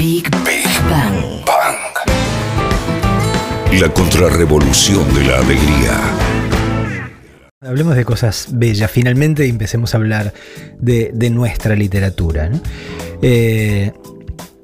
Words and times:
Big, 0.00 0.30
Bang. 0.30 1.44
La 3.78 3.92
contrarrevolución 3.92 5.12
de 5.12 5.24
la 5.24 5.36
alegría. 5.40 6.00
Hablemos 7.60 7.94
de 7.94 8.06
cosas 8.06 8.48
bellas, 8.50 8.90
finalmente 8.90 9.46
y 9.46 9.50
empecemos 9.50 9.92
a 9.92 9.98
hablar 9.98 10.32
de, 10.78 11.10
de 11.12 11.28
nuestra 11.28 11.76
literatura. 11.76 12.48
¿no? 12.48 12.62
Eh, 13.20 13.92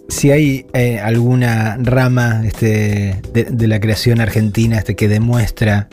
si 0.08 0.30
hay 0.30 0.64
eh, 0.72 1.00
alguna 1.00 1.76
rama 1.82 2.42
este, 2.46 3.20
de, 3.34 3.44
de 3.44 3.68
la 3.68 3.78
creación 3.78 4.22
argentina 4.22 4.78
este, 4.78 4.96
que 4.96 5.06
demuestra 5.06 5.90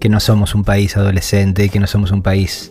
que 0.00 0.10
no 0.10 0.20
somos 0.20 0.54
un 0.54 0.64
país 0.64 0.98
adolescente, 0.98 1.70
que 1.70 1.80
no 1.80 1.86
somos 1.86 2.10
un 2.10 2.20
país 2.20 2.70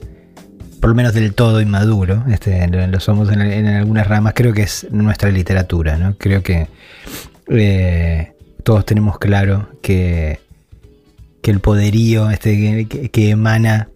por 0.81 0.89
lo 0.89 0.95
menos 0.95 1.13
del 1.13 1.33
todo 1.35 1.61
inmaduro, 1.61 2.25
este, 2.29 2.67
lo, 2.67 2.99
somos 2.99 3.31
en, 3.31 3.67
algunas 3.67 4.07
ramas, 4.07 4.33
creo 4.35 4.51
que 4.51 4.63
es 4.63 4.87
nuestra 4.89 5.29
literatura, 5.29 5.97
¿no? 5.97 6.15
Creo 6.17 6.41
que 6.41 6.67
eh, 7.49 8.33
todos 8.63 8.83
tenemos 8.83 9.19
claro 9.19 9.69
que, 9.83 10.39
que 11.43 11.51
el 11.51 11.59
poderío 11.59 12.31
este, 12.31 12.87
que, 12.87 13.29
emana 13.29 13.89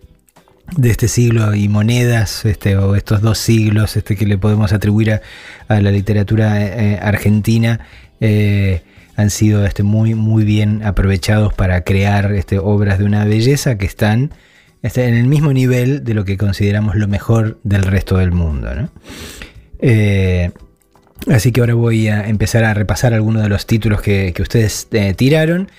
de 0.78 0.92
este 0.92 1.08
siglo 1.08 1.56
y 1.56 1.68
monedas, 1.70 2.46
este, 2.46 2.78
o 2.78 2.96
estos 2.96 3.20
dos 3.22 3.40
siglos 3.40 3.98
este, 3.98 4.16
que 4.16 4.28
le 4.28 4.38
podemos 4.38 4.72
atribuir 4.72 5.14
a, 5.14 5.22
a 5.68 5.82
la 5.82 5.90
literatura 5.90 6.62
eh, 6.62 7.00
argentina, 7.02 7.80
eh, 8.22 8.84
han 9.16 9.32
sido 9.32 9.66
este, 9.66 9.82
muy, 9.82 10.14
muy 10.14 10.44
bien 10.44 10.84
aprovechados 10.84 11.52
para 11.52 11.82
crear 11.82 12.32
este, 12.34 12.60
obras 12.60 13.00
de 13.00 13.06
una 13.06 13.26
belleza 13.26 13.76
que 13.76 13.88
están 13.88 14.32
este, 14.86 15.08
en 15.08 15.16
el 15.16 15.26
mismo 15.26 15.52
nivel 15.52 16.04
de 16.04 16.14
lo 16.14 16.26
que 16.26 16.38
consideramos 16.38 16.96
lo 16.96 17.08
mejor 17.08 17.58
del 17.64 17.82
resto 17.82 18.18
del 18.18 18.32
mundo. 18.32 18.76
¿no? 18.76 18.92
Eh, 19.80 20.52
así 21.28 21.52
que 21.52 21.62
ahora 21.62 21.74
voy 21.74 22.08
a 22.08 22.28
empezar 22.28 22.64
a 22.64 22.72
repasar 22.76 23.16
algunos 23.16 23.42
de 23.42 23.50
los 23.50 23.66
títulos 23.66 24.00
que, 24.00 24.32
que 24.36 24.44
ustedes 24.44 24.88
eh, 24.92 25.16
tiraron. 25.16 25.72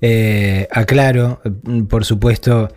Eh, 0.00 0.66
aclaro, 0.72 1.40
por 1.88 2.04
supuesto, 2.04 2.74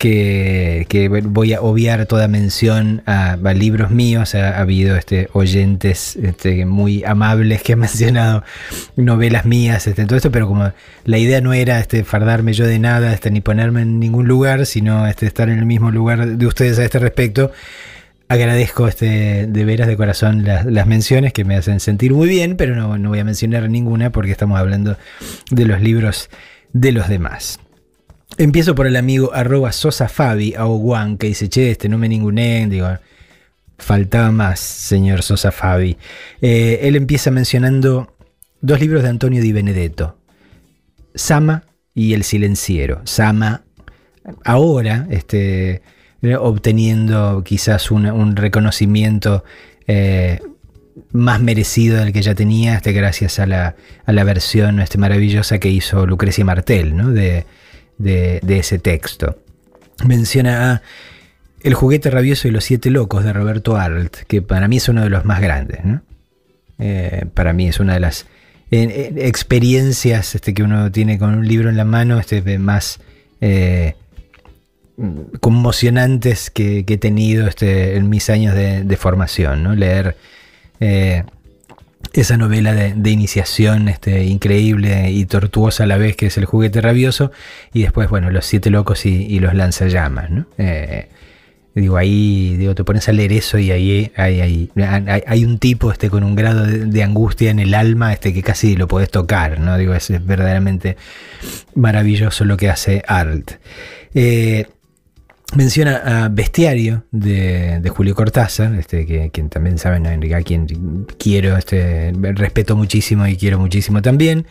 que, 0.00 1.22
voy 1.24 1.52
a 1.52 1.60
obviar 1.60 2.06
toda 2.06 2.26
mención 2.26 3.02
a, 3.04 3.36
libros 3.54 3.90
míos. 3.90 4.34
Ha, 4.34 4.56
ha, 4.56 4.60
habido 4.60 4.96
este, 4.96 5.28
oyentes 5.34 6.16
este, 6.16 6.64
muy 6.64 7.04
amables 7.04 7.62
que 7.62 7.74
han 7.74 7.78
mencionado 7.80 8.42
novelas 8.96 9.44
mías, 9.44 9.86
este, 9.86 10.06
todo 10.06 10.16
esto, 10.16 10.32
pero 10.32 10.46
como 10.48 10.72
la 11.04 11.18
idea 11.18 11.42
no 11.42 11.52
era 11.52 11.78
este, 11.78 12.02
fardarme 12.02 12.54
yo 12.54 12.66
de 12.66 12.78
nada, 12.78 13.12
este, 13.12 13.30
ni 13.30 13.42
ponerme 13.42 13.82
en 13.82 14.00
ningún 14.00 14.26
lugar, 14.26 14.64
sino 14.64 15.06
este, 15.06 15.26
estar 15.26 15.50
en 15.50 15.58
el 15.58 15.66
mismo 15.66 15.90
lugar 15.90 16.26
de 16.26 16.46
ustedes 16.46 16.78
a 16.78 16.84
este 16.84 16.98
respecto. 16.98 17.52
Agradezco 18.28 18.88
este, 18.88 19.48
de 19.48 19.64
veras 19.66 19.86
de 19.86 19.98
corazón 19.98 20.44
las, 20.44 20.64
las, 20.64 20.86
menciones 20.86 21.34
que 21.34 21.44
me 21.44 21.56
hacen 21.56 21.78
sentir 21.78 22.14
muy 22.14 22.28
bien, 22.28 22.56
pero 22.56 22.74
no, 22.74 22.96
no 22.96 23.10
voy 23.10 23.18
a 23.18 23.24
mencionar 23.24 23.68
ninguna 23.68 24.10
porque 24.12 24.30
estamos 24.30 24.58
hablando 24.58 24.96
de 25.50 25.66
los 25.66 25.82
libros 25.82 26.30
de 26.72 26.92
los 26.92 27.08
demás. 27.08 27.60
Empiezo 28.38 28.74
por 28.74 28.86
el 28.86 28.96
amigo 28.96 29.34
arroba 29.34 29.72
Sosa 29.72 30.08
Fabi 30.08 30.54
Aoguan, 30.54 31.18
que 31.18 31.26
dice, 31.26 31.48
che, 31.48 31.72
este 31.72 31.88
no 31.88 31.98
me 31.98 32.08
ninguné, 32.08 32.66
digo, 32.68 32.88
faltaba 33.78 34.30
más, 34.30 34.60
señor 34.60 35.22
Sosa 35.22 35.50
Fabi. 35.50 35.96
Eh, 36.40 36.80
él 36.82 36.96
empieza 36.96 37.30
mencionando 37.30 38.14
dos 38.60 38.80
libros 38.80 39.02
de 39.02 39.08
Antonio 39.08 39.42
Di 39.42 39.52
Benedetto, 39.52 40.16
Sama 41.14 41.64
y 41.94 42.14
El 42.14 42.24
Silenciero. 42.24 43.02
Sama, 43.04 43.64
ahora, 44.44 45.06
este, 45.10 45.82
obteniendo 46.38 47.42
quizás 47.44 47.90
un, 47.90 48.36
reconocimiento 48.36 49.44
eh, 49.86 50.40
más 51.12 51.40
merecido 51.40 51.98
del 51.98 52.12
que 52.12 52.22
ya 52.22 52.34
tenía, 52.34 52.76
este, 52.76 52.92
gracias 52.92 53.38
a 53.38 53.46
la, 53.46 53.76
a 54.06 54.12
la 54.12 54.24
versión 54.24 54.80
este, 54.80 54.98
maravillosa 54.98 55.58
que 55.58 55.68
hizo 55.68 56.06
Lucrecia 56.06 56.44
Martel, 56.44 56.96
¿no? 56.96 57.10
De, 58.00 58.40
ese 58.58 58.78
texto. 58.78 59.38
Menciona 60.06 60.82
El 61.62 61.74
juguete 61.74 62.10
rabioso 62.10 62.48
y 62.48 62.50
los 62.50 62.64
siete 62.64 62.90
locos 62.90 63.24
de 63.24 63.32
Roberto 63.32 63.76
Arlt, 63.76 64.16
que 64.26 64.42
para 64.42 64.66
mí 64.68 64.78
es 64.78 64.88
uno 64.88 65.02
de 65.02 65.10
los 65.10 65.24
más 65.24 65.40
grandes. 65.40 65.80
Eh, 66.78 67.26
para 67.34 67.52
mí 67.52 67.68
es 67.68 67.80
una 67.80 67.94
de 67.94 68.00
las 68.00 68.26
experiencias 68.70 70.34
este, 70.34 70.54
que 70.54 70.62
uno 70.62 70.90
tiene 70.90 71.18
con 71.18 71.34
un 71.34 71.46
libro 71.46 71.68
en 71.68 71.76
la 71.76 71.84
mano 71.84 72.18
este, 72.18 72.58
más 72.58 73.00
eh, 73.40 73.94
conmocionantes 75.40 76.50
que, 76.50 76.84
que, 76.84 76.94
he 76.94 76.98
tenido 76.98 77.46
este, 77.46 77.96
en 77.96 78.08
mis 78.08 78.30
años 78.30 78.54
de, 78.54 78.84
de 78.84 78.96
formación. 78.96 79.62
¿no? 79.62 79.74
Leer 79.74 80.16
eh, 80.78 81.24
esa 82.12 82.36
novela 82.36 82.72
de, 82.74 83.10
iniciación 83.10 83.88
este, 83.88 84.24
increíble 84.24 85.10
y 85.10 85.26
tortuosa 85.26 85.84
a 85.84 85.86
la 85.86 85.96
vez 85.96 86.16
que 86.16 86.26
es 86.26 86.36
El 86.38 86.44
juguete 86.44 86.80
rabioso 86.80 87.30
y 87.72 87.82
después, 87.82 88.08
bueno, 88.08 88.30
Los 88.30 88.46
siete 88.46 88.70
locos 88.70 89.06
y, 89.06 89.38
los 89.40 89.54
lanzallamas, 89.54 90.30
¿no? 90.30 90.46
Eh, 90.58 91.08
digo, 91.74 91.96
ahí 91.96 92.56
digo, 92.56 92.74
te 92.74 92.84
pones 92.84 93.08
a 93.08 93.12
leer 93.12 93.32
eso 93.32 93.58
y 93.58 93.70
ahí 93.70 94.12
hay, 94.16 94.40
hay, 94.40 94.70
hay, 95.26 95.44
un 95.44 95.58
tipo 95.58 95.92
este, 95.92 96.10
con 96.10 96.24
un 96.24 96.34
grado 96.34 96.66
de, 96.66 97.02
angustia 97.02 97.50
en 97.50 97.60
el 97.60 97.74
alma 97.74 98.12
este, 98.12 98.34
que 98.34 98.42
casi 98.42 98.76
lo 98.76 98.88
podés 98.88 99.10
tocar, 99.10 99.60
¿no? 99.60 99.78
Digo, 99.78 99.94
es, 99.94 100.10
es 100.10 100.24
verdaderamente 100.24 100.96
maravilloso 101.74 102.44
lo 102.44 102.56
que 102.56 102.70
hace 102.70 103.02
Arlt. 103.06 103.52
Eh, 104.14 104.66
Menciona 105.56 106.24
a 106.24 106.28
Bestiario 106.28 107.04
de, 107.10 107.80
de 107.80 107.88
Julio 107.88 108.14
Cortázar, 108.14 108.72
este, 108.76 109.04
que, 109.04 109.30
quien 109.30 109.48
también 109.48 109.78
saben, 109.78 110.06
a 110.06 110.42
quien 110.42 111.06
quiero, 111.18 111.56
este, 111.56 112.12
respeto 112.12 112.76
muchísimo 112.76 113.26
y 113.26 113.36
quiero 113.36 113.58
muchísimo 113.58 114.00
también. 114.00 114.46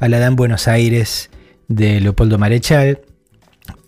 A 0.00 0.08
la 0.08 0.18
Dan 0.18 0.34
Buenos 0.34 0.66
Aires 0.66 1.30
de 1.68 2.00
Leopoldo 2.00 2.36
Marechal. 2.36 3.00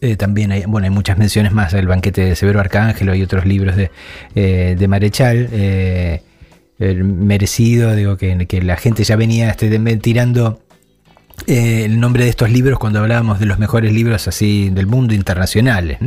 Eh, 0.01 0.15
también 0.15 0.53
hay, 0.53 0.65
bueno, 0.67 0.85
hay 0.85 0.91
muchas 0.91 1.19
menciones 1.19 1.51
más, 1.53 1.73
el 1.75 1.89
banquete 1.89 2.25
de 2.25 2.37
Severo 2.37 2.61
Arcángelo 2.61 3.15
y 3.17 3.23
otros 3.23 3.45
libros 3.45 3.75
de, 3.75 3.91
eh, 4.37 4.77
de 4.79 4.89
Marechal. 4.89 5.49
Eh, 5.51 6.23
merecido, 6.79 7.95
digo 7.95 8.17
que, 8.17 8.47
que, 8.47 8.61
la 8.63 8.77
gente 8.77 9.05
ya 9.05 9.15
venía 9.17 9.51
este, 9.51 9.79
tirando 9.99 10.61
eh, 11.47 11.85
el 11.85 11.99
nombre 11.99 12.25
de 12.25 12.31
estos 12.31 12.51
libros 12.51 12.79
cuando 12.79 13.01
hablábamos 13.01 13.41
de 13.41 13.47
los 13.47 13.59
mejores 13.59 13.93
libros 13.93 14.29
así 14.29 14.71
del 14.71 14.87
mundo 14.87 15.15
internacionales. 15.15 15.99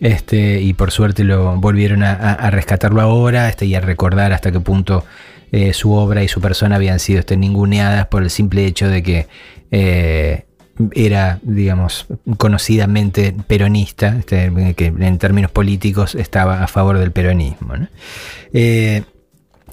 Este, 0.00 0.60
y 0.60 0.72
por 0.72 0.90
suerte 0.90 1.24
lo 1.24 1.56
volvieron 1.56 2.02
a, 2.02 2.50
rescatarlo 2.50 3.00
ahora 3.00 3.48
este, 3.48 3.66
y 3.66 3.74
a 3.74 3.80
recordar 3.80 4.32
hasta 4.32 4.52
qué 4.52 4.60
punto 4.60 5.04
eh, 5.52 5.72
su 5.72 5.92
obra 5.92 6.22
y 6.22 6.28
su 6.28 6.40
persona 6.40 6.76
habían 6.76 6.98
sido 6.98 7.20
este, 7.20 7.36
ninguneadas 7.36 8.06
por 8.06 8.22
el 8.22 8.30
simple 8.30 8.64
hecho 8.64 8.88
de 8.88 9.02
que 9.02 9.28
eh, 9.70 10.44
era, 10.92 11.38
digamos, 11.42 12.06
conocidamente 12.36 13.34
peronista, 13.46 14.16
este, 14.18 14.74
que 14.76 14.86
en 14.86 15.18
términos 15.18 15.50
políticos 15.50 16.14
estaba 16.14 16.62
a 16.62 16.66
favor 16.66 16.98
del 16.98 17.12
peronismo. 17.12 17.74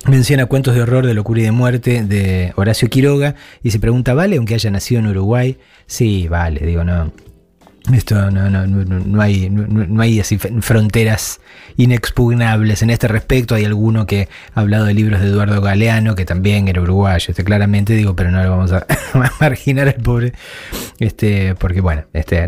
Menciona 0.05 0.47
cuentos 0.47 0.75
de 0.75 0.81
horror, 0.81 1.05
de 1.05 1.13
locura 1.13 1.39
y 1.39 1.43
de 1.43 1.51
muerte 1.51 2.03
de 2.03 2.51
Horacio 2.57 2.89
Quiroga 2.89 3.35
y 3.63 3.71
se 3.71 3.79
pregunta, 3.79 4.13
¿vale 4.13 4.35
aunque 4.35 4.53
haya 4.53 4.69
nacido 4.69 4.99
en 4.99 5.07
Uruguay? 5.07 5.57
Sí, 5.85 6.27
vale, 6.27 6.65
digo, 6.65 6.83
no. 6.83 7.11
Esto 7.91 8.31
no, 8.31 8.49
no, 8.49 8.65
no, 8.65 8.85
no 8.85 9.21
hay, 9.21 9.49
no, 9.49 10.01
hay 10.01 10.21
así 10.21 10.37
fronteras 10.37 11.41
inexpugnables 11.75 12.81
en 12.81 12.89
este 12.89 13.09
respecto. 13.09 13.55
Hay 13.55 13.65
alguno 13.65 14.05
que 14.05 14.29
ha 14.53 14.61
hablado 14.61 14.85
de 14.85 14.93
libros 14.93 15.19
de 15.19 15.27
Eduardo 15.27 15.59
Galeano, 15.59 16.15
que 16.15 16.23
también 16.23 16.69
era 16.69 16.81
uruguayo, 16.81 17.25
este, 17.29 17.43
claramente 17.43 17.93
digo, 17.93 18.15
pero 18.15 18.31
no 18.31 18.41
lo 18.41 18.49
vamos 18.51 18.71
a 18.71 18.85
marginar 19.41 19.89
al 19.89 19.95
pobre, 19.95 20.31
este, 20.99 21.55
porque 21.55 21.81
bueno, 21.81 22.05
este, 22.13 22.47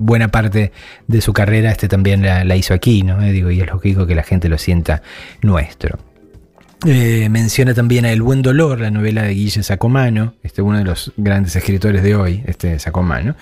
buena 0.00 0.28
parte 0.28 0.72
de 1.06 1.20
su 1.20 1.32
carrera 1.32 1.70
este, 1.70 1.86
también 1.86 2.22
la, 2.22 2.56
hizo 2.56 2.74
aquí, 2.74 3.04
¿no? 3.04 3.20
Digo, 3.20 3.52
y 3.52 3.60
es 3.60 3.66
lógico 3.68 4.06
que 4.06 4.16
la 4.16 4.24
gente 4.24 4.48
lo 4.48 4.58
sienta 4.58 5.02
nuestro. 5.40 6.00
Eh, 6.86 7.28
menciona 7.28 7.74
también 7.74 8.04
a 8.04 8.12
El 8.12 8.22
Buen 8.22 8.40
Dolor, 8.40 8.80
la 8.80 8.90
novela 8.90 9.24
de 9.24 9.34
Guille 9.34 9.64
Sacomano, 9.64 10.34
este, 10.44 10.62
uno 10.62 10.78
de 10.78 10.84
los 10.84 11.12
grandes 11.16 11.56
escritores 11.56 12.04
de 12.04 12.14
hoy, 12.14 12.44
este 12.46 12.78
Sacomano, 12.78 13.34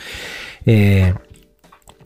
eh, 0.64 1.12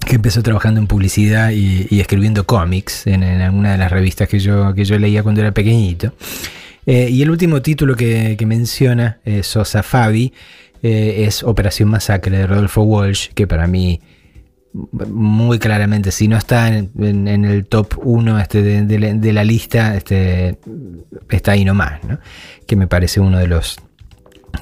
que 0.05 0.17
empezó 0.17 0.43
trabajando 0.43 0.81
en 0.81 0.89
publicidad 0.89 1.51
y, 1.53 2.01
escribiendo 2.01 2.47
cómics 2.47 3.07
en, 3.07 3.23
alguna 3.23 3.73
de 3.73 3.79
las 3.79 3.93
revistas 3.93 4.29
que 4.29 4.41
yo, 4.41 4.75
que 4.75 4.85
yo 4.85 4.99
leía 4.99 5.23
cuando 5.23 5.41
era 5.41 5.53
pequeñito. 5.53 6.15
Eh, 6.85 7.09
y 7.11 7.23
el 7.23 7.31
último 7.31 7.63
título 7.63 7.95
que, 7.95 8.35
que 8.37 8.47
menciona 8.47 9.21
Sosa 9.43 9.85
Fabi 9.85 10.33
es 10.83 11.45
Operación 11.45 11.91
Masacre 11.91 12.39
de 12.39 12.47
Rodolfo 12.47 12.83
Walsh, 12.83 13.29
que 13.35 13.47
para 13.47 13.67
mí 13.67 14.01
muy 14.73 15.59
claramente, 15.59 16.13
si 16.13 16.29
no 16.29 16.37
está 16.37 16.69
en, 16.69 17.45
el 17.45 17.67
top 17.67 17.95
1 18.03 18.39
este 18.39 18.63
de, 18.63 19.33
la 19.33 19.45
lista, 19.45 19.97
este, 19.97 20.59
está 21.29 21.53
ahí 21.53 21.65
nomás, 21.65 22.05
¿no? 22.05 22.19
que 22.67 22.77
me 22.77 22.87
parece 22.87 23.21
uno 23.21 23.39
de 23.39 23.49
los 23.49 23.79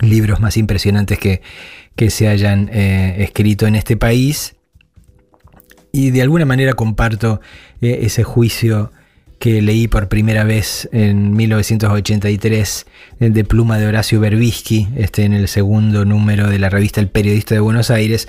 libros 0.01 0.41
más 0.41 0.57
impresionantes 0.57 1.19
que, 1.19 1.43
que 1.95 2.11
se 2.11 2.29
hayan 2.29 2.71
eh, 2.73 3.17
escrito 3.23 3.67
en 3.67 3.75
este 3.75 3.97
país. 3.97 4.55
Y 5.93 6.11
de 6.11 6.23
alguna 6.23 6.45
manera 6.45 6.75
comparto 6.75 7.41
eh, 7.81 8.01
ese 8.03 8.23
juicio 8.23 8.93
que 9.39 9.63
leí 9.63 9.89
por 9.89 10.09
primera 10.09 10.45
vez 10.45 10.89
en 10.93 11.35
1983 11.35 12.87
de 13.21 13.45
pluma 13.45 13.79
de 13.79 13.87
Horacio 13.87 14.21
Berbisky, 14.21 14.89
este, 14.97 15.25
en 15.25 15.33
el 15.33 15.49
segundo 15.49 16.05
número 16.05 16.49
de 16.49 16.59
la 16.59 16.71
revista 16.71 17.01
El 17.01 17.09
Periodista 17.09 17.55
de 17.55 17.61
Buenos 17.61 17.91
Aires, 17.91 18.29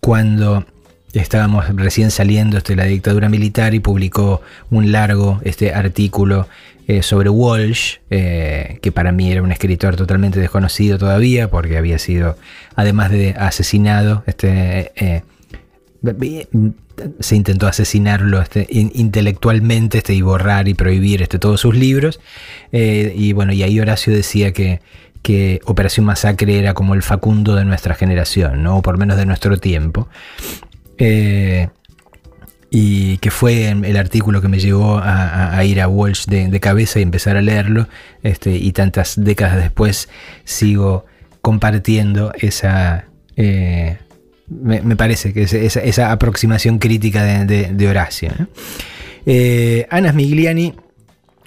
cuando 0.00 0.66
estábamos 1.12 1.74
recién 1.74 2.10
saliendo 2.10 2.54
de 2.54 2.58
este, 2.58 2.76
la 2.76 2.84
dictadura 2.84 3.28
militar 3.28 3.74
y 3.74 3.80
publicó 3.80 4.42
un 4.70 4.92
largo 4.92 5.40
este, 5.44 5.74
artículo 5.74 6.46
eh, 6.86 7.02
sobre 7.02 7.30
Walsh, 7.30 7.98
eh, 8.10 8.78
que 8.82 8.90
para 8.90 9.12
mí 9.12 9.30
era 9.30 9.42
un 9.42 9.52
escritor 9.52 9.94
totalmente 9.94 10.40
desconocido 10.40 10.98
todavía, 10.98 11.48
porque 11.48 11.76
había 11.78 12.00
sido, 12.00 12.36
además 12.74 13.10
de 13.10 13.34
asesinado, 13.38 14.24
este, 14.26 14.90
eh, 14.96 15.22
se 17.20 17.36
intentó 17.36 17.68
asesinarlo 17.68 18.40
este, 18.40 18.66
intelectualmente 18.70 19.98
este, 19.98 20.14
y 20.14 20.22
borrar 20.22 20.66
y 20.66 20.74
prohibir 20.74 21.22
este, 21.22 21.38
todos 21.38 21.60
sus 21.60 21.76
libros. 21.76 22.18
y 22.72 23.32
bueno, 23.34 23.52
y 23.52 23.62
ahí 23.62 23.78
Horacio 23.78 24.12
decía 24.12 24.52
que, 24.52 24.80
que 25.22 25.60
Operación 25.66 26.06
Masacre 26.06 26.58
era 26.58 26.74
como 26.74 26.94
el 26.94 27.02
Facundo 27.02 27.54
de 27.54 27.64
nuestra 27.64 27.94
generación, 27.94 28.64
¿no? 28.64 28.78
o 28.78 28.82
por 28.82 28.98
menos 28.98 29.16
de 29.16 29.26
nuestro 29.26 29.58
tiempo 29.58 30.08
y 32.70 33.18
que 33.18 33.30
fue 33.32 33.68
el 33.68 33.96
artículo 33.96 34.40
que 34.40 34.48
me 34.48 34.60
llevó 34.60 35.00
a, 35.02 35.62
ir 35.64 35.80
a 35.80 35.88
Walsh 35.88 36.26
de, 36.26 36.60
cabeza 36.60 37.00
y 37.00 37.02
empezar 37.02 37.36
a 37.36 37.42
leerlo, 37.42 37.88
este, 38.22 38.52
y 38.56 38.72
tantas 38.72 39.14
décadas 39.16 39.56
después 39.56 40.08
sigo 40.44 41.04
compartiendo 41.42 42.32
esa, 42.38 43.06
eh, 43.36 43.98
me, 44.48 44.94
parece 44.94 45.32
que 45.32 45.42
esa, 45.42 45.80
esa 45.80 46.12
aproximación 46.12 46.78
crítica 46.78 47.44
de, 47.44 47.88
Horacio. 47.88 48.30
Eh, 49.26 49.86
Ana 49.90 50.12
Smigliani 50.12 50.74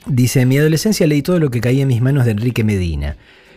dice, 0.06 0.42
en 0.42 0.50
mi 0.50 0.58
adolescencia 0.58 1.08
leí 1.08 1.22
todo 1.22 1.40
lo 1.40 1.50
que 1.50 1.62
caía 1.62 1.84
en 1.84 1.88
mis 1.88 2.02
manos 2.02 2.26
de 2.26 2.32
Enrique 2.32 2.66
Medina. 2.66 3.16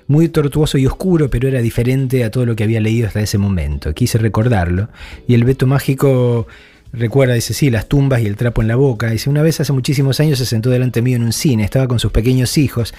Muy 0.08 0.28
tortuoso 0.28 0.78
y 0.78 0.86
oscuro, 0.86 1.28
pero 1.30 1.48
era 1.48 1.60
diferente 1.60 2.24
a 2.24 2.30
todo 2.30 2.46
lo 2.46 2.54
que 2.54 2.64
había 2.64 2.80
leído 2.80 3.08
hasta 3.08 3.20
ese 3.20 3.38
momento. 3.38 3.92
Quise 3.92 4.18
recordarlo. 4.18 4.88
Y 5.26 5.34
el 5.34 5.44
veto 5.44 5.66
mágico 5.66 6.46
Recuerda, 6.92 7.34
dice, 7.34 7.52
sí, 7.52 7.70
las 7.70 7.88
tumbas 7.88 8.22
y 8.22 8.26
el 8.26 8.36
trapo 8.36 8.62
en 8.62 8.68
la 8.68 8.76
boca. 8.76 9.10
Dice, 9.10 9.28
una 9.28 9.42
vez 9.42 9.60
hace 9.60 9.72
muchísimos 9.72 10.18
años 10.20 10.38
se 10.38 10.46
sentó 10.46 10.70
delante 10.70 11.02
mío 11.02 11.16
en 11.16 11.24
un 11.24 11.32
cine, 11.32 11.62
estaba 11.62 11.86
con 11.88 11.98
sus 11.98 12.10
pequeños 12.10 12.56
hijos. 12.56 12.94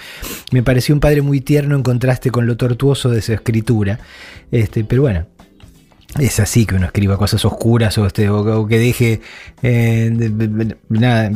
Me 0.52 0.62
pareció 0.62 0.94
un 0.94 1.00
padre 1.00 1.20
muy 1.20 1.40
tierno 1.40 1.74
en 1.74 1.82
contraste 1.82 2.30
con 2.30 2.46
lo 2.46 2.56
tortuoso 2.56 3.10
de 3.10 3.22
su 3.22 3.32
escritura. 3.32 3.98
Este, 4.52 4.84
pero 4.84 5.02
bueno, 5.02 5.26
es 6.16 6.40
así 6.40 6.64
que 6.64 6.74
uno 6.74 6.86
escriba 6.86 7.18
cosas 7.18 7.44
oscuras 7.44 7.96
o, 7.98 8.06
este, 8.06 8.28
que 8.68 8.78
deje 8.78 9.20
eh, 9.62 10.10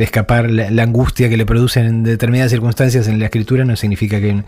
escapar 0.00 0.50
la, 0.50 0.82
angustia 0.82 1.28
que 1.28 1.36
le 1.36 1.44
producen 1.44 1.86
en 1.86 2.02
determinadas 2.02 2.50
circunstancias 2.50 3.06
en 3.06 3.19
la 3.19 3.26
escritura 3.26 3.64
no 3.64 3.76
significa 3.76 4.20
que, 4.20 4.42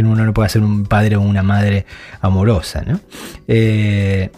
uno 0.00 0.24
no 0.24 0.32
pueda 0.32 0.48
ser 0.48 0.62
un 0.62 0.84
padre 0.84 1.16
o 1.16 1.20
una 1.20 1.42
madre 1.42 1.84
amorosa. 2.20 2.82
¿no? 2.82 3.00
Eh, 3.46 4.30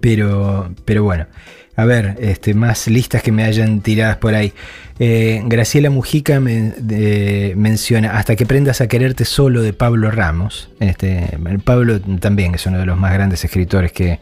pero, 0.00 0.74
pero 0.84 1.04
bueno. 1.04 1.26
A 1.74 1.86
ver, 1.86 2.16
este, 2.20 2.52
más 2.52 2.86
listas 2.86 3.22
que 3.22 3.32
me 3.32 3.44
hayan 3.44 3.80
tiradas 3.80 4.18
por 4.18 4.34
ahí. 4.34 4.52
Eh, 4.98 5.42
Graciela 5.46 5.88
Mujica 5.88 6.38
menciona 6.38 8.18
Hasta 8.18 8.36
que 8.36 8.44
prendas 8.44 8.82
a 8.82 8.88
quererte 8.88 9.24
solo 9.24 9.62
de 9.62 9.72
Pablo 9.72 10.10
Ramos. 10.10 10.68
Este, 10.80 11.38
Pablo 11.64 12.00
también 12.00 12.54
es 12.54 12.66
uno 12.66 12.78
de 12.78 12.86
los 12.86 12.98
más 12.98 13.14
grandes 13.14 13.44
escritores 13.44 13.90
que, 13.90 14.20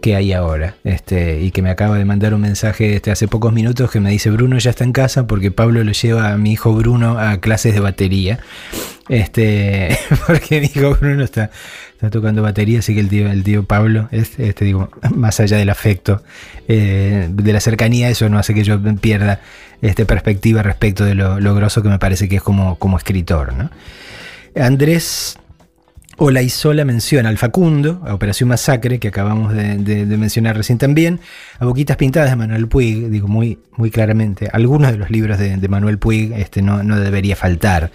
que 0.00 0.14
hay 0.14 0.32
ahora. 0.32 0.76
Este, 0.84 1.40
y 1.40 1.50
que 1.50 1.62
me 1.62 1.70
acaba 1.70 1.98
de 1.98 2.04
mandar 2.04 2.32
un 2.32 2.42
mensaje 2.42 2.94
este, 2.94 3.10
hace 3.10 3.26
pocos 3.26 3.52
minutos 3.52 3.90
que 3.90 4.00
me 4.00 4.10
dice 4.10 4.30
Bruno 4.30 4.56
ya 4.58 4.70
está 4.70 4.84
en 4.84 4.92
casa 4.92 5.26
porque 5.26 5.50
Pablo 5.50 5.82
lo 5.82 5.92
lleva 5.92 6.32
a 6.32 6.38
mi 6.38 6.52
hijo 6.52 6.72
Bruno 6.72 7.18
a 7.18 7.38
clases 7.38 7.74
de 7.74 7.80
batería. 7.80 8.38
Este, 9.08 9.98
porque 10.26 10.60
mi 10.60 10.66
hijo 10.66 10.96
Bruno 11.00 11.24
está 11.24 11.50
está 11.98 12.10
tocando 12.10 12.42
batería, 12.42 12.78
así 12.78 12.94
que 12.94 13.00
el 13.00 13.08
tío, 13.08 13.28
el 13.28 13.42
tío 13.42 13.64
Pablo, 13.64 14.08
es, 14.12 14.38
este, 14.38 14.64
digo, 14.64 14.88
más 15.16 15.40
allá 15.40 15.56
del 15.56 15.68
afecto, 15.68 16.22
eh, 16.68 17.28
de 17.28 17.52
la 17.52 17.58
cercanía, 17.58 18.08
eso 18.08 18.28
no 18.28 18.38
hace 18.38 18.54
que 18.54 18.62
yo 18.62 18.80
pierda 19.00 19.40
este, 19.82 20.06
perspectiva 20.06 20.62
respecto 20.62 21.04
de 21.04 21.16
lo, 21.16 21.40
lo 21.40 21.56
grosso 21.56 21.82
que 21.82 21.88
me 21.88 21.98
parece 21.98 22.28
que 22.28 22.36
es 22.36 22.42
como, 22.42 22.78
como 22.78 22.96
escritor. 22.98 23.52
¿no? 23.52 23.70
Andrés 24.54 25.38
Olaizola 26.18 26.84
menciona 26.84 27.30
al 27.30 27.36
Facundo, 27.36 28.00
a 28.06 28.14
Operación 28.14 28.48
Masacre, 28.48 29.00
que 29.00 29.08
acabamos 29.08 29.52
de, 29.52 30.06
mencionar 30.06 30.56
recién 30.56 30.78
también, 30.78 31.18
a 31.58 31.64
Boquitas 31.64 31.96
Pintadas 31.96 32.30
de 32.30 32.36
Manuel 32.36 32.68
Puig, 32.68 33.08
digo 33.08 33.26
muy, 33.26 33.58
muy 33.76 33.90
claramente, 33.90 34.48
algunos 34.52 34.92
de 34.92 34.98
los 34.98 35.10
libros 35.10 35.36
de, 35.36 35.68
Manuel 35.68 35.98
Puig 35.98 36.32
este, 36.34 36.62
no, 36.62 36.84
no 36.84 37.00
debería 37.00 37.34
faltar 37.34 37.90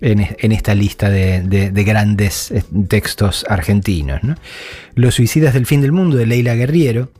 en, 0.00 0.52
esta 0.52 0.74
lista 0.74 1.10
de, 1.10 1.70
grandes 1.84 2.50
eh, 2.50 2.62
textos 2.88 3.44
argentinos. 3.48 4.20
Los 4.94 5.14
suicidas 5.14 5.54
del 5.54 5.66
fin 5.66 5.80
del 5.80 5.92
mundo 5.92 6.16
de 6.16 6.26
Leila 6.26 6.54
Guerriero, 6.54 7.10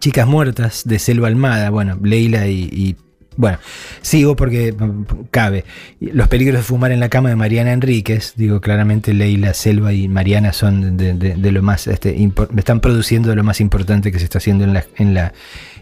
Chicas 0.00 0.26
muertas 0.26 0.82
de 0.84 0.98
Selva 0.98 1.28
Almada, 1.28 1.70
bueno, 1.70 1.98
Leila 2.02 2.46
y, 2.46 2.96
bueno, 3.36 3.58
sigo 4.02 4.36
porque 4.36 4.72
mm, 4.72 5.04
cabe. 5.30 5.64
Los 6.00 6.28
peligros 6.28 6.58
de 6.58 6.62
fumar 6.62 6.92
en 6.92 7.00
la 7.00 7.08
cama 7.08 7.30
de 7.30 7.36
Mariana 7.36 7.72
Enríquez, 7.72 8.34
digo 8.36 8.60
claramente 8.60 9.14
Leila, 9.14 9.54
Selva 9.54 9.92
y 9.92 10.08
Mariana 10.08 10.52
son 10.52 10.96
de, 10.96 11.52
lo 11.52 11.62
más, 11.62 11.86
este, 11.86 12.16
están 12.56 12.80
produciendo 12.80 13.30
de 13.30 13.36
lo 13.36 13.44
más 13.44 13.60
importante 13.60 14.12
que 14.12 14.18
se 14.18 14.24
está 14.24 14.38
haciendo 14.38 14.64
en 14.64 14.74
la, 14.74 14.84
en 14.96 15.14
la 15.14 15.32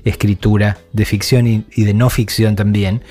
escritura 0.06 0.78
de 0.92 1.04
ficción 1.04 1.46
y, 1.46 1.64
de 1.76 1.94
no 1.94 2.08
ficción 2.10 2.56
también, 2.56 3.02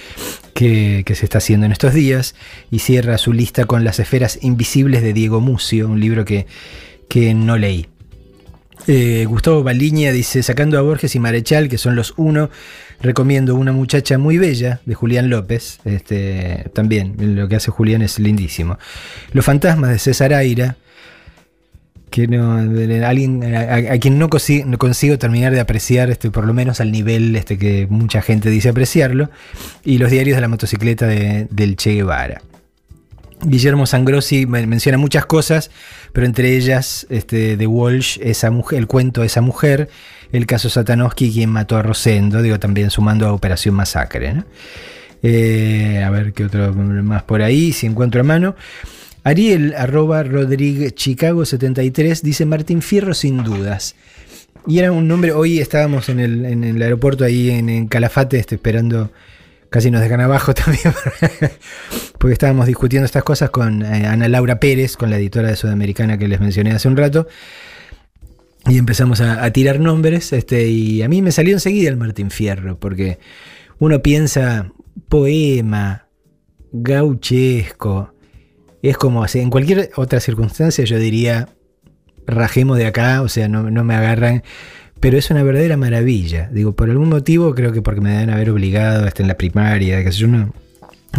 que, 0.53 1.03
se 1.05 1.25
está 1.25 1.37
haciendo 1.37 1.65
en 1.65 1.71
estos 1.71 1.93
días, 1.93 2.35
y 2.71 2.79
cierra 2.79 3.17
su 3.17 3.33
lista 3.33 3.65
con 3.65 3.83
Las 3.83 3.99
esferas 3.99 4.39
invisibles 4.41 5.03
de 5.03 5.13
Diego 5.13 5.41
Mucio, 5.41 5.87
un 5.87 5.99
libro 5.99 6.25
que, 6.25 6.47
que 7.07 7.33
no 7.33 7.57
leí. 7.57 7.87
Eh, 8.87 9.25
Gustavo 9.27 9.63
Baliña 9.63 10.11
dice, 10.11 10.43
sacando 10.43 10.77
a 10.77 10.81
Borges 10.81 11.15
y 11.15 11.19
Marechal, 11.19 11.69
que 11.69 11.77
son 11.77 11.95
los 11.95 12.13
uno, 12.17 12.49
recomiendo 13.01 13.55
Una 13.55 13.71
muchacha 13.71 14.17
muy 14.17 14.37
bella 14.37 14.79
de 14.85 14.95
Julián 14.95 15.29
López. 15.29 15.79
Este, 15.85 16.69
también 16.73 17.15
lo 17.35 17.47
que 17.47 17.55
hace 17.55 17.71
Julián 17.71 18.01
es 18.01 18.19
lindísimo. 18.19 18.77
Los 19.31 19.43
fantasmas 19.43 19.89
de 19.89 19.99
César 19.99 20.33
Aira, 20.33 20.77
que 22.15 22.29
no, 22.29 22.53
alguien 23.05 23.43
a, 23.43 23.97
quien 23.97 24.17
no 24.17 24.29
consigo, 24.29 25.17
terminar 25.17 25.51
de 25.51 25.59
apreciar, 25.59 26.09
este, 26.09 26.31
por 26.31 26.47
lo 26.47 26.53
menos 26.53 26.79
al 26.79 26.89
nivel 26.89 27.35
este, 27.35 27.57
que 27.57 27.87
mucha 27.89 28.21
gente 28.21 28.49
dice 28.49 28.69
apreciarlo, 28.69 29.29
y 29.83 29.97
los 29.97 30.11
diarios 30.11 30.37
de 30.37 30.41
la 30.41 30.47
motocicleta 30.47 31.07
del 31.07 31.75
Che 31.75 31.93
Guevara. 31.93 32.41
Guillermo 33.41 33.85
Sangrossi 33.85 34.45
menciona 34.45 34.97
muchas 34.97 35.25
cosas, 35.25 35.71
pero 36.13 36.25
entre 36.25 36.55
ellas 36.55 37.05
este, 37.09 37.57
de 37.57 37.67
Walsh, 37.67 38.17
esa 38.21 38.49
mujer, 38.49 38.79
el 38.79 38.87
cuento 38.87 39.19
de 39.19 39.27
esa 39.27 39.41
mujer, 39.41 39.89
el 40.31 40.45
caso 40.45 40.69
Satanowski, 40.69 41.33
quien 41.33 41.49
mató 41.49 41.75
a 41.75 41.81
Rosendo, 41.81 42.41
digo 42.41 42.59
también 42.59 42.91
sumando 42.91 43.27
a 43.27 43.33
Operación 43.33 43.75
Masacre. 43.75 44.45
Eh, 45.21 46.01
a 46.01 46.09
ver 46.11 46.31
qué 46.31 46.45
otro 46.45 46.73
más 46.73 47.23
por 47.23 47.41
ahí, 47.41 47.73
si 47.73 47.87
encuentro 47.87 48.21
a 48.21 48.23
mano. 48.23 48.55
Ariel, 49.25 49.73
arroba 49.75 50.21
Rodríguez 50.21 50.93
Chicago 50.93 51.45
73, 51.45 52.21
dice 52.21 52.45
Martín 52.45 52.83
Fierro 52.83 53.15
sin 53.15 53.43
dudas. 53.43 53.95
Y 54.67 54.77
era 54.77 54.91
un 54.91 55.07
nombre, 55.07 55.31
hoy 55.31 55.59
estábamos 55.59 56.09
en 56.09 56.19
el, 56.19 56.79
aeropuerto 56.79 57.25
ahí 57.25 57.49
en, 57.49 57.87
Calafate, 57.87 58.37
este, 58.37 58.53
esperando, 58.53 59.11
casi 59.71 59.89
nos 59.89 60.01
dejan 60.01 60.21
abajo 60.21 60.53
también, 60.53 60.93
porque 62.19 62.33
estábamos 62.33 62.67
discutiendo 62.67 63.05
estas 63.07 63.23
cosas 63.23 63.49
con 63.49 63.81
eh, 63.81 64.05
Ana 64.05 64.29
Laura 64.29 64.59
Pérez, 64.59 64.95
con 64.95 65.09
la 65.09 65.17
editora 65.17 65.49
de 65.49 65.55
Sudamericana 65.55 66.19
que 66.19 66.27
les 66.27 66.39
mencioné 66.39 66.73
hace 66.73 66.87
un 66.87 66.95
rato. 66.95 67.27
Y 68.67 68.77
empezamos 68.77 69.21
a, 69.21 69.43
a 69.43 69.51
tirar 69.51 69.79
nombres, 69.79 70.33
este, 70.33 70.67
y 70.67 71.01
a 71.01 71.09
mí 71.09 71.23
me 71.23 71.31
salió 71.31 71.53
enseguida 71.53 71.89
el 71.89 71.97
Martín 71.97 72.29
Fierro, 72.29 72.77
porque 72.77 73.17
uno 73.79 74.03
piensa 74.03 74.71
poema, 75.09 76.09
gauchesco, 76.71 78.14
es 78.89 78.97
como 78.97 79.23
así, 79.23 79.39
en 79.39 79.49
cualquier 79.49 79.91
otra 79.95 80.19
circunstancia 80.19 80.85
yo 80.85 80.99
diría, 80.99 81.49
rajemos 82.27 82.77
de 82.77 82.85
acá, 82.85 83.21
o 83.21 83.29
sea, 83.29 83.47
no, 83.47 83.83
me 83.83 83.95
agarran, 83.95 84.43
pero 84.99 85.17
es 85.17 85.29
una 85.29 85.43
verdadera 85.43 85.77
maravilla. 85.77 86.49
Digo, 86.51 86.75
por 86.75 86.89
algún 86.89 87.09
motivo, 87.09 87.53
creo 87.55 87.71
que 87.71 87.81
porque 87.81 88.01
me 88.01 88.11
deben 88.11 88.29
haber 88.29 88.49
obligado, 88.49 89.05
hasta 89.05 89.21
en 89.23 89.27
la 89.27 89.37
primaria, 89.37 90.03
que 90.03 90.11
yo 90.11 90.27
no, 90.27 90.53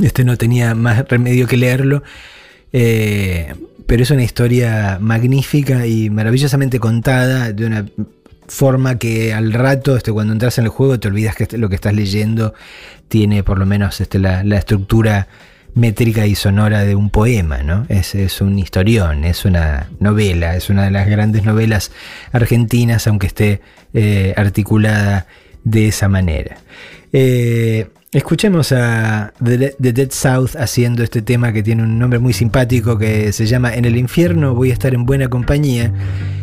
este 0.02 0.24
no 0.24 0.36
tenía 0.36 0.74
más 0.74 1.08
remedio 1.08 1.46
que 1.46 1.56
leerlo. 1.56 2.02
Eh, 2.72 3.54
pero 3.86 4.02
es 4.02 4.10
una 4.10 4.24
historia 4.24 4.98
magnífica 5.00 5.86
y 5.86 6.10
maravillosamente 6.10 6.80
contada 6.80 7.52
de 7.52 7.64
una 7.64 7.86
forma 8.48 8.98
que 8.98 9.32
al 9.32 9.52
rato, 9.52 9.96
este, 9.96 10.12
cuando 10.12 10.32
entras 10.32 10.58
en 10.58 10.64
el 10.64 10.70
juego, 10.70 10.98
te 10.98 11.08
olvidas 11.08 11.36
que 11.36 11.56
lo 11.56 11.68
que 11.68 11.76
estás 11.76 11.94
leyendo 11.94 12.54
tiene 13.08 13.42
por 13.44 13.58
lo 13.58 13.66
menos 13.66 14.00
este, 14.00 14.18
la, 14.18 14.42
la 14.42 14.58
estructura 14.58 15.28
métrica 15.76 16.26
y 16.26 16.34
sonora 16.34 16.84
de 16.84 16.96
un 16.96 17.10
poema, 17.10 17.62
¿no? 17.62 17.86
Es, 17.88 18.14
es, 18.14 18.40
un 18.40 18.58
historión, 18.58 19.24
es 19.24 19.44
una 19.44 19.88
novela, 20.00 20.56
es 20.56 20.70
una 20.70 20.84
de 20.84 20.90
las 20.90 21.06
grandes 21.06 21.44
novelas 21.44 21.92
argentinas, 22.32 23.06
aunque 23.06 23.26
esté 23.26 23.60
eh, 23.92 24.32
articulada 24.36 25.26
de 25.64 25.88
esa 25.88 26.08
manera. 26.08 26.56
Eh, 27.12 27.88
escuchemos 28.10 28.72
a 28.72 29.34
The, 29.44 29.76
Dead 29.78 30.10
South 30.10 30.56
haciendo 30.58 31.02
este 31.02 31.20
tema 31.20 31.52
que 31.52 31.62
tiene 31.62 31.82
un 31.82 31.98
nombre 31.98 32.18
muy 32.18 32.32
simpático 32.32 32.96
que 32.96 33.32
se 33.32 33.46
llama 33.46 33.74
En 33.74 33.84
el 33.84 33.98
infierno 33.98 34.54
voy 34.54 34.70
a 34.70 34.72
estar 34.72 34.94
en 34.94 35.04
buena 35.04 35.28
compañía 35.28 35.92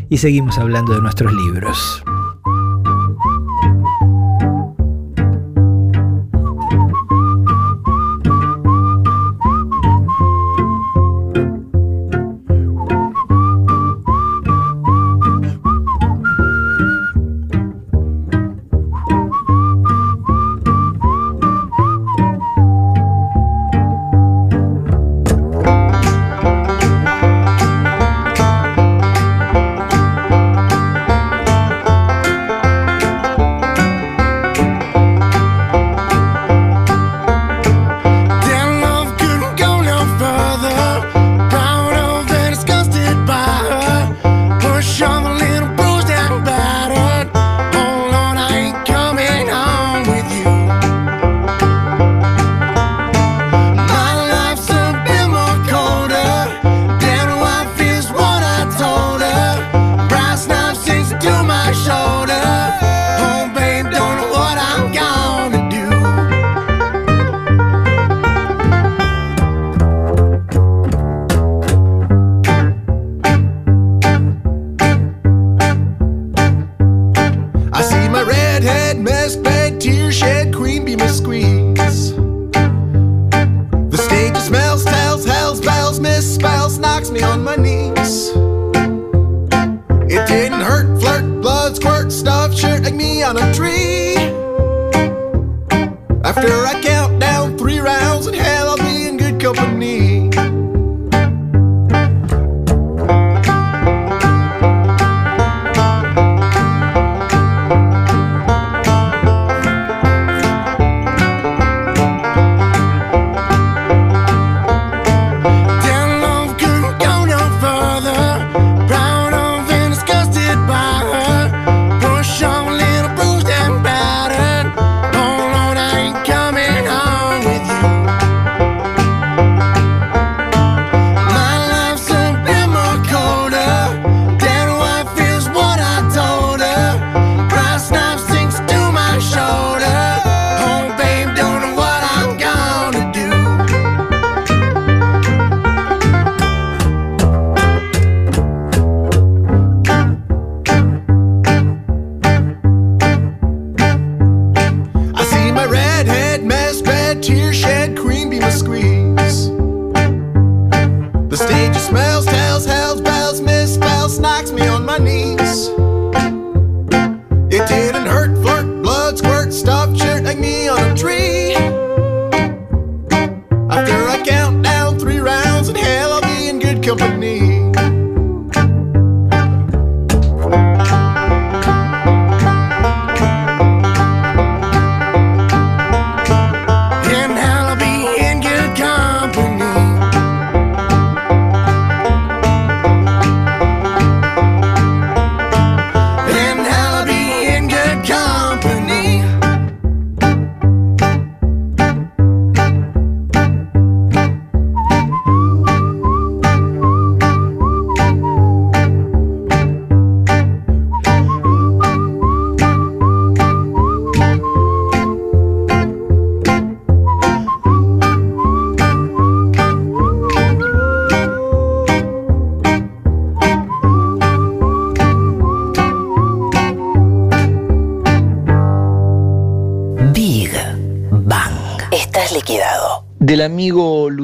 y 0.10 0.18
seguimos 0.20 0.60
hablando 0.60 0.94
de 0.94 1.02
nuestros 1.02 1.34
libros. 1.34 2.04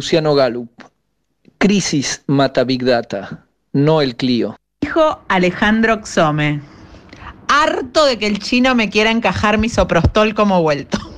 Luciano 0.10 0.34
Galup. 0.34 0.72
Crisis 1.60 2.24
mata 2.26 2.64
Big 2.64 2.84
Data, 2.84 3.46
no 3.74 4.02
el 4.02 4.16
Clio. 4.16 4.56
Dijo 4.82 5.24
Alejandro 5.28 6.02
Xome. 6.04 6.62
Harto 7.48 8.08
de 8.08 8.18
que 8.18 8.26
el 8.26 8.40
chino 8.40 8.74
me 8.74 8.90
quiera 8.90 9.12
encajar 9.12 9.60
mi 9.60 9.70
soprostol 9.70 10.34
como 10.34 10.64
vuelto. 10.64 10.98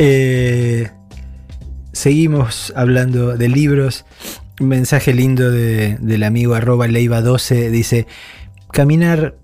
Eh, 0.00 0.92
seguimos 1.92 2.72
hablando 2.76 3.36
de 3.36 3.48
libros. 3.48 4.04
Un 4.60 4.68
mensaje 4.68 5.12
lindo 5.12 5.50
del 5.50 6.22
amigo 6.22 6.54
arroba 6.54 6.86
leiva12 6.86 7.70
dice, 7.70 8.06
caminar 8.70 9.34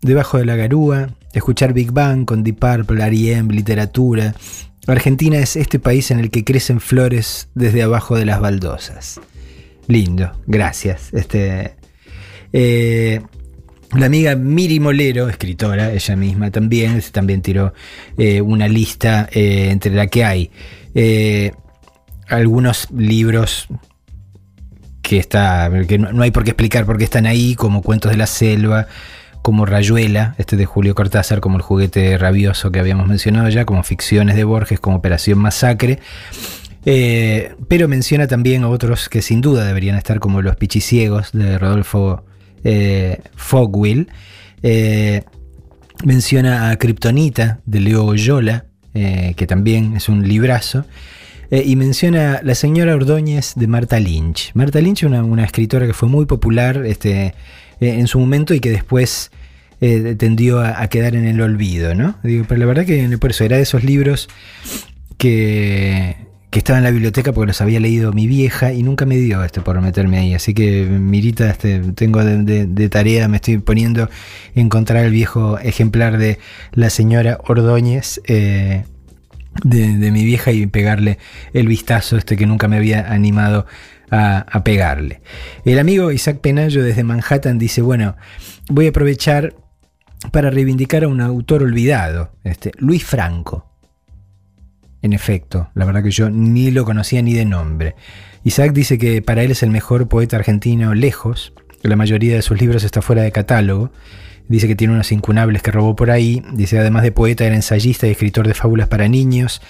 debajo 0.00 0.38
de 0.38 0.44
la 0.44 0.56
garúa, 0.56 1.10
escuchar 1.32 1.72
Big 1.72 1.92
Bang 1.92 2.24
con 2.24 2.42
Deep 2.42 2.58
Purple, 2.58 3.02
R.E.M., 3.02 3.52
literatura. 3.52 4.34
Argentina 4.86 5.38
es 5.38 5.56
este 5.56 5.78
país 5.78 6.10
en 6.10 6.18
el 6.18 6.30
que 6.30 6.44
crecen 6.44 6.80
flores 6.80 7.48
desde 7.54 7.82
abajo 7.82 8.16
de 8.16 8.24
las 8.24 8.40
baldosas. 8.40 9.20
Lindo, 9.86 10.32
gracias. 10.46 11.12
Este, 11.12 11.74
eh, 12.52 13.20
la 13.92 14.06
amiga 14.06 14.36
Miri 14.36 14.80
Molero, 14.80 15.28
escritora, 15.28 15.92
ella 15.92 16.16
misma 16.16 16.50
también, 16.50 17.02
también 17.12 17.42
tiró 17.42 17.74
eh, 18.16 18.40
una 18.40 18.68
lista 18.68 19.28
eh, 19.32 19.68
entre 19.70 19.94
la 19.94 20.06
que 20.06 20.24
hay 20.24 20.50
algunos 22.28 22.88
libros 22.92 23.66
que, 25.02 25.18
está, 25.18 25.70
que 25.88 25.98
no, 25.98 26.22
hay 26.22 26.30
por 26.30 26.44
qué 26.44 26.50
explicar 26.50 26.86
por 26.86 26.98
qué 26.98 27.04
están 27.04 27.26
ahí, 27.26 27.56
como 27.56 27.82
Cuentos 27.82 28.12
de 28.12 28.16
la 28.16 28.26
Selva, 28.26 28.86
como 29.42 29.66
Rayuela, 29.66 30.34
este 30.38 30.56
de 30.56 30.66
Julio 30.66 30.94
Cortázar, 30.94 31.40
como 31.40 31.56
El 31.56 31.62
juguete 31.62 32.16
rabioso 32.18 32.70
que 32.70 32.78
habíamos 32.78 33.06
mencionado 33.06 33.48
ya, 33.48 33.64
como 33.64 33.82
ficciones 33.82 34.36
de 34.36 34.44
Borges, 34.44 34.80
como 34.80 34.96
Operación 34.96 35.38
Masacre. 35.38 35.98
Eh, 36.86 37.54
pero 37.68 37.88
menciona 37.88 38.26
también 38.26 38.62
a 38.62 38.68
otros 38.68 39.08
que 39.08 39.20
sin 39.20 39.40
duda 39.40 39.64
deberían 39.64 39.96
estar 39.96 40.18
como 40.18 40.40
Los 40.40 40.56
Pichiciegos 40.56 41.32
de 41.32 41.58
Rodolfo 41.58 42.24
eh, 42.64 43.20
Fogwill. 43.34 44.08
Eh, 44.62 45.22
menciona 46.04 46.70
a 46.70 46.76
Kryptonita 46.76 47.60
de 47.66 47.80
Leo 47.80 48.04
Goyola, 48.04 48.66
que 48.92 49.46
también 49.46 49.96
es 49.96 50.08
un 50.08 50.26
librazo. 50.26 50.84
y 51.50 51.76
menciona 51.76 52.40
La 52.42 52.54
señora 52.54 52.94
Ordóñez 52.94 53.54
de 53.54 53.66
Marta 53.66 54.00
Lynch. 54.00 54.50
Marta 54.54 54.80
Lynch, 54.80 55.04
una, 55.04 55.22
una 55.22 55.44
escritora 55.44 55.86
que 55.86 55.92
fue 55.92 56.08
muy 56.08 56.26
popular 56.26 56.84
este, 56.86 57.34
en 57.80 58.06
su 58.06 58.18
momento 58.18 58.54
y 58.54 58.60
que 58.60 58.70
después 58.70 59.30
tendió 59.80 60.60
a, 60.60 60.86
quedar 60.88 61.14
en 61.14 61.24
el 61.24 61.40
olvido, 61.40 61.94
¿no? 61.94 62.18
Digo, 62.22 62.44
pero 62.46 62.60
la 62.60 62.66
verdad 62.66 62.84
que 62.84 63.16
por 63.18 63.30
eso 63.30 63.44
era 63.44 63.56
de 63.56 63.62
esos 63.62 63.82
libros 63.82 64.28
que, 65.16 66.16
que 66.50 66.58
estaba 66.58 66.78
en 66.78 66.84
la 66.84 66.90
biblioteca 66.90 67.32
porque 67.32 67.48
los 67.48 67.60
había 67.60 67.78
leído 67.78 68.12
mi 68.12 68.26
vieja 68.26 68.72
y 68.72 68.82
nunca 68.82 69.06
me 69.06 69.16
dio 69.16 69.42
este 69.44 69.60
por 69.60 69.80
meterme 69.80 70.18
ahí. 70.18 70.34
Así 70.34 70.52
que, 70.52 70.84
Mirita, 70.84 71.48
este, 71.48 71.78
tengo 71.94 72.24
de, 72.24 72.88
tarea, 72.88 73.28
me 73.28 73.36
estoy 73.36 73.58
poniendo 73.58 74.10
encontrar 74.54 75.04
el 75.04 75.12
viejo 75.12 75.58
ejemplar 75.60 76.18
de 76.18 76.38
la 76.72 76.90
señora 76.90 77.38
Ordóñez. 77.46 78.20
Eh, 78.26 78.84
de, 79.64 80.10
mi 80.10 80.24
vieja 80.24 80.52
y 80.52 80.66
pegarle 80.66 81.18
el 81.52 81.66
vistazo 81.66 82.16
este 82.16 82.36
que 82.36 82.46
nunca 82.46 82.68
me 82.68 82.76
había 82.76 83.12
animado 83.12 83.66
a, 84.10 84.62
pegarle. 84.64 85.20
El 85.64 85.78
amigo 85.78 86.10
Isaac 86.10 86.40
Penayo 86.40 86.82
desde 86.82 87.04
Manhattan 87.04 87.58
dice, 87.58 87.82
bueno, 87.82 88.16
voy 88.68 88.86
a 88.86 88.90
aprovechar 88.90 89.54
para 90.32 90.50
reivindicar 90.50 91.04
a 91.04 91.08
un 91.08 91.20
autor 91.20 91.62
olvidado, 91.62 92.32
este, 92.44 92.72
Luis 92.78 93.04
Franco. 93.04 93.66
En 95.02 95.12
efecto, 95.12 95.70
la 95.74 95.86
verdad 95.86 96.02
que 96.02 96.10
yo 96.10 96.28
ni 96.28 96.70
lo 96.70 96.84
conocía 96.84 97.22
ni 97.22 97.32
de 97.32 97.46
nombre. 97.46 97.94
Isaac 98.44 98.72
dice 98.72 98.98
que 98.98 99.22
para 99.22 99.42
él 99.42 99.50
es 99.50 99.62
el 99.62 99.70
mejor 99.70 100.08
poeta 100.08 100.36
argentino 100.36 100.94
lejos, 100.94 101.54
que 101.80 101.88
la 101.88 101.96
mayoría 101.96 102.34
de 102.34 102.42
sus 102.42 102.60
libros 102.60 102.84
está 102.84 103.00
fuera 103.00 103.22
de 103.22 103.32
catálogo. 103.32 103.90
Dice 104.48 104.66
que 104.66 104.74
tiene 104.74 104.94
unos 104.94 105.12
incunables 105.12 105.62
que 105.62 105.70
robó 105.70 105.94
por 105.94 106.10
ahí. 106.10 106.42
Dice 106.52 106.78
además 106.78 107.04
de 107.04 107.12
poeta 107.12 107.44
era 107.44 107.54
ensayista 107.54 108.08
y 108.08 108.10
escritor 108.10 108.48
de 108.48 108.54
fábulas 108.54 108.88
para 108.88 109.08
niños. 109.08 109.62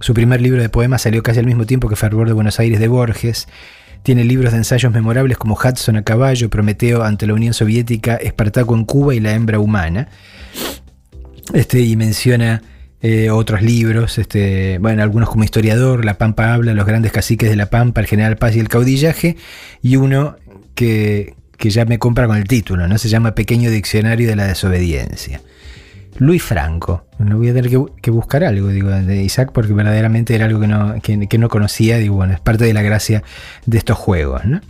Su 0.00 0.14
primer 0.14 0.40
libro 0.40 0.62
de 0.62 0.70
poemas 0.70 1.02
salió 1.02 1.22
casi 1.22 1.38
al 1.38 1.46
mismo 1.46 1.66
tiempo 1.66 1.88
que 1.88 1.96
Fervor 1.96 2.26
de 2.26 2.32
Buenos 2.32 2.58
Aires 2.58 2.80
de 2.80 2.88
Borges. 2.88 3.46
Tiene 4.02 4.24
libros 4.24 4.52
de 4.52 4.58
ensayos 4.58 4.92
memorables 4.92 5.38
como 5.38 5.54
Hudson 5.54 5.96
a 5.96 6.02
caballo, 6.02 6.50
Prometeo 6.50 7.02
ante 7.02 7.26
la 7.26 7.34
Unión 7.34 7.54
Soviética, 7.54 8.16
Espartaco 8.16 8.74
en 8.74 8.84
Cuba 8.84 9.14
y 9.14 9.20
La 9.20 9.32
hembra 9.32 9.58
humana. 9.58 10.08
Este, 11.54 11.80
y 11.80 11.96
menciona 11.96 12.62
eh, 13.00 13.30
otros 13.30 13.62
libros, 13.62 14.18
este, 14.18 14.78
bueno, 14.78 15.02
algunos 15.02 15.28
como 15.28 15.42
historiador, 15.44 16.04
La 16.04 16.18
Pampa 16.18 16.54
habla, 16.54 16.72
Los 16.72 16.86
grandes 16.86 17.10
caciques 17.12 17.50
de 17.50 17.56
La 17.56 17.66
Pampa, 17.66 18.00
El 18.00 18.06
general 18.06 18.36
Paz 18.36 18.54
y 18.54 18.60
el 18.60 18.68
caudillaje, 18.68 19.36
y 19.82 19.96
uno 19.96 20.36
que, 20.74 21.34
ya 21.58 21.84
me 21.84 21.98
compra 21.98 22.26
con 22.26 22.36
el 22.36 22.44
título, 22.44 22.88
¿no? 22.88 22.98
Se 22.98 23.08
llama 23.08 23.34
Pequeño 23.34 23.70
Diccionario 23.70 24.28
de 24.28 24.36
la 24.36 24.46
Desobediencia. 24.46 25.40
Luis 26.18 26.42
Franco, 26.42 27.06
voy 27.18 27.48
a 27.48 27.54
tener 27.54 27.70
que, 28.00 28.10
buscar 28.10 28.44
algo, 28.44 28.68
digo, 28.68 28.90
de 28.90 29.22
Isaac, 29.22 29.50
porque 29.52 29.72
verdaderamente 29.72 30.34
era 30.34 30.44
algo 30.44 30.60
que 30.60 30.66
no, 30.68 30.94
que 31.02 31.38
no 31.38 31.48
conocía, 31.48 31.98
digo, 31.98 32.16
bueno, 32.16 32.34
es 32.34 32.40
parte 32.40 32.64
de 32.64 32.74
la 32.74 32.82
gracia 32.82 33.22
de 33.66 33.78
estos 33.78 33.96
juegos, 33.96 34.44
¿no? 34.44 34.60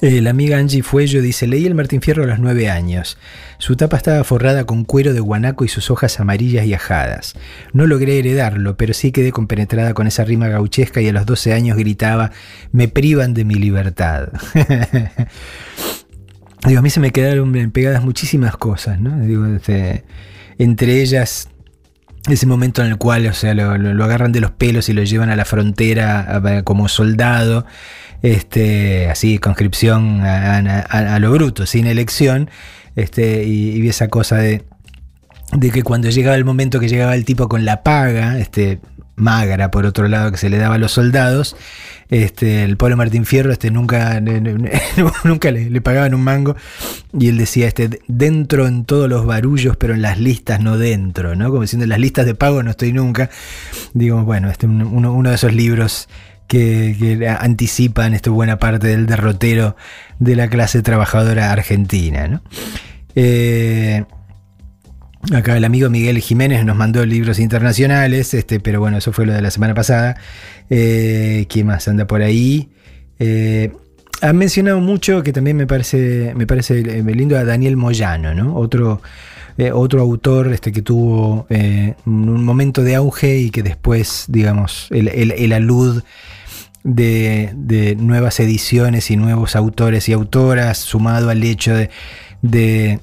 Eh, 0.00 0.20
la 0.20 0.30
amiga 0.30 0.58
Angie 0.58 0.82
Fuello 0.82 1.22
dice, 1.22 1.46
leí 1.46 1.64
el 1.64 1.74
Martín 1.74 2.02
Fierro 2.02 2.24
a 2.24 2.26
los 2.26 2.38
nueve 2.38 2.68
años. 2.68 3.16
Su 3.56 3.74
tapa 3.74 3.96
estaba 3.96 4.22
forrada 4.24 4.64
con 4.64 4.84
cuero 4.84 5.14
de 5.14 5.20
guanaco 5.20 5.64
y 5.64 5.68
sus 5.68 5.90
hojas 5.90 6.20
amarillas 6.20 6.66
y 6.66 6.74
ajadas. 6.74 7.34
No 7.72 7.86
logré 7.86 8.18
heredarlo, 8.18 8.76
pero 8.76 8.92
sí 8.92 9.12
quedé 9.12 9.32
compenetrada 9.32 9.94
con 9.94 10.06
esa 10.06 10.24
rima 10.24 10.48
gauchesca 10.48 11.00
y 11.00 11.08
a 11.08 11.12
los 11.12 11.24
doce 11.24 11.54
años 11.54 11.78
gritaba, 11.78 12.32
me 12.70 12.88
privan 12.88 13.32
de 13.32 13.44
mi 13.46 13.54
libertad. 13.54 14.28
Digo, 16.66 16.78
a 16.78 16.82
mí 16.82 16.90
se 16.90 17.00
me 17.00 17.12
quedaron 17.12 17.52
pegadas 17.70 18.02
muchísimas 18.02 18.56
cosas, 18.56 18.98
¿no? 19.00 19.18
Digo, 19.20 19.46
este, 19.46 20.04
entre 20.58 21.02
ellas 21.02 21.48
ese 22.28 22.46
momento 22.46 22.82
en 22.82 22.88
el 22.88 22.96
cual, 22.96 23.26
o 23.26 23.34
sea, 23.34 23.52
lo, 23.52 24.04
agarran 24.04 24.32
de 24.32 24.40
los 24.40 24.50
pelos 24.50 24.88
y 24.88 24.94
lo 24.94 25.02
llevan 25.02 25.28
a 25.28 25.36
la 25.36 25.44
frontera 25.44 26.40
como 26.64 26.88
soldado 26.88 27.66
este, 28.22 29.10
así, 29.10 29.38
conscripción 29.38 30.22
a, 30.22 31.18
lo 31.18 31.30
bruto, 31.32 31.66
sin 31.66 31.86
elección, 31.86 32.48
este, 32.96 33.44
y, 33.44 33.86
esa 33.86 34.08
cosa 34.08 34.36
de, 34.36 34.64
de, 35.52 35.70
que 35.70 35.82
cuando 35.82 36.08
llegaba 36.08 36.34
el 36.36 36.46
momento 36.46 36.80
que 36.80 36.88
llegaba 36.88 37.14
el 37.14 37.26
tipo 37.26 37.50
con 37.50 37.66
la 37.66 37.82
paga, 37.82 38.38
este, 38.38 38.80
magra 39.16 39.70
por 39.70 39.84
otro 39.84 40.08
lado 40.08 40.32
que 40.32 40.38
se 40.38 40.48
le 40.48 40.56
daba 40.56 40.76
a 40.76 40.78
los 40.78 40.92
soldados, 40.92 41.54
este, 42.10 42.64
el 42.64 42.76
pobre 42.76 42.96
Martín 42.96 43.24
Fierro 43.24 43.52
este, 43.52 43.70
nunca, 43.70 44.20
nunca 45.24 45.50
le, 45.50 45.80
pagaban 45.80 46.14
un 46.14 46.22
mango 46.22 46.56
y 47.18 47.28
él 47.28 47.38
decía, 47.38 47.66
este, 47.66 48.00
dentro 48.08 48.66
en 48.66 48.84
todos 48.84 49.08
los 49.08 49.26
barullos, 49.26 49.76
pero 49.76 49.94
en 49.94 50.02
las 50.02 50.18
listas 50.18 50.60
no 50.60 50.78
dentro, 50.78 51.36
¿no? 51.36 51.50
Como 51.50 51.62
diciendo, 51.62 51.84
en 51.84 51.90
las 51.90 52.00
listas 52.00 52.26
de 52.26 52.34
pago 52.34 52.62
no 52.62 52.70
estoy 52.70 52.92
nunca. 52.92 53.30
Digo, 53.92 54.22
bueno, 54.24 54.50
este, 54.50 54.66
uno, 54.66 55.12
uno 55.12 55.28
de 55.28 55.34
esos 55.34 55.54
libros 55.54 56.08
que, 56.48 57.36
anticipan 57.38 58.14
esto 58.14 58.32
buena 58.32 58.58
parte 58.58 58.88
del 58.88 59.06
derrotero 59.06 59.76
de 60.18 60.36
la 60.36 60.48
clase 60.48 60.82
trabajadora 60.82 61.52
argentina. 61.52 62.42
Eh, 63.14 64.04
acá 65.32 65.56
el 65.56 65.64
amigo 65.64 65.88
Miguel 65.90 66.18
Jiménez 66.18 66.64
nos 66.64 66.76
mandó 66.76 67.04
libros 67.06 67.38
internacionales, 67.38 68.34
este, 68.34 68.60
pero 68.60 68.80
bueno, 68.80 68.98
eso 68.98 69.12
fue 69.12 69.26
lo 69.26 69.32
de 69.32 69.42
la 69.42 69.50
semana 69.50 69.74
pasada. 69.74 70.16
Eh, 70.70 71.46
¿Quién 71.48 71.66
más 71.66 71.86
anda 71.88 72.06
por 72.06 72.22
ahí? 72.22 72.68
Eh, 73.18 73.72
han 74.20 74.36
mencionado 74.36 74.80
mucho 74.80 75.22
que 75.22 75.32
también 75.32 75.56
me 75.56 75.66
parece, 75.66 76.32
me 76.34 76.46
parece 76.46 76.82
lindo 77.02 77.36
a 77.36 77.44
Daniel 77.44 77.76
Moyano, 77.76 78.34
¿no? 78.34 78.56
Otro, 78.56 79.02
otro 79.72 80.00
autor 80.00 80.52
este, 80.52 80.72
que 80.72 80.82
tuvo 80.82 81.46
un 82.06 82.44
momento 82.44 82.82
de 82.82 82.94
auge 82.94 83.38
y 83.38 83.50
que 83.50 83.62
después, 83.62 84.24
digamos, 84.28 84.88
el, 84.90 85.08
el 85.08 85.52
alud 85.52 86.02
de, 86.84 87.96
nuevas 87.98 88.38
ediciones 88.38 89.10
y 89.10 89.16
nuevos 89.16 89.56
autores 89.56 90.08
y 90.08 90.12
autoras, 90.12 90.78
sumado 90.78 91.30
al 91.30 91.42
hecho 91.42 91.74
de, 92.42 93.00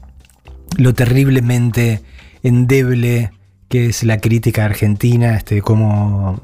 lo 0.77 0.93
terriblemente 0.93 2.01
endeble 2.43 3.31
que 3.71 3.85
es 3.85 4.03
la 4.03 4.17
crítica 4.17 4.65
argentina, 4.65 5.37
este, 5.37 5.61
cómo, 5.61 6.37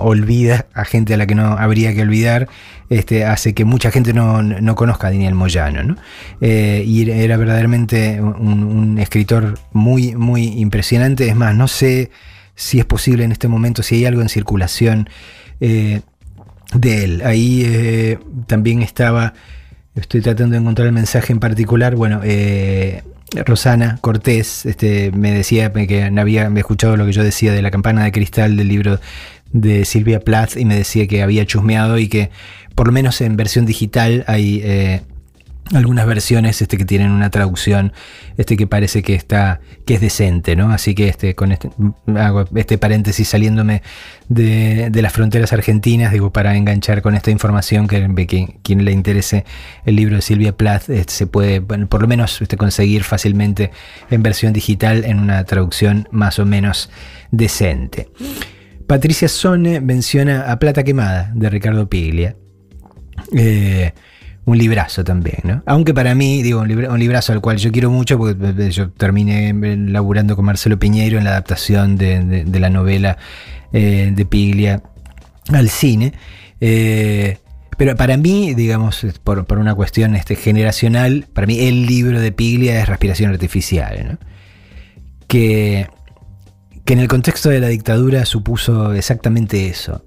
olvida 0.00 0.64
a 0.72 0.86
gente 0.86 1.12
a 1.12 1.18
la 1.18 1.26
que 1.26 1.34
no 1.34 1.44
habría 1.44 1.94
que 1.94 2.00
olvidar, 2.00 2.48
este, 2.88 3.26
hace 3.26 3.52
que 3.52 3.66
mucha 3.66 3.90
gente 3.90 4.14
no, 4.14 4.74
conozca 4.74 5.08
a 5.08 5.10
Daniel 5.10 5.34
Moyano. 5.34 5.96
Eh, 6.40 6.82
y 6.86 7.10
era 7.10 7.36
verdaderamente 7.36 8.22
un, 8.22 8.98
escritor 8.98 9.58
muy, 9.72 10.14
muy 10.16 10.44
impresionante. 10.60 11.28
Es 11.28 11.36
más, 11.36 11.54
no 11.54 11.68
sé 11.68 12.10
si 12.54 12.78
es 12.78 12.86
posible 12.86 13.24
en 13.24 13.32
este 13.32 13.48
momento, 13.48 13.82
si 13.82 13.96
hay 13.96 14.06
algo 14.06 14.22
en 14.22 14.30
circulación 14.30 15.10
eh, 15.60 16.00
de 16.72 17.04
él. 17.04 17.22
Ahí 17.22 17.64
eh, 17.66 18.18
también 18.46 18.80
estaba, 18.80 19.34
estoy 19.94 20.22
tratando 20.22 20.52
de 20.52 20.60
encontrar 20.62 20.86
el 20.86 20.94
mensaje 20.94 21.34
en 21.34 21.38
particular, 21.38 21.96
bueno, 21.96 22.22
Rosana 23.44 23.98
Cortés 24.00 24.66
este, 24.66 25.10
me 25.12 25.32
decía 25.32 25.72
que 25.72 26.04
había 26.04 26.50
escuchado 26.56 26.96
lo 26.96 27.06
que 27.06 27.12
yo 27.12 27.22
decía 27.22 27.52
de 27.52 27.62
la 27.62 27.70
campana 27.70 28.04
de 28.04 28.12
cristal 28.12 28.56
del 28.56 28.68
libro 28.68 29.00
de 29.52 29.84
Silvia 29.84 30.20
Plath 30.20 30.56
y 30.56 30.64
me 30.64 30.76
decía 30.76 31.06
que 31.06 31.22
había 31.22 31.46
chusmeado 31.46 31.98
y 31.98 32.08
que 32.08 32.30
por 32.74 32.86
lo 32.86 32.92
menos 32.92 33.20
en 33.20 33.36
versión 33.36 33.66
digital 33.66 34.24
hay 34.26 34.60
eh, 34.64 35.02
algunas 35.72 36.06
versiones 36.06 36.60
este, 36.60 36.76
que 36.76 36.84
tienen 36.84 37.10
una 37.10 37.30
traducción 37.30 37.92
este, 38.36 38.56
que 38.56 38.66
parece 38.66 39.02
que 39.02 39.14
está 39.14 39.60
que 39.86 39.94
es 39.94 40.00
decente, 40.00 40.56
¿no? 40.56 40.70
Así 40.70 40.94
que 40.94 41.08
este, 41.08 41.34
con 41.34 41.52
este, 41.52 41.70
hago 42.16 42.44
este 42.54 42.78
paréntesis 42.78 43.28
saliéndome 43.28 43.82
de, 44.28 44.90
las 44.94 45.12
fronteras 45.12 45.52
argentinas, 45.52 46.12
digo, 46.12 46.32
para 46.32 46.56
enganchar 46.56 47.00
con 47.00 47.14
esta 47.14 47.30
información 47.30 47.88
que, 47.88 48.58
quien 48.62 48.84
le 48.84 48.92
interese 48.92 49.44
el 49.84 49.96
libro 49.96 50.16
de 50.16 50.22
Silvia 50.22 50.56
Plath 50.56 50.90
este, 50.90 51.12
se 51.12 51.26
puede, 51.26 51.60
por 51.60 52.02
lo 52.02 52.08
menos 52.08 52.42
este, 52.42 52.56
conseguir 52.56 53.04
fácilmente 53.04 53.70
en 54.10 54.22
versión 54.22 54.52
digital 54.52 55.04
en 55.04 55.18
una 55.18 55.44
traducción 55.44 56.08
más 56.10 56.38
o 56.38 56.44
menos 56.44 56.90
decente. 57.30 58.08
Patricia 58.86 59.28
Sone 59.28 59.80
menciona 59.80 60.52
A 60.52 60.58
Plata 60.58 60.82
Quemada 60.82 61.30
de 61.34 61.48
Ricardo 61.48 61.88
Piglia. 61.88 62.36
Eh, 63.34 63.92
un 64.44 64.58
librazo 64.58 65.04
también, 65.04 65.38
¿no? 65.44 65.62
Aunque 65.66 65.94
para 65.94 66.14
mí, 66.14 66.42
digo, 66.42 66.60
un, 66.60 66.98
librazo 66.98 67.32
al 67.32 67.40
cual 67.40 67.58
yo 67.58 67.70
quiero 67.70 67.90
mucho, 67.90 68.18
porque 68.18 68.70
yo 68.70 68.90
terminé 68.90 69.52
laburando 69.88 70.34
con 70.34 70.44
Marcelo 70.44 70.78
Piñeiro 70.78 71.18
en 71.18 71.24
la 71.24 71.30
adaptación 71.30 71.96
de, 71.96 72.44
la 72.58 72.70
novela 72.70 73.18
eh, 73.72 74.12
de 74.14 74.26
Piglia 74.26 74.82
al 75.52 75.68
cine. 75.68 76.12
Eh, 76.60 77.38
Pero 77.76 77.96
para 77.96 78.16
mí, 78.16 78.54
digamos, 78.54 79.06
por, 79.22 79.44
por, 79.46 79.58
una 79.58 79.74
cuestión 79.74 80.16
este, 80.16 80.34
generacional, 80.34 81.26
para 81.32 81.46
mí 81.46 81.60
el 81.60 81.86
libro 81.86 82.20
de 82.20 82.32
Piglia 82.32 82.80
es 82.80 82.88
Respiración 82.88 83.30
Artificial, 83.30 84.06
¿no? 84.10 84.18
que, 85.28 85.86
que 86.84 86.92
en 86.92 86.98
el 86.98 87.08
contexto 87.08 87.48
de 87.48 87.60
la 87.60 87.68
dictadura 87.68 88.26
supuso 88.26 88.92
exactamente 88.92 89.68
eso. 89.68 90.04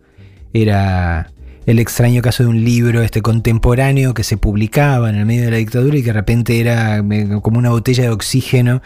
Era 0.54 1.32
el 1.66 1.80
extraño 1.80 2.22
caso 2.22 2.44
de 2.44 2.50
un 2.50 2.64
libro 2.64 3.02
este 3.02 3.22
contemporáneo 3.22 4.14
que 4.14 4.24
se 4.24 4.38
publicaba 4.38 5.10
en 5.10 5.16
el 5.16 5.26
medio 5.26 5.46
de 5.46 5.52
la 5.52 5.58
dictadura 5.58 5.98
y 5.98 6.02
que 6.02 6.08
de 6.08 6.14
repente 6.14 6.60
era 6.60 7.04
como 7.42 7.58
una 7.58 7.72
botella 7.72 8.04
de 8.04 8.10
oxígeno 8.10 8.82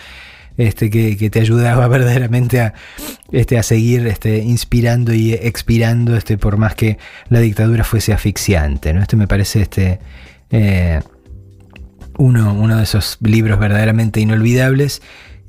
este, 0.57 0.89
que, 0.89 1.29
te 1.29 1.39
ayudaba 1.39 1.87
verdaderamente 1.89 2.59
a, 2.59 2.73
este, 3.31 3.57
a 3.57 3.63
seguir 3.63 4.07
este, 4.07 4.39
inspirando 4.39 5.13
y 5.13 5.33
expirando 5.33 6.15
este, 6.15 6.37
por 6.37 6.57
más 6.57 6.75
que 6.75 6.97
la 7.29 7.39
dictadura 7.39 7.83
fuese 7.83 8.13
asfixiante. 8.13 8.93
¿no? 8.93 9.01
Este 9.01 9.15
me 9.15 9.27
parece 9.27 9.61
este, 9.61 9.99
eh, 10.51 10.99
uno, 12.17 12.53
uno 12.53 12.77
de 12.77 12.83
esos 12.83 13.17
libros 13.21 13.57
verdaderamente 13.59 14.19
inolvidables 14.19 15.01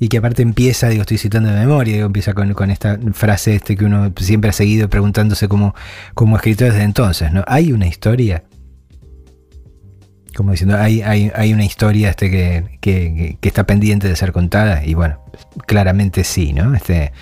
y 0.03 0.09
que 0.09 0.17
aparte 0.17 0.41
empieza, 0.41 0.89
digo, 0.89 1.03
estoy 1.03 1.19
citando 1.19 1.51
de 1.51 1.61
memoria, 1.61 1.99
empieza 1.99 2.33
con, 2.33 2.55
con, 2.55 2.71
esta 2.71 2.99
frase 3.13 3.57
este 3.57 3.77
que 3.77 3.85
uno 3.85 4.11
siempre 4.17 4.49
ha 4.49 4.53
seguido 4.55 4.89
preguntándose 4.89 5.47
como, 5.47 5.75
como 6.15 6.37
escritor 6.37 6.73
desde 6.73 6.85
entonces, 6.85 7.31
¿no? 7.33 7.45
¿Hay 7.47 7.71
una 7.71 7.87
historia? 7.87 8.45
Como 10.35 10.53
diciendo, 10.53 10.79
hay, 10.79 11.03
hay, 11.03 11.31
hay 11.35 11.53
una 11.53 11.67
historia 11.67 12.09
este 12.09 12.31
que, 12.31 12.79
que, 12.81 13.37
está 13.43 13.65
pendiente 13.65 14.09
de 14.09 14.17
ser 14.17 14.33
contada, 14.33 14.87
y 14.87 14.95
bueno, 14.95 15.23
claramente 15.67 16.25
sí, 16.25 16.55
¿no? 16.55 16.75
Este, 16.75 17.13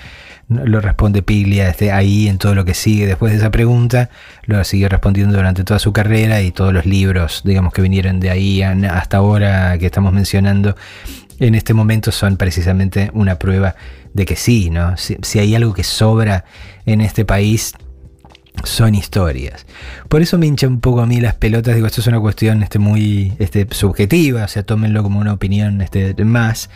lo 0.48 0.80
responde 0.80 1.22
Piglia 1.22 1.70
este, 1.70 1.90
ahí 1.90 2.28
en 2.28 2.38
todo 2.38 2.54
lo 2.54 2.64
que 2.64 2.74
sigue 2.74 3.08
después 3.08 3.32
de 3.32 3.38
esa 3.38 3.50
pregunta, 3.50 4.08
lo 4.44 4.62
sigue 4.62 4.88
respondiendo 4.88 5.34
durante 5.34 5.64
toda 5.64 5.80
su 5.80 5.92
carrera 5.92 6.42
y 6.42 6.52
todos 6.52 6.72
los 6.72 6.86
libros, 6.86 7.42
digamos, 7.44 7.72
que 7.72 7.82
vinieron 7.82 8.20
de 8.20 8.30
ahí 8.30 8.62
hasta 8.62 9.16
ahora 9.16 9.76
que 9.78 9.86
estamos 9.86 10.12
mencionando, 10.12 10.76
en 11.40 11.54
este 11.54 11.74
momento 11.74 12.12
son 12.12 12.36
precisamente 12.36 13.10
una 13.14 13.38
prueba 13.38 13.74
de 14.12 14.24
que 14.24 14.36
sí, 14.36 14.70
¿no? 14.70 14.96
Si, 14.96 15.38
hay 15.38 15.54
algo 15.54 15.72
que 15.72 15.84
sobra 15.84 16.44
en 16.86 17.00
este 17.00 17.24
país, 17.24 17.74
son 18.64 18.94
historias. 18.94 19.66
Por 20.08 20.20
eso 20.20 20.36
me 20.36 20.46
hincha 20.46 20.66
un 20.66 20.80
poco 20.80 21.00
a 21.00 21.06
mí 21.06 21.20
las 21.20 21.34
pelotas, 21.34 21.76
digo, 21.76 21.86
esto 21.86 22.00
es 22.00 22.06
una 22.08 22.18
cuestión 22.18 22.62
este, 22.62 22.80
muy 22.80 23.34
este, 23.38 23.68
subjetiva, 23.70 24.44
o 24.44 24.48
sea, 24.48 24.64
tómenlo 24.64 25.02
como 25.02 25.20
una 25.20 25.32
opinión 25.32 25.80
este, 25.80 26.12
más. 26.24 26.68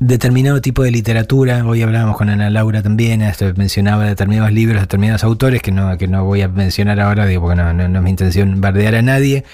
Determinado 0.00 0.60
tipo 0.60 0.82
de 0.82 0.90
literatura, 0.90 1.64
hoy 1.64 1.82
hablábamos 1.82 2.16
con 2.16 2.28
Ana 2.28 2.50
Laura 2.50 2.82
también, 2.82 3.22
esto 3.22 3.52
mencionaba 3.54 4.04
determinados 4.04 4.50
libros, 4.50 4.80
determinados 4.80 5.22
autores, 5.22 5.62
que 5.62 5.70
no, 5.70 5.96
que 5.98 6.08
no 6.08 6.24
voy 6.24 6.42
a 6.42 6.48
mencionar 6.48 6.98
ahora, 6.98 7.26
digo, 7.26 7.42
porque 7.42 7.62
no, 7.62 7.72
no 7.72 7.98
es 7.98 8.02
mi 8.02 8.10
intención 8.10 8.60
bardear 8.60 8.96
a 8.96 9.02
nadie, 9.02 9.44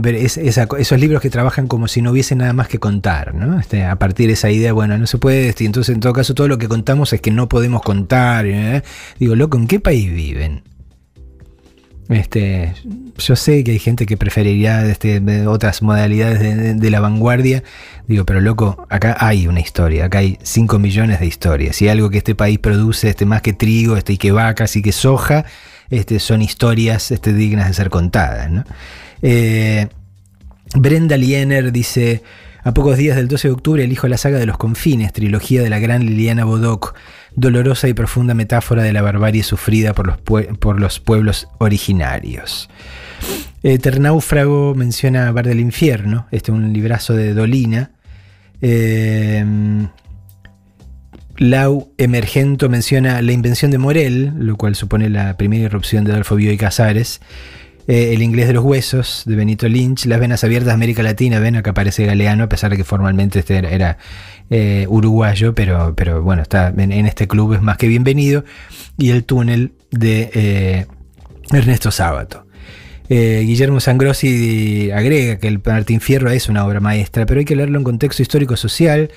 pero 0.00 0.16
es, 0.16 0.38
esos 0.38 0.98
libros 0.98 1.20
que 1.20 1.28
trabajan 1.28 1.66
como 1.66 1.88
si 1.88 2.00
no 2.00 2.12
hubiese 2.12 2.34
nada 2.34 2.54
más 2.54 2.68
que 2.68 2.78
contar, 2.78 3.34
¿no? 3.34 3.58
Este, 3.60 3.84
a 3.84 3.96
partir 3.96 4.28
de 4.28 4.32
esa 4.32 4.50
idea, 4.50 4.72
bueno, 4.72 4.96
no 4.96 5.06
se 5.06 5.18
puede, 5.18 5.48
este, 5.48 5.66
entonces 5.66 5.94
en 5.94 6.00
todo 6.00 6.14
caso 6.14 6.32
todo 6.32 6.48
lo 6.48 6.56
que 6.56 6.68
contamos 6.68 7.12
es 7.12 7.20
que 7.20 7.30
no 7.30 7.50
podemos 7.50 7.82
contar. 7.82 8.46
¿eh? 8.46 8.82
Digo, 9.18 9.36
loco, 9.36 9.58
¿en 9.58 9.66
qué 9.66 9.80
país 9.80 10.10
viven? 10.10 10.62
Este, 12.08 12.74
yo 13.18 13.36
sé 13.36 13.62
que 13.62 13.72
hay 13.72 13.78
gente 13.78 14.06
que 14.06 14.16
preferiría 14.16 14.84
otras 15.48 15.82
modalidades 15.82 16.80
de, 16.80 16.90
la 16.90 17.00
vanguardia. 17.00 17.62
Digo, 18.08 18.24
pero 18.24 18.40
loco, 18.40 18.86
acá 18.88 19.18
hay 19.20 19.46
una 19.48 19.60
historia, 19.60 20.06
acá 20.06 20.18
hay 20.18 20.38
5 20.42 20.78
millones 20.78 21.20
de 21.20 21.26
historias. 21.26 21.82
Y 21.82 21.88
algo 21.88 22.08
que 22.08 22.18
este 22.18 22.34
país 22.34 22.58
produce 22.58 23.14
más 23.26 23.42
que 23.42 23.52
trigo 23.52 23.98
y 24.06 24.16
que 24.16 24.32
vacas 24.32 24.76
y 24.76 24.82
que 24.82 24.92
soja, 24.92 25.44
son 26.18 26.40
historias 26.40 27.12
dignas 27.22 27.68
de 27.68 27.74
ser 27.74 27.90
contadas. 27.90 28.50
¿no? 28.50 28.64
Eh, 29.26 29.88
Brenda 30.74 31.16
Liener 31.16 31.72
dice, 31.72 32.22
a 32.62 32.74
pocos 32.74 32.98
días 32.98 33.16
del 33.16 33.26
12 33.26 33.48
de 33.48 33.54
octubre 33.54 33.82
elijo 33.82 34.06
la 34.06 34.18
saga 34.18 34.38
de 34.38 34.44
los 34.44 34.58
confines, 34.58 35.14
trilogía 35.14 35.62
de 35.62 35.70
la 35.70 35.78
gran 35.78 36.04
Liliana 36.04 36.44
Bodoc, 36.44 36.94
dolorosa 37.34 37.88
y 37.88 37.94
profunda 37.94 38.34
metáfora 38.34 38.82
de 38.82 38.92
la 38.92 39.00
barbarie 39.00 39.42
sufrida 39.42 39.94
por 39.94 40.06
los, 40.08 40.18
por 40.58 40.78
los 40.78 41.00
pueblos 41.00 41.48
originarios. 41.58 42.68
Eternáufrago 43.62 44.74
menciona 44.74 45.32
Bar 45.32 45.46
del 45.46 45.60
Infierno, 45.60 46.26
este 46.30 46.52
es 46.52 46.58
un 46.58 46.74
librazo 46.74 47.14
de 47.14 47.32
Dolina. 47.32 47.92
Eh, 48.60 49.42
Lau 51.38 51.92
Emergento 51.96 52.68
menciona 52.68 53.22
La 53.22 53.32
invención 53.32 53.70
de 53.70 53.78
Morel, 53.78 54.34
lo 54.38 54.56
cual 54.56 54.74
supone 54.74 55.08
la 55.08 55.38
primera 55.38 55.64
irrupción 55.64 56.04
de 56.04 56.12
Adolfo 56.12 56.36
Bioy 56.36 56.58
Casares. 56.58 57.22
Eh, 57.86 58.14
el 58.14 58.22
inglés 58.22 58.46
de 58.46 58.54
los 58.54 58.64
huesos 58.64 59.24
de 59.26 59.36
Benito 59.36 59.68
Lynch, 59.68 60.06
Las 60.06 60.18
venas 60.18 60.42
abiertas 60.42 60.72
América 60.72 61.02
Latina, 61.02 61.38
ven 61.38 61.56
acá 61.56 61.72
aparece 61.72 62.06
Galeano, 62.06 62.44
a 62.44 62.48
pesar 62.48 62.70
de 62.70 62.78
que 62.78 62.84
formalmente 62.84 63.40
este 63.40 63.56
era, 63.56 63.98
eh, 64.50 64.86
uruguayo, 64.88 65.54
pero, 65.54 65.94
pero 65.94 66.22
bueno, 66.22 66.42
está 66.42 66.72
en, 66.76 66.92
este 67.06 67.28
club 67.28 67.54
es 67.54 67.62
más 67.62 67.76
que 67.76 67.86
bienvenido. 67.86 68.44
Y 68.96 69.10
el 69.10 69.24
túnel 69.24 69.72
de 69.90 70.30
eh, 70.34 70.86
Ernesto 71.52 71.90
Sábato. 71.90 72.46
Guillermo 73.06 73.80
Sangrossi 73.80 74.90
agrega 74.90 75.36
que 75.38 75.46
el 75.46 75.60
Martín 75.64 76.00
Fierro 76.00 76.30
es 76.30 76.48
una 76.48 76.64
obra 76.66 76.80
maestra, 76.80 77.26
pero 77.26 77.38
hay 77.38 77.44
que 77.44 77.54
leerlo 77.54 77.76
en 77.76 77.84
contexto 77.84 78.22
histórico-social 78.22 79.10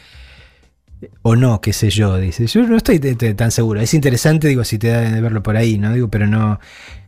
o 1.22 1.36
no, 1.36 1.62
qué 1.62 1.74
sé 1.74 1.90
yo, 1.90 2.18
dice. 2.18 2.48
Yo 2.48 2.64
no 2.68 2.78
estoy 2.78 3.00
tan 3.00 3.52
seguro. 3.52 3.80
Es 3.80 3.94
interesante, 3.94 4.48
digo, 4.48 4.64
si 4.64 4.78
te 4.78 4.90
da 4.90 5.02
de 5.02 5.22
verlo 5.22 5.44
por 5.44 5.56
ahí, 5.56 5.78
¿no? 5.78 5.94
Digo, 5.94 6.10
pero 6.10 6.28
no, 6.28 6.60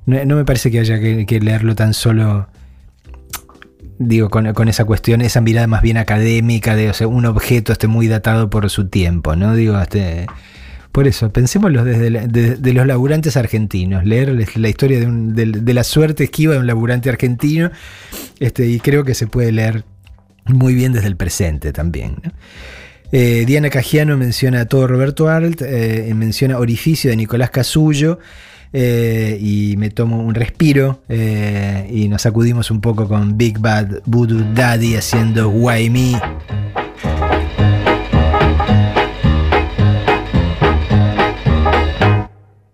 no, 0.10 0.36
me 0.36 0.46
parece 0.46 0.72
que 0.72 0.80
haya 0.80 1.00
que, 1.00 1.40
leerlo 1.40 1.76
tan 1.76 1.94
solo, 1.94 2.48
digo, 3.98 4.30
con, 4.30 4.68
esa 4.68 4.86
cuestión, 4.86 5.22
esa 5.22 5.42
mirada 5.42 5.68
más 5.68 5.82
bien 5.82 5.98
académica 5.98 6.76
de 6.76 6.92
un 7.06 7.26
objeto 7.26 7.74
muy 7.88 8.08
datado 8.08 8.50
por 8.50 8.70
su 8.70 8.88
tiempo, 8.88 9.36
¿no? 9.36 9.56
Digo, 9.56 9.80
este, 9.80 10.26
por 10.92 11.08
eso, 11.08 11.32
pensémoslo 11.32 11.84
desde 11.84 12.10
de, 12.28 12.74
los 12.74 12.88
laburantes 12.88 13.38
argentinos, 13.38 14.06
leer 14.06 14.48
la 14.56 14.70
historia 14.70 15.00
de, 15.00 15.74
la 15.74 15.84
suerte 15.84 16.24
esquiva 16.24 16.54
de 16.54 16.60
un 16.60 16.68
laburante 16.68 17.10
argentino, 17.10 17.72
este, 18.40 18.68
y 18.68 18.80
creo 18.80 19.04
que 19.04 19.14
se 19.14 19.28
puede 19.28 19.52
leer 19.52 19.84
muy 20.46 20.74
bien 20.74 20.94
desde 20.94 21.08
el 21.08 21.16
presente 21.16 21.72
también. 21.72 22.16
Eh, 23.12 23.44
Diana 23.46 23.70
Cajiano 23.70 24.18
menciona 24.18 24.62
a 24.62 24.66
todo 24.66 24.88
Roberto 24.88 25.30
Arlt, 25.30 25.62
eh, 25.62 26.12
menciona 26.16 26.58
Orificio 26.58 27.10
de 27.10 27.18
Nicolás 27.18 27.50
Casullo, 27.50 28.20
eh, 28.74 29.38
y 29.42 29.76
me 29.78 29.90
tomo 29.90 30.18
un 30.18 30.36
respiro 30.36 31.02
eh, 31.10 31.90
y 31.92 32.08
nos 32.08 32.22
sacudimos 32.22 32.72
un 32.72 32.82
poco 32.82 33.08
con 33.08 33.38
Big 33.38 33.60
Bad 33.60 34.02
Voodoo 34.06 34.44
Daddy 34.54 34.96
haciendo 34.96 35.50
Why 35.50 35.90
Me. 35.90 36.22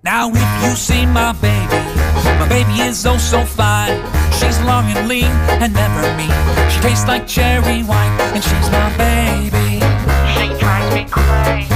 Now 0.04 0.30
if 0.30 0.64
you 0.64 0.76
see 0.76 1.06
my 1.06 1.34
baby, 1.42 1.82
my 2.40 2.48
baby 2.48 2.82
is 2.82 3.06
oh 3.06 3.18
so 3.18 3.46
fine. 3.46 4.00
She's 4.40 4.60
long 4.62 4.86
and 4.92 5.08
lean 5.08 5.32
and 5.62 5.74
never 5.74 6.02
mean. 6.18 6.32
She 6.70 6.80
tastes 6.82 7.08
like 7.08 7.26
cherry 7.26 7.84
wine 7.84 8.12
and 8.34 8.44
she's 8.44 8.70
my 8.70 8.90
baby. 8.98 9.80
She 10.36 10.48
drives 10.60 10.94
me 10.94 11.06
crazy. 11.10 11.70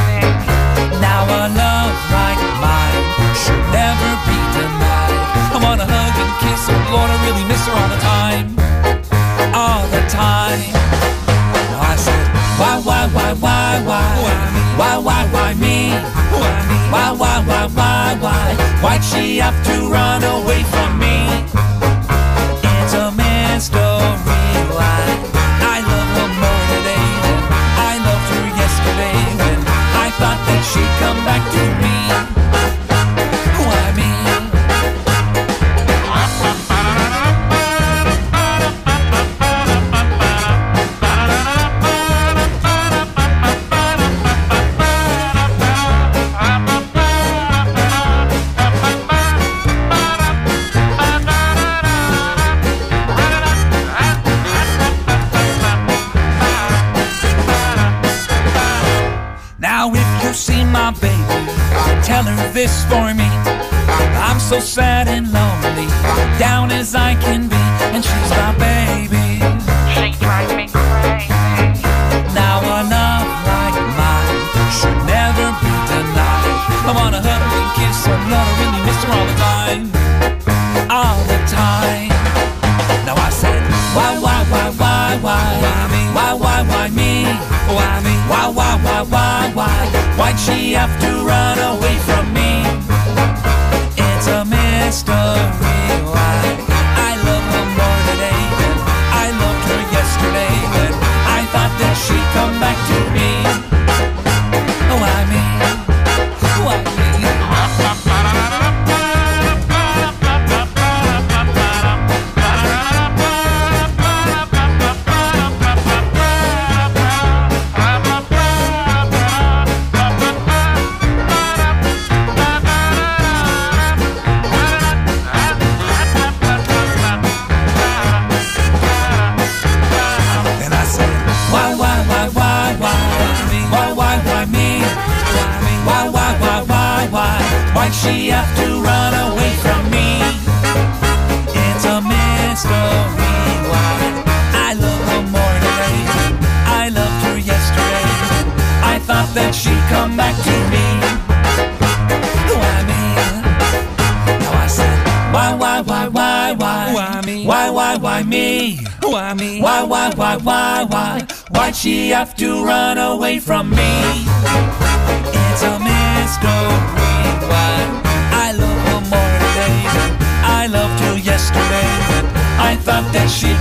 Now 0.99 1.23
a 1.25 1.47
love 1.55 1.95
like 2.11 2.41
mine 2.61 3.03
should 3.33 3.63
never 3.71 3.88
miss 6.59 6.67
her. 6.67 6.91
Lord, 6.91 7.09
I 7.09 7.17
really 7.25 7.45
miss 7.47 7.65
her 7.67 7.73
all 7.73 7.89
the 7.89 8.01
time. 8.01 8.45
All 9.53 9.87
the 9.87 10.03
time. 10.09 10.59
I 11.79 11.95
said, 11.95 12.25
why, 12.59 12.81
why, 12.83 13.07
why, 13.07 13.33
why, 13.33 13.83
why? 13.85 14.07
Why, 14.77 14.97
why, 14.97 15.25
why 15.31 15.53
me? 15.55 15.91
Why, 16.91 17.11
why, 17.11 17.43
why, 17.45 17.67
why, 17.67 18.17
why? 18.19 18.55
Why'd 18.81 19.03
she 19.03 19.37
have 19.37 19.57
to 19.65 19.89
run 19.89 20.23
away 20.23 20.63
from 20.63 20.99
me? 20.99 21.15
It's 22.83 22.93
a 22.93 23.11
mystery 23.11 23.79
why. 24.75 25.28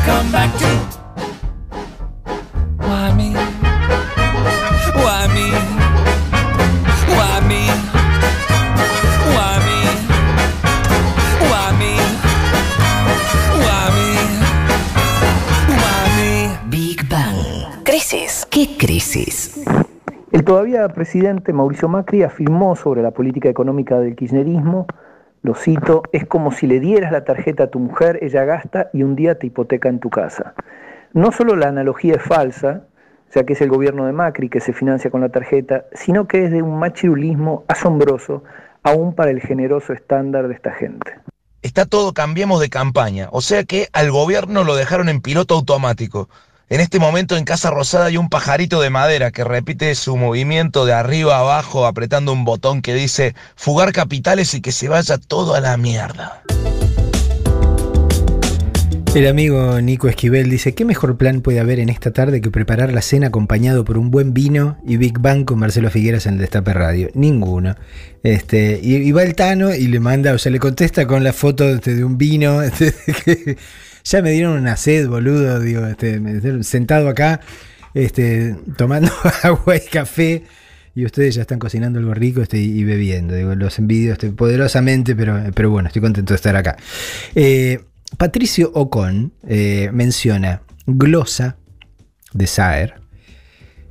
Come 0.08 0.32
back 0.32 0.50
to. 0.56 0.70
Why 2.86 3.12
me? 3.18 3.30
Why 5.04 5.22
me? 5.36 5.46
Why 7.16 7.36
me? 7.50 7.62
Why 9.34 9.54
me? 9.68 9.80
Why 11.50 11.66
me? 11.80 11.92
Why 13.64 13.84
me? 13.96 14.10
Why 15.80 16.00
me? 16.16 16.30
Big 16.70 16.98
Bang. 17.10 17.84
Crisis. 17.84 18.46
¿Qué 18.50 18.76
crisis? 18.78 19.60
El 20.32 20.44
todavía 20.44 20.88
presidente 20.88 21.52
Mauricio 21.52 21.88
Macri 21.88 22.22
afirmó 22.22 22.76
sobre 22.76 23.02
la 23.02 23.10
política 23.10 23.48
económica 23.50 23.98
del 24.00 24.16
kirchnerismo, 24.16 24.86
lo 25.42 25.54
cito, 25.54 26.02
es 26.12 26.26
como 26.26 26.52
si 26.52 26.66
le 26.66 26.80
dieras 26.80 27.12
la 27.12 27.24
tarjeta 27.24 27.64
a 27.64 27.66
tu 27.68 27.78
mujer, 27.78 28.18
ella 28.22 28.44
gasta 28.44 28.90
y 28.92 29.02
un 29.02 29.16
día 29.16 29.38
te 29.38 29.46
hipoteca 29.46 29.88
en 29.88 30.00
tu 30.00 30.10
casa. 30.10 30.54
No 31.12 31.32
solo 31.32 31.56
la 31.56 31.68
analogía 31.68 32.14
es 32.14 32.22
falsa, 32.22 32.82
ya 33.34 33.44
que 33.44 33.52
es 33.52 33.60
el 33.60 33.68
gobierno 33.68 34.06
de 34.06 34.12
Macri 34.12 34.48
que 34.48 34.60
se 34.60 34.72
financia 34.72 35.10
con 35.10 35.20
la 35.20 35.28
tarjeta, 35.28 35.84
sino 35.92 36.26
que 36.26 36.44
es 36.44 36.50
de 36.50 36.62
un 36.62 36.78
machirulismo 36.78 37.64
asombroso, 37.68 38.42
aún 38.82 39.14
para 39.14 39.30
el 39.30 39.40
generoso 39.40 39.92
estándar 39.92 40.48
de 40.48 40.54
esta 40.54 40.72
gente. 40.72 41.14
Está 41.62 41.86
todo 41.86 42.12
cambiemos 42.12 42.60
de 42.60 42.70
campaña, 42.70 43.28
o 43.32 43.40
sea 43.40 43.64
que 43.64 43.88
al 43.92 44.10
gobierno 44.10 44.64
lo 44.64 44.76
dejaron 44.76 45.08
en 45.08 45.20
piloto 45.20 45.54
automático. 45.54 46.28
En 46.70 46.82
este 46.82 46.98
momento 46.98 47.38
en 47.38 47.46
Casa 47.46 47.70
Rosada 47.70 48.06
hay 48.06 48.18
un 48.18 48.28
pajarito 48.28 48.82
de 48.82 48.90
madera 48.90 49.30
que 49.30 49.42
repite 49.42 49.94
su 49.94 50.18
movimiento 50.18 50.84
de 50.84 50.92
arriba 50.92 51.36
a 51.36 51.40
abajo 51.40 51.86
apretando 51.86 52.30
un 52.30 52.44
botón 52.44 52.82
que 52.82 52.92
dice 52.92 53.34
fugar 53.56 53.94
capitales 53.94 54.52
y 54.52 54.60
que 54.60 54.70
se 54.70 54.86
vaya 54.86 55.16
todo 55.16 55.54
a 55.54 55.60
la 55.60 55.78
mierda. 55.78 56.42
El 59.14 59.26
amigo 59.26 59.80
Nico 59.80 60.08
Esquivel 60.08 60.50
dice, 60.50 60.74
¿qué 60.74 60.84
mejor 60.84 61.16
plan 61.16 61.40
puede 61.40 61.58
haber 61.58 61.80
en 61.80 61.88
esta 61.88 62.12
tarde 62.12 62.42
que 62.42 62.50
preparar 62.50 62.92
la 62.92 63.00
cena 63.00 63.28
acompañado 63.28 63.82
por 63.82 63.96
un 63.96 64.10
buen 64.10 64.34
vino 64.34 64.76
y 64.86 64.98
Big 64.98 65.18
Bang 65.18 65.46
con 65.46 65.58
Marcelo 65.58 65.88
Figueras 65.90 66.26
en 66.26 66.34
el 66.34 66.40
Destape 66.40 66.74
Radio? 66.74 67.08
Ninguno. 67.14 67.76
Este, 68.22 68.78
y, 68.82 69.10
va 69.12 69.22
el 69.22 69.34
Tano 69.34 69.74
y 69.74 69.86
le 69.86 70.00
manda, 70.00 70.34
o 70.34 70.38
sea, 70.38 70.52
le 70.52 70.58
contesta 70.58 71.06
con 71.06 71.24
la 71.24 71.32
foto 71.32 71.66
este, 71.66 71.94
de 71.94 72.04
un 72.04 72.18
vino. 72.18 72.62
este, 72.62 73.56
ya 74.08 74.22
me 74.22 74.30
dieron 74.30 74.58
una 74.58 74.76
sed, 74.76 75.06
boludo, 75.06 75.60
digo, 75.60 75.86
este, 75.86 76.62
sentado 76.62 77.08
acá, 77.08 77.40
este, 77.92 78.56
tomando 78.76 79.12
agua 79.42 79.76
y 79.76 79.80
café. 79.80 80.44
Y 80.94 81.04
ustedes 81.04 81.36
ya 81.36 81.42
están 81.42 81.58
cocinando 81.58 82.00
algo 82.00 82.14
rico 82.14 82.40
este, 82.40 82.58
y 82.58 82.82
bebiendo. 82.84 83.34
Digo, 83.34 83.54
los 83.54 83.78
envidio 83.78 84.14
este, 84.14 84.30
poderosamente, 84.30 85.14
pero, 85.14 85.38
pero 85.54 85.70
bueno, 85.70 85.88
estoy 85.88 86.02
contento 86.02 86.32
de 86.32 86.36
estar 86.36 86.56
acá. 86.56 86.76
Eh, 87.34 87.80
Patricio 88.16 88.72
Ocon 88.74 89.32
eh, 89.46 89.90
menciona 89.92 90.62
Glosa 90.86 91.58
de 92.32 92.46
Saer, 92.46 92.94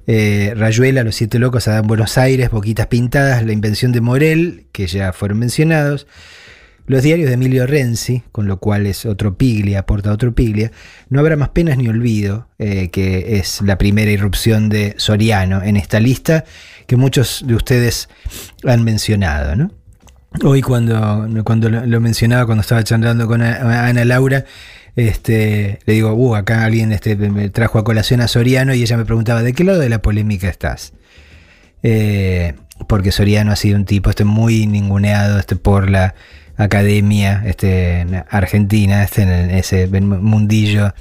eh, 0.07 0.53
Rayuela, 0.57 1.03
Los 1.03 1.15
Siete 1.15 1.37
Locos, 1.37 1.67
Adán 1.67 1.85
Buenos 1.85 2.17
Aires, 2.17 2.49
Boquitas 2.49 2.87
Pintadas, 2.87 3.45
La 3.45 3.53
Invención 3.53 3.91
de 3.91 4.01
Morel, 4.01 4.65
que 4.71 4.87
ya 4.87 5.13
fueron 5.13 5.37
mencionados. 5.37 6.07
Los 6.87 7.03
diarios 7.03 7.27
de 7.27 7.33
Emilio 7.33 7.67
Renzi, 7.67 8.23
con 8.31 8.47
lo 8.47 8.59
cual 8.59 8.87
es 8.87 9.05
otro 9.05 9.37
Piglia, 9.37 9.79
aporta 9.79 10.11
otro 10.11 10.33
Piglia. 10.33 10.71
No 11.09 11.19
habrá 11.19 11.35
más 11.35 11.49
penas 11.49 11.77
ni 11.77 11.89
olvido, 11.89 12.47
eh, 12.59 12.89
que 12.91 13.37
es 13.37 13.61
la 13.61 13.77
primera 13.77 14.09
irrupción 14.09 14.69
de 14.69 14.95
Soriano 14.97 15.61
en 15.61 15.75
esta 15.75 15.99
lista 15.99 16.45
que 16.87 16.95
muchos 16.95 17.43
de 17.45 17.55
ustedes 17.55 18.07
han 18.63 18.85
mencionado, 18.85 19.57
¿no? 19.57 19.71
Hoy 20.43 20.61
cuando, 20.61 21.27
cuando 21.43 21.69
lo, 21.69 21.99
mencionaba, 21.99 22.45
cuando 22.45 22.61
estaba 22.61 22.83
charlando 22.83 23.27
con 23.27 23.41
Ana 23.41 24.05
Laura, 24.05 24.45
este, 24.95 25.79
le 25.85 25.93
digo, 25.93 26.13
uh, 26.13 26.35
acá 26.35 26.63
alguien 26.63 26.93
este, 26.93 27.15
trajo 27.49 27.79
a 27.79 27.83
colación 27.83 28.21
a 28.21 28.29
Soriano 28.29 28.73
y 28.73 28.81
ella 28.81 28.95
me 28.95 29.05
preguntaba, 29.05 29.43
¿de 29.43 29.51
qué 29.53 29.63
lado 29.63 29.79
de 29.79 29.89
la 29.89 30.01
polémica 30.01 30.47
estás? 30.47 30.93
Eh, 31.83 32.55
porque 32.87 33.11
Soriano 33.11 33.51
ha 33.51 33.55
sido 33.57 33.75
un 33.75 33.85
tipo 33.85 34.09
este, 34.09 34.23
muy 34.23 34.67
ninguneado 34.67 35.37
este, 35.37 35.55
por 35.55 35.89
la 35.89 36.15
academia 36.57 37.43
este, 37.45 38.05
argentina, 38.29 39.03
este, 39.03 39.21
en 39.21 39.51
ese 39.51 39.87
mundillo 39.87 40.93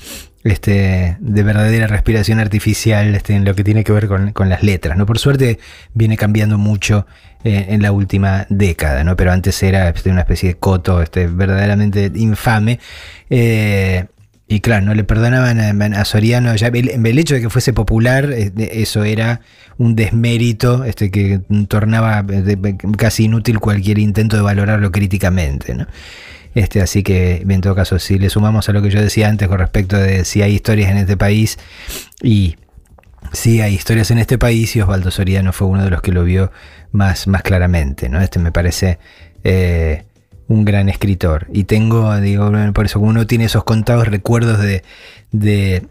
este, 0.45 1.17
de 1.19 1.43
verdadera 1.43 1.87
respiración 1.89 2.39
artificial 2.39 3.15
este, 3.15 3.35
en 3.35 3.45
lo 3.45 3.55
que 3.55 3.65
tiene 3.65 3.83
que 3.83 3.93
ver 3.93 4.07
con, 4.07 4.33
con 4.33 4.49
las 4.49 4.63
letras. 4.63 4.97
¿no? 4.97 5.07
Por 5.07 5.19
suerte 5.19 5.59
viene 5.95 6.17
cambiando 6.17 6.57
mucho 6.57 7.07
eh, 7.43 7.67
en 7.71 7.83
la 7.83 7.93
última 7.93 8.47
década, 8.49 9.03
¿no? 9.03 9.17
pero 9.17 9.33
antes 9.33 9.61
era 9.63 9.89
este, 9.89 10.11
una 10.11 10.21
especie 10.21 10.51
de 10.51 10.55
coto 10.57 11.03
este, 11.03 11.27
verdaderamente 11.27 12.13
infame. 12.15 12.79
Eh, 13.29 14.07
y 14.49 14.61
claro, 14.61 14.87
no 14.87 14.95
le 14.95 15.03
perdonaban 15.03 15.95
a, 15.95 16.05
Soriano, 16.05 16.55
ya 16.55 16.69
el, 16.69 17.19
hecho 17.19 17.35
de 17.35 17.41
que 17.41 17.51
fuese 17.51 17.73
popular, 17.73 18.31
eh, 18.33 18.53
eso 18.73 19.03
era 19.03 19.41
un 19.77 19.97
desmérito 19.97 20.85
este, 20.85 21.11
que 21.11 21.41
tornaba 21.67 22.23
de, 22.23 22.77
casi 22.97 23.25
inútil 23.25 23.59
cualquier 23.59 23.99
intento 23.99 24.37
de 24.37 24.43
valorarlo 24.43 24.93
críticamente. 24.93 25.75
¿no? 25.75 25.89
Este, 26.55 26.81
así 26.81 27.03
que, 27.03 27.45
en 27.49 27.61
todo 27.61 27.75
caso, 27.75 27.99
si 27.99 28.21
le 28.21 28.31
sumamos 28.31 28.69
a 28.69 28.73
lo 28.73 28.83
que 28.83 28.91
yo 28.91 29.01
decía 29.01 29.29
antes 29.29 29.49
con 29.49 29.59
respecto 29.59 29.97
de 29.97 30.25
si 30.25 30.43
hay 30.43 30.55
historias 30.55 30.93
en 30.93 30.99
este 30.99 31.17
país, 31.17 31.59
y 32.23 32.55
sí 33.33 33.61
hay 33.61 33.75
historias 33.75 34.13
en 34.13 34.19
este 34.19 34.39
país, 34.39 34.77
y 34.77 34.81
Osvaldo 34.81 35.11
Soriano 35.11 35.53
fue 35.53 35.67
uno 35.67 35.83
de 35.83 35.91
los 35.91 36.03
que 36.03 36.13
lo 36.13 36.23
vio 36.23 36.53
más, 36.93 37.27
más 37.27 37.43
claramente. 37.43 38.09
¿no? 38.09 38.21
Este 38.21 38.39
me 38.39 38.53
parece 38.53 39.01
eh, 39.43 40.05
un 40.49 40.65
gran 40.65 40.89
escritor. 40.89 41.47
Y 41.53 41.65
tengo, 41.65 42.15
digo, 42.21 42.51
por 42.75 42.87
eso, 42.87 43.01
uno 43.01 43.27
tiene 43.27 43.45
esos 43.47 43.65
contados 43.65 44.07
recuerdos 44.09 44.61
de, 44.61 44.83
de 45.33 45.83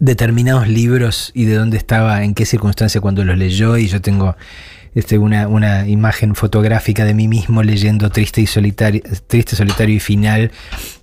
determinados 0.00 0.68
libros 0.68 1.32
y 1.34 1.44
de 1.44 1.54
dónde 1.54 1.76
estaba, 1.76 2.24
en 2.24 2.34
qué 2.34 2.46
circunstancia 2.46 3.00
cuando 3.00 3.24
los 3.24 3.36
leyó, 3.36 3.76
y 3.76 3.88
yo 3.88 4.00
tengo 4.00 4.36
este, 4.94 5.18
una, 5.18 5.48
una 5.48 5.86
imagen 5.86 6.34
fotográfica 6.34 7.04
de 7.04 7.14
mí 7.14 7.28
mismo 7.28 7.62
leyendo 7.62 8.10
Triste 8.10 8.40
y 8.40 8.46
Solitario, 8.46 9.02
Triste, 9.26 9.56
Solitario 9.56 9.94
y 9.96 10.00
Final, 10.00 10.50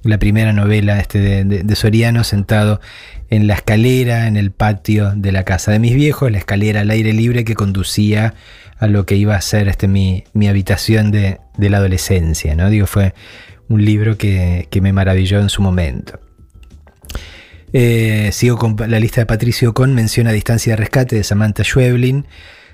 la 0.03 0.17
primera 0.17 0.53
novela 0.53 0.99
este, 0.99 1.19
de- 1.19 1.63
de 1.63 1.75
Soriano, 1.75 2.23
sentado 2.23 2.79
en 3.29 3.47
la 3.47 3.55
escalera, 3.55 4.27
en 4.27 4.37
el 4.37 4.51
patio 4.51 5.11
de 5.15 5.31
la 5.31 5.43
casa 5.43 5.71
de 5.71 5.79
mis 5.79 5.93
viejos, 5.95 6.31
la 6.31 6.37
escalera 6.37 6.81
al 6.81 6.89
aire 6.91 7.11
libre 7.13 7.43
que 7.43 7.55
conducía 7.55 8.33
a 8.77 8.87
lo 8.87 9.05
que 9.05 9.15
iba 9.15 9.35
a 9.35 9.41
ser 9.41 9.67
este, 9.67 9.87
mi, 9.87 10.23
mi 10.33 10.47
habitación 10.47 11.11
de, 11.11 11.39
de 11.57 11.69
la 11.69 11.77
adolescencia. 11.77 12.55
¿no? 12.55 12.69
Digo, 12.69 12.87
fue 12.87 13.13
un 13.69 13.83
libro 13.83 14.17
que, 14.17 14.67
que 14.69 14.81
me 14.81 14.93
maravilló 14.93 15.39
en 15.39 15.49
su 15.49 15.61
momento. 15.61 16.19
Eh, 17.73 18.29
sigo 18.31 18.57
con 18.57 18.75
la 18.87 18.99
lista 18.99 19.21
de 19.21 19.25
Patricio 19.25 19.73
Con, 19.73 19.93
menciona 19.93 20.31
Distancia 20.31 20.73
de 20.73 20.77
Rescate 20.77 21.15
de 21.17 21.23
Samantha 21.23 21.63
Schweblin 21.63 22.25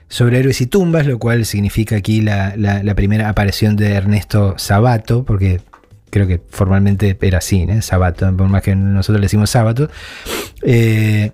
sobre 0.10 0.40
héroes 0.40 0.60
y 0.62 0.68
tumbas, 0.68 1.06
lo 1.08 1.18
cual 1.18 1.46
significa 1.46 1.96
aquí 1.96 2.22
la, 2.22 2.54
la- 2.58 2.96
primera 2.96 3.30
aparición 3.30 3.76
de 3.78 3.94
Ernesto 3.94 4.56
Sabato, 4.58 5.24
porque 5.24 5.62
creo 6.10 6.28
que 6.28 6.42
formalmente 6.50 7.18
era 7.22 7.38
así, 7.38 7.66
¿no? 7.66 7.82
Sabato, 7.82 8.36
por 8.36 8.48
más 8.50 8.62
que 8.62 8.76
nosotros 8.76 9.22
le 9.22 9.26
decimos 9.26 9.50
Sábato. 9.50 9.90
Eh, 10.64 11.32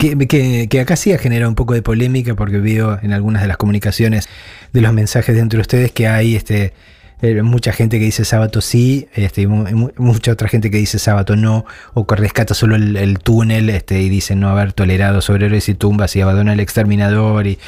que, 0.00 0.80
acá 0.80 0.96
sí 0.96 1.12
ha 1.12 1.18
generado 1.18 1.48
un 1.48 1.54
poco 1.54 1.74
de 1.74 1.82
polémica 1.82 2.34
porque 2.34 2.58
veo 2.58 2.98
en 3.02 3.12
algunas 3.12 3.42
de 3.42 3.48
las 3.48 3.56
comunicaciones 3.56 4.28
de 4.72 4.80
los 4.80 4.92
mensajes 4.92 5.34
de 5.34 5.42
entre 5.42 5.60
ustedes 5.60 5.92
que 5.92 6.08
hay 6.08 6.36
este, 6.36 6.72
eh, 7.20 7.42
mucha 7.42 7.72
gente 7.72 7.98
que 7.98 8.06
dice 8.06 8.24
sábado 8.24 8.62
sí, 8.62 9.08
este, 9.14 9.46
mucha 9.46 10.32
otra 10.32 10.48
gente 10.48 10.70
que 10.70 10.78
dice 10.78 10.98
sábado 10.98 11.36
no, 11.36 11.66
o 11.92 12.06
que 12.06 12.16
rescata 12.16 12.54
solo 12.54 12.76
el, 12.76 12.96
el 12.96 13.18
túnel 13.18 13.68
este, 13.68 14.00
y 14.00 14.08
dice 14.08 14.34
no 14.34 14.48
haber 14.48 14.72
tolerado 14.72 15.20
sobre 15.20 15.46
héroes 15.46 15.68
y 15.68 15.74
tumbas 15.74 16.16
y 16.16 16.22
abandona 16.22 16.54
el 16.54 16.60
exterminador 16.60 17.46
y, 17.46 17.58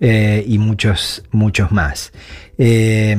eh, 0.00 0.44
y 0.46 0.58
muchos, 0.58 1.24
muchos 1.30 1.72
más. 1.72 2.12
Eh, 2.58 3.16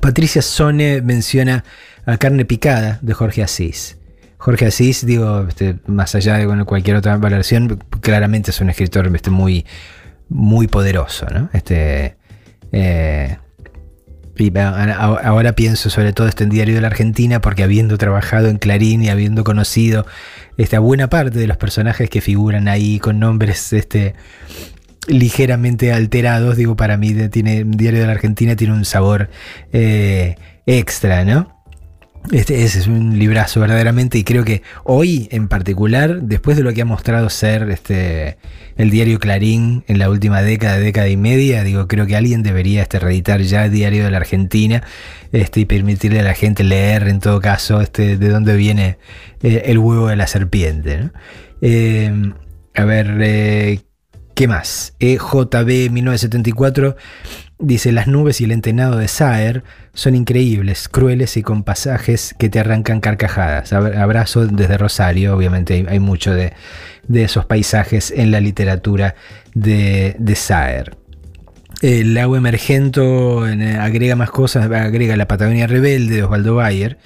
Patricia 0.00 0.40
Sone 0.40 1.02
menciona 1.02 1.64
a 2.06 2.16
Carne 2.16 2.46
Picada 2.46 2.98
de 3.02 3.12
Jorge 3.12 3.42
Asís. 3.42 3.97
Jorge 4.38 4.66
Asís, 4.66 5.04
digo, 5.04 5.46
este, 5.48 5.76
más 5.86 6.14
allá 6.14 6.38
de 6.38 6.64
cualquier 6.64 6.96
otra 6.96 7.16
valoración, 7.16 7.82
claramente 8.00 8.52
es 8.52 8.60
un 8.60 8.70
escritor 8.70 9.14
este, 9.14 9.30
muy, 9.30 9.66
muy 10.28 10.68
poderoso, 10.68 11.26
¿no? 11.26 11.50
Este, 11.52 12.16
eh, 12.72 13.36
y 14.38 14.52
ahora 14.56 15.54
pienso 15.54 15.90
sobre 15.90 16.12
todo 16.12 16.28
este 16.28 16.44
en 16.44 16.50
Diario 16.50 16.76
de 16.76 16.80
la 16.80 16.86
Argentina, 16.86 17.40
porque 17.40 17.64
habiendo 17.64 17.98
trabajado 17.98 18.48
en 18.48 18.58
Clarín 18.58 19.02
y 19.02 19.08
habiendo 19.08 19.42
conocido 19.42 20.06
esta 20.56 20.78
buena 20.78 21.08
parte 21.08 21.38
de 21.38 21.46
los 21.48 21.56
personajes 21.56 22.08
que 22.08 22.20
figuran 22.20 22.68
ahí 22.68 23.00
con 23.00 23.18
nombres 23.18 23.72
este, 23.72 24.14
ligeramente 25.08 25.92
alterados, 25.92 26.56
digo, 26.56 26.76
para 26.76 26.96
mí 26.96 27.14
tiene, 27.30 27.64
Diario 27.64 28.00
de 28.00 28.06
la 28.06 28.12
Argentina 28.12 28.54
tiene 28.54 28.74
un 28.74 28.84
sabor 28.84 29.28
eh, 29.72 30.36
extra, 30.66 31.24
¿no? 31.24 31.57
Este, 32.30 32.62
ese 32.62 32.80
es 32.80 32.86
un 32.86 33.18
librazo 33.18 33.60
verdaderamente 33.60 34.18
y 34.18 34.24
creo 34.24 34.44
que 34.44 34.62
hoy 34.84 35.28
en 35.30 35.48
particular, 35.48 36.20
después 36.22 36.58
de 36.58 36.62
lo 36.62 36.74
que 36.74 36.82
ha 36.82 36.84
mostrado 36.84 37.30
ser 37.30 37.70
este, 37.70 38.36
el 38.76 38.90
diario 38.90 39.18
Clarín 39.18 39.82
en 39.86 39.98
la 39.98 40.10
última 40.10 40.42
década, 40.42 40.78
década 40.78 41.08
y 41.08 41.16
media, 41.16 41.64
digo, 41.64 41.88
creo 41.88 42.06
que 42.06 42.16
alguien 42.16 42.42
debería 42.42 42.82
este, 42.82 42.98
reeditar 42.98 43.40
ya 43.40 43.64
el 43.64 43.72
diario 43.72 44.04
de 44.04 44.10
la 44.10 44.18
Argentina 44.18 44.82
este, 45.32 45.60
y 45.60 45.64
permitirle 45.64 46.20
a 46.20 46.22
la 46.22 46.34
gente 46.34 46.64
leer 46.64 47.08
en 47.08 47.20
todo 47.20 47.40
caso 47.40 47.80
este, 47.80 48.18
de 48.18 48.28
dónde 48.28 48.56
viene 48.56 48.98
eh, 49.42 49.62
el 49.66 49.78
huevo 49.78 50.08
de 50.08 50.16
la 50.16 50.26
serpiente. 50.26 51.10
Eh, 51.62 52.12
a 52.74 52.84
ver, 52.84 53.18
eh, 53.22 53.80
¿qué 54.34 54.48
más? 54.48 54.94
EJB 55.00 55.90
1974 55.90 56.96
dice, 57.58 57.92
las 57.92 58.06
nubes 58.06 58.40
y 58.40 58.44
el 58.44 58.52
entenado 58.52 58.96
de 58.98 59.08
Saer 59.08 59.64
son 59.94 60.14
increíbles, 60.14 60.88
crueles 60.88 61.36
y 61.36 61.42
con 61.42 61.64
pasajes 61.64 62.34
que 62.38 62.48
te 62.48 62.60
arrancan 62.60 63.00
carcajadas. 63.00 63.72
Ab- 63.72 63.96
Abrazo 63.98 64.46
desde 64.46 64.78
Rosario, 64.78 65.36
obviamente 65.36 65.86
hay, 65.88 65.98
mucho 65.98 66.32
de, 66.34 66.52
esos 67.12 67.44
paisajes 67.46 68.12
en 68.14 68.30
la 68.30 68.40
literatura 68.40 69.14
de, 69.54 70.14
de 70.18 70.34
Saer. 70.34 70.96
El 71.82 72.16
agua 72.18 72.38
emergento 72.38 73.46
en- 73.48 73.62
agrega 73.62 74.16
más 74.16 74.30
cosas, 74.30 74.70
agrega 74.70 75.16
la 75.16 75.28
Patagonia 75.28 75.66
Rebelde 75.66 76.16
de 76.16 76.22
Osvaldo 76.24 76.54
Bayer. 76.56 76.98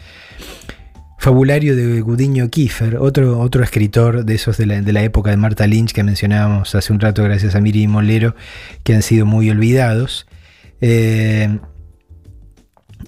Fabulario 1.18 1.76
de 1.76 2.00
Gudiño 2.00 2.48
Kiefer, 2.50 2.96
otro, 2.96 3.38
otro 3.38 3.62
escritor 3.62 4.24
de 4.24 4.34
esos 4.34 4.56
de 4.56 4.66
la, 4.66 4.82
de 4.82 4.92
la 4.92 5.04
época 5.04 5.30
de 5.30 5.36
Marta 5.36 5.68
Lynch 5.68 5.92
que 5.92 6.02
mencionábamos 6.02 6.74
hace 6.74 6.92
un 6.92 6.98
rato 6.98 7.22
gracias 7.22 7.54
a 7.54 7.60
Miri 7.60 7.86
Molero, 7.86 8.34
que 8.82 8.92
han 8.94 9.02
sido 9.02 9.24
muy 9.24 9.48
olvidados. 9.48 10.26
Eh, 10.82 11.58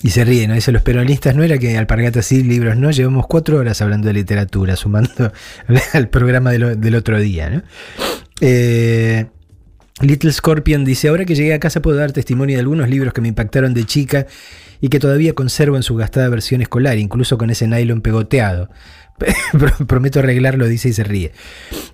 y 0.03 0.11
se 0.11 0.25
ríe, 0.25 0.47
¿no? 0.47 0.55
Dice, 0.55 0.73
los 0.73 0.83
peronistas 0.83 1.35
no 1.35 1.43
era 1.43 1.59
que 1.59 1.77
alpargatas 1.77 2.27
sí, 2.27 2.43
libros 2.43 2.77
no, 2.77 2.91
llevamos 2.91 3.27
cuatro 3.27 3.59
horas 3.59 3.81
hablando 3.83 4.09
de 4.09 4.15
literatura, 4.15 4.77
sumando 4.77 5.33
al 5.93 6.09
programa 6.09 6.51
del 6.53 6.95
otro 6.95 7.19
día. 7.21 7.65
Eh, 8.41 9.27
Little 10.01 10.33
Scorpion 10.33 10.85
dice, 10.85 11.09
ahora 11.09 11.25
que 11.25 11.35
llegué 11.35 11.55
a 11.55 11.61
casa 11.61 11.81
puedo 11.81 11.97
dar 11.97 12.13
testimonio 12.13 12.57
de 12.57 12.61
algunos 12.61 12.89
libros 12.89 13.13
que 13.13 13.21
me 13.21 13.29
impactaron 13.29 13.75
de 13.75 13.85
chica 13.85 14.27
y 14.81 14.89
que 14.89 14.99
todavía 14.99 15.33
conservo 15.33 15.77
en 15.77 15.83
su 15.83 15.95
gastada 15.97 16.29
versión 16.29 16.61
escolar, 16.61 16.99
incluso 16.99 17.39
con 17.39 17.51
ese 17.51 17.67
nylon 17.67 18.01
pegoteado. 18.03 18.71
Pro- 19.53 19.87
Prometo 19.87 20.19
arreglarlo, 20.19 20.67
dice 20.67 20.89
y 20.89 20.93
se 20.93 21.05
ríe. 21.05 21.33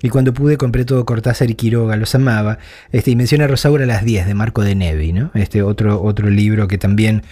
Y 0.02 0.08
cuando 0.08 0.32
pude 0.32 0.56
compré 0.56 0.84
todo 0.84 1.04
Cortázar 1.04 1.50
y 1.50 1.54
Quiroga, 1.54 1.96
los 1.96 2.14
amaba. 2.14 2.58
Este, 2.92 3.10
y 3.10 3.16
menciona 3.16 3.46
Rosaura 3.46 3.84
a 3.84 3.86
las 3.86 4.04
10 4.04 4.26
de 4.26 4.34
Marco 4.34 4.62
de 4.62 4.74
Nevi, 4.74 5.12
¿no? 5.12 5.30
Este 5.34 5.62
otro, 5.62 6.02
otro 6.02 6.30
libro 6.30 6.66
que 6.68 6.78
también 6.78 7.22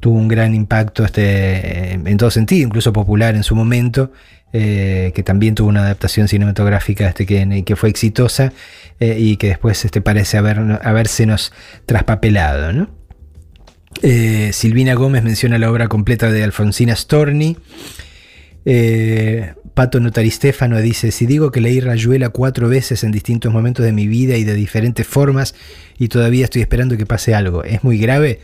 tuvo 0.00 0.18
un 0.18 0.28
gran 0.28 0.54
impacto 0.54 1.04
este, 1.04 1.92
en 1.92 2.16
todo 2.16 2.30
sentido, 2.30 2.66
incluso 2.66 2.92
popular 2.92 3.34
en 3.34 3.42
su 3.42 3.54
momento, 3.54 4.12
eh, 4.52 5.12
que 5.14 5.22
también 5.22 5.54
tuvo 5.54 5.68
una 5.68 5.80
adaptación 5.82 6.28
cinematográfica 6.28 7.08
este, 7.08 7.26
que, 7.26 7.64
que 7.64 7.76
fue 7.76 7.88
exitosa 7.88 8.52
eh, 9.00 9.16
y 9.18 9.36
que 9.36 9.48
después 9.48 9.84
este, 9.84 10.00
parece 10.00 10.38
haber, 10.38 10.60
traspapelado, 11.86 12.72
¿no? 12.72 12.88
Eh, 14.02 14.50
Silvina 14.52 14.94
Gómez 14.94 15.22
menciona 15.22 15.58
la 15.58 15.70
obra 15.70 15.88
completa 15.88 16.30
de 16.30 16.42
Alfonsina 16.42 16.96
Storni. 16.96 17.56
Eh, 18.64 19.54
Pato 19.74 20.00
Notaristéfano 20.00 20.80
dice: 20.80 21.10
Si 21.10 21.26
digo 21.26 21.50
que 21.50 21.60
leí 21.60 21.80
Rayuela 21.80 22.28
cuatro 22.30 22.68
veces 22.68 23.04
en 23.04 23.12
distintos 23.12 23.52
momentos 23.52 23.84
de 23.84 23.92
mi 23.92 24.06
vida 24.06 24.36
y 24.36 24.44
de 24.44 24.54
diferentes 24.54 25.06
formas, 25.06 25.54
y 25.98 26.08
todavía 26.08 26.44
estoy 26.44 26.62
esperando 26.62 26.96
que 26.96 27.06
pase 27.06 27.34
algo, 27.34 27.64
¿es 27.64 27.82
muy 27.84 27.98
grave? 27.98 28.40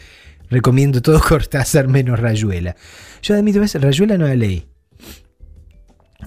Recomiendo 0.51 1.01
todo 1.03 1.21
Cortázar 1.29 1.89
menos 1.89 2.19
Rayuela. 2.19 2.77
Yo 3.23 3.35
admito, 3.35 3.61
¿ves? 3.61 3.75
Rayuela 3.81 4.19
no 4.19 4.27
la 4.27 4.35
leí. 4.35 4.67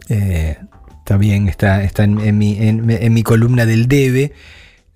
Eh, 0.10 0.58
también 1.06 1.48
está, 1.50 1.84
está 1.84 2.04
en, 2.06 2.38
mi, 2.38 2.58
en- 2.58 3.14
mi 3.14 3.24
columna 3.24 3.66
del 3.66 3.88
debe. 3.88 4.32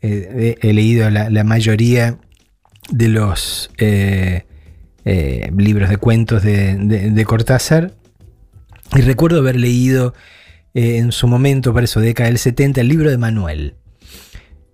Eh, 0.02 0.56
he, 0.62 0.74
leído 0.74 1.10
la, 1.10 1.44
mayoría 1.44 2.18
de 2.90 3.08
los 3.10 3.72
eh, 3.78 4.46
libros 5.58 5.90
de 5.90 5.98
cuentos 5.98 6.44
de- 6.44 6.76
de 7.12 7.26
Cortázar. 7.26 7.94
Y 8.96 9.02
recuerdo 9.02 9.40
haber 9.40 9.56
leído 9.58 10.14
eh, 10.74 10.98
en 10.98 11.12
su 11.12 11.28
momento, 11.28 11.74
por 11.74 11.84
eso, 11.84 12.00
década 12.00 12.30
del 12.30 12.38
70, 12.38 12.82
el 12.82 12.88
libro 12.88 13.10
de 13.10 13.18
Manuel. 13.18 13.76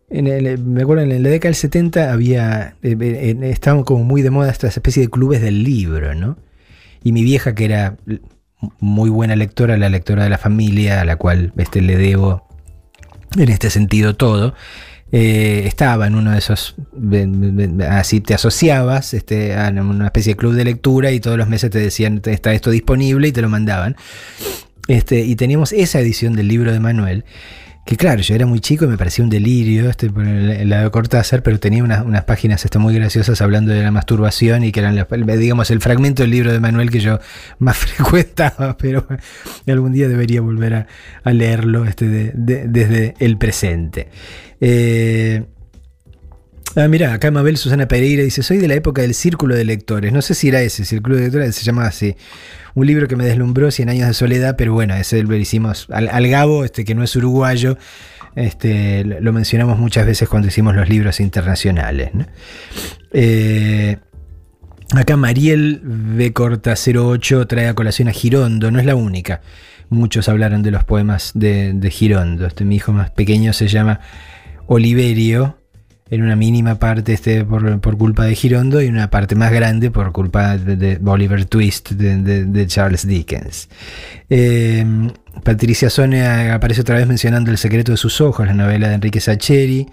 En 0.09 0.27
el- 0.27 0.59
me 0.59 0.83
acuerdo 0.83 1.03
en 1.03 1.23
la 1.23 1.29
década 1.29 1.49
del 1.49 1.55
70 1.55 2.11
había, 2.13 2.75
eh, 2.83 2.95
eh, 2.99 3.37
estaban 3.43 3.83
como 3.83 4.03
muy 4.03 4.21
de 4.21 4.29
moda 4.29 4.51
estas 4.51 4.75
especies 4.77 5.05
de 5.07 5.09
clubes 5.09 5.41
del 5.41 5.63
libro, 5.63 6.13
¿no? 6.13 6.37
Y 7.03 7.11
mi 7.13 7.23
vieja, 7.23 7.55
que 7.55 7.65
era 7.65 7.97
muy 8.79 9.09
buena 9.09 9.35
lectora, 9.35 9.77
la 9.77 9.89
lectora 9.89 10.23
de 10.23 10.29
la 10.29 10.37
familia, 10.37 11.01
a 11.01 11.05
la 11.05 11.15
cual 11.15 11.51
este, 11.57 11.81
le 11.81 11.97
debo 11.97 12.47
en 13.37 13.49
este 13.49 13.69
sentido 13.69 14.15
todo, 14.15 14.53
eh, 15.15 15.65
estaba 15.67 16.07
en 16.07 16.15
uno 16.15 16.31
de 16.31 16.39
esos, 16.39 16.75
así 17.87 18.19
te 18.19 18.33
asociabas 18.33 19.13
este, 19.13 19.55
a 19.55 19.69
una 19.69 20.07
especie 20.07 20.33
de 20.33 20.37
club 20.37 20.53
de 20.55 20.65
lectura 20.65 21.11
y 21.11 21.19
todos 21.19 21.37
los 21.37 21.47
meses 21.47 21.69
te 21.69 21.77
decían, 21.77 22.19
está 22.25 22.51
esto 22.51 22.71
disponible 22.71 23.27
y 23.27 23.31
te 23.31 23.43
lo 23.43 23.47
mandaban. 23.47 23.95
Este, 24.87 25.21
y 25.21 25.35
teníamos 25.35 25.71
esa 25.71 25.99
edición 25.99 26.33
del 26.33 26.47
libro 26.47 26.73
de 26.73 26.79
Manuel, 26.79 27.25
que 27.85 27.95
claro, 27.95 28.21
yo 28.21 28.33
era 28.33 28.45
muy 28.47 28.59
chico 28.59 28.85
y 28.85 28.87
me 28.87 28.97
parecía 28.97 29.23
un 29.23 29.29
delirio 29.29 29.87
este, 29.87 30.09
por 30.09 30.25
el, 30.25 30.67
lado 30.67 30.85
de 30.85 30.89
Cortázar, 30.91 31.43
pero 31.43 31.59
tenía 31.59 31.83
unas, 31.83 32.03
unas 32.03 32.23
páginas 32.23 32.65
este, 32.65 32.79
muy 32.79 32.95
graciosas 32.95 33.39
hablando 33.41 33.71
de 33.71 33.83
la 33.83 33.91
masturbación 33.91 34.63
y 34.63 34.71
que 34.71 34.79
eran, 34.79 35.05
digamos, 35.37 35.69
el 35.69 35.79
fragmento 35.79 36.23
del 36.23 36.31
libro 36.31 36.51
de 36.51 36.59
Manuel 36.59 36.89
que 36.89 37.01
yo 37.01 37.19
más 37.59 37.77
frecuentaba, 37.85 38.77
pero 38.77 39.05
algún 39.67 39.93
día 39.93 40.07
debería 40.07 40.41
volver 40.41 40.87
a, 41.23 41.31
leerlo 41.33 41.85
este, 41.85 42.07
de- 42.07 42.31
de- 42.33 42.67
desde 42.67 43.13
el 43.19 43.37
presente. 43.37 44.07
Eh, 44.65 45.43
Ah, 46.75 46.87
mira, 46.87 47.13
acá 47.13 47.29
Mabel 47.29 47.57
Susana 47.57 47.87
Pereira 47.87 48.23
dice, 48.23 48.41
soy 48.41 48.57
de 48.57 48.67
la 48.67 48.73
época 48.73 49.03
del 49.03 49.13
Círculo 49.13 49.55
de 49.55 49.63
Lectores. 49.63 50.11
No 50.11 50.23
sé 50.23 50.33
si 50.33 50.47
era 50.47 50.59
ese, 50.61 50.85
Círculo 50.85 51.17
de 51.17 51.23
Lectores, 51.23 51.55
se 51.55 51.63
llamaba 51.63 51.87
así. 51.87 52.15
Un 52.73 52.87
libro 52.87 53.07
que 53.07 53.15
me 53.15 53.25
deslumbró, 53.25 53.69
100 53.69 53.89
años 53.89 54.07
de 54.07 54.15
soledad, 54.15 54.55
pero 54.57 54.73
bueno, 54.73 54.95
ese 54.95 55.21
lo 55.21 55.35
hicimos 55.35 55.87
al, 55.91 56.27
Gabo, 56.27 56.65
este 56.65 56.83
que 56.83 56.95
no 56.95 57.03
es 57.03 57.15
uruguayo, 57.15 57.77
Este, 58.35 59.03
lo 59.03 59.31
mencionamos 59.31 59.77
muchas 59.77 60.07
veces 60.07 60.27
cuando 60.27 60.47
hicimos 60.47 60.75
los 60.75 60.89
libros 60.89 61.19
internacionales. 61.19 62.09
Eh, 63.11 63.97
acá 64.95 65.15
Mariel 65.15 65.79
B. 65.83 66.33
Corta 66.33 66.73
08 66.73 67.45
trae 67.45 67.67
a 67.67 67.75
colación 67.75 68.07
a 68.07 68.11
Girondo, 68.11 68.71
no 68.71 68.79
es 68.79 68.85
la 68.85 68.95
única. 68.95 69.41
Muchos 69.89 70.27
hablaron 70.27 70.63
de 70.63 70.71
los 70.71 70.83
poemas 70.83 71.33
de, 71.35 71.73
de 71.75 71.91
Girondo. 71.91 72.47
Este, 72.47 72.65
mi 72.65 72.77
hijo 72.77 72.91
más 72.91 73.11
pequeño 73.11 73.53
se 73.53 73.67
llama 73.67 73.99
Oliverio, 74.73 75.57
en 76.09 76.21
una 76.21 76.35
mínima 76.35 76.79
parte 76.79 77.13
este, 77.13 77.43
por, 77.43 77.79
por 77.79 77.97
culpa 77.97 78.25
de 78.25 78.35
Girondo 78.35 78.81
y 78.81 78.87
una 78.87 79.09
parte 79.09 79.35
más 79.35 79.51
grande 79.51 79.89
por 79.89 80.11
culpa 80.11 80.57
de, 80.57 80.75
de 80.75 80.99
Oliver 81.03 81.45
Twist 81.45 81.91
de, 81.91 82.67
Charles 82.67 83.07
Dickens. 83.07 83.69
Eh, 84.29 84.85
Patricia 85.43 85.89
Sone 85.89 86.51
aparece 86.51 86.81
otra 86.81 86.95
vez 86.95 87.07
mencionando 87.07 87.51
El 87.51 87.57
secreto 87.57 87.91
de 87.91 87.97
sus 87.97 88.21
ojos, 88.21 88.45
la 88.45 88.53
novela 88.53 88.89
de 88.89 88.95
Enrique 88.95 89.19
Sacheri. 89.19 89.87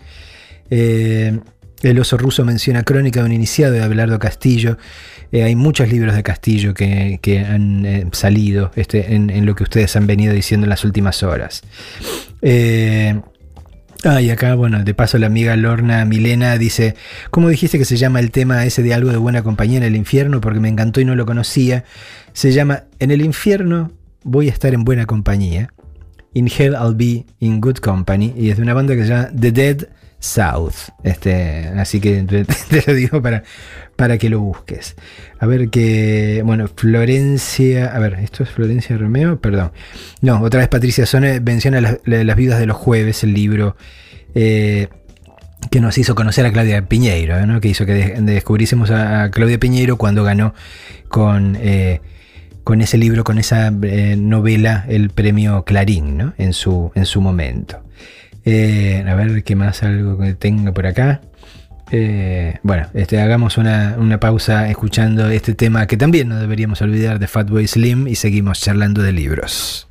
Eh, 0.71 1.39
el 1.83 1.99
oso 1.99 2.19
ruso 2.19 2.45
menciona 2.45 2.83
Crónica 2.83 3.21
de 3.21 3.27
un 3.27 3.33
iniciado 3.33 3.73
de 3.73 3.83
Abelardo 3.83 4.19
Castillo. 4.19 4.77
Eh, 5.33 5.43
hay 5.43 5.57
muchos 5.57 5.89
libros 5.89 6.15
de 6.15 6.23
Castillo 6.23 6.75
que, 6.75 7.19
que 7.23 7.39
han 7.41 8.11
salido 8.13 8.73
este, 8.77 9.15
en, 9.15 9.47
lo 9.47 9.55
que 9.55 9.63
ustedes 9.63 9.97
han 9.97 10.07
venido 10.07 10.35
diciendo 10.35 10.67
en 10.67 10.71
las 10.71 10.85
últimas 10.85 11.23
horas. 11.23 11.63
Ah, 14.03 14.23
y 14.23 14.31
acá, 14.31 14.55
bueno, 14.55 14.83
de 14.83 14.95
paso 14.95 15.19
la 15.19 15.27
amiga 15.27 15.55
Lorna 15.57 16.07
Milena 16.07 16.57
dice, 16.57 16.95
¿cómo 17.31 17.51
dijiste 17.51 17.79
que 17.79 17.85
se 17.85 17.99
llama 17.99 18.21
el 18.21 18.31
tema 18.31 18.65
ese 18.65 18.83
de 18.83 18.95
algo 18.95 19.11
de 19.11 19.19
buena 19.19 19.43
compañía 19.43 19.77
en 19.77 19.83
el 19.83 19.95
infierno? 19.95 20.41
Porque 20.41 20.59
me 20.59 20.71
encantó 20.71 21.03
y 21.03 21.05
no 21.05 21.15
lo 21.15 21.27
conocía. 21.27 21.85
Se 22.33 22.53
llama 22.53 22.85
En 22.99 23.11
el 23.11 23.21
infierno 23.21 23.93
voy 24.23 24.49
a 24.49 24.53
estar 24.53 24.73
en 24.73 24.85
buena 24.85 25.05
compañía. 25.05 25.75
In 26.33 26.49
Hell 26.49 26.75
I'll 26.75 26.95
be 26.95 27.27
in 27.41 27.61
good 27.61 27.77
company. 27.77 28.33
Y 28.37 28.49
es 28.49 28.57
de 28.57 28.63
una 28.63 28.73
banda 28.73 28.97
que 28.97 29.03
se 29.03 29.09
llama 29.09 29.29
The 29.39 29.53
Dead 29.53 29.89
South. 30.21 30.93
Este, 31.03 31.67
así 31.77 32.01
que 32.01 32.23
te, 32.69 32.85
lo 32.87 32.95
digo 32.95 33.21
para, 33.21 33.43
para 33.97 34.17
que 34.19 34.31
lo 34.31 34.39
busques. 34.41 34.95
A 35.41 35.47
ver 35.47 35.71
que, 35.71 36.43
bueno, 36.45 36.69
Florencia, 36.75 37.87
a 37.95 37.99
ver, 37.99 38.15
¿esto 38.23 38.43
es 38.45 38.51
Florencia 38.51 38.97
Romeo? 38.97 39.41
Perdón. 39.41 39.73
No, 40.21 40.41
otra 40.43 40.61
vez 40.61 40.69
Patricia 40.69 41.07
Sone 41.07 41.41
menciona 41.41 41.81
las, 41.81 41.99
las 42.05 42.37
viudas 42.37 42.61
de 42.61 42.67
los 42.67 42.77
jueves, 42.77 43.25
el 43.25 43.35
libro 43.35 43.77
eh, 44.35 44.89
que 45.71 45.81
nos 45.81 45.99
hizo 45.99 46.15
conocer 46.15 46.47
a 46.47 46.53
Claudia 46.53 46.87
Piñeiro, 46.87 47.45
¿no? 47.47 47.61
que 47.61 47.69
hizo 47.69 47.85
que 47.87 47.95
de- 47.95 48.21
descubriésemos 48.21 48.91
a, 48.91 49.25
a 49.25 49.31
Claudia 49.31 49.59
Piñeiro 49.59 49.97
cuando 49.97 50.23
ganó 50.25 50.55
con, 51.09 51.57
eh, 51.61 52.01
con 52.65 52.81
ese 52.81 52.97
libro, 52.99 53.25
con 53.25 53.39
esa 53.39 53.73
eh, 53.83 54.17
novela, 54.19 54.85
el 54.89 55.11
premio 55.11 55.65
Clarín, 55.65 56.17
¿no? 56.17 56.35
en, 56.39 56.53
su, 56.53 56.93
en 56.95 57.05
su 57.07 57.21
momento. 57.21 57.83
Eh, 58.45 59.05
a 59.07 59.15
ver 59.15 59.45
qué 59.45 59.57
más 59.57 59.83
algo 59.83 60.19
que 60.19 60.35
tenga 60.35 60.73
por 60.73 60.87
acá. 60.87 61.21
Eh, 61.93 62.59
bueno, 62.63 62.87
este, 62.95 63.21
hagamos 63.21 63.59
una, 63.59 63.97
una 63.99 64.21
pausa 64.21 64.69
escuchando 64.69 65.29
este 65.29 65.55
tema 65.55 65.87
que 65.87 65.97
también 65.97 66.29
no 66.29 66.37
deberíamos 66.39 66.81
olvidar 66.83 67.19
de 67.19 67.27
Fatboy 67.27 67.67
Slim 67.67 68.07
y 68.07 68.15
seguimos 68.15 68.61
charlando 68.61 69.03
de 69.03 69.13
libros. 69.13 69.89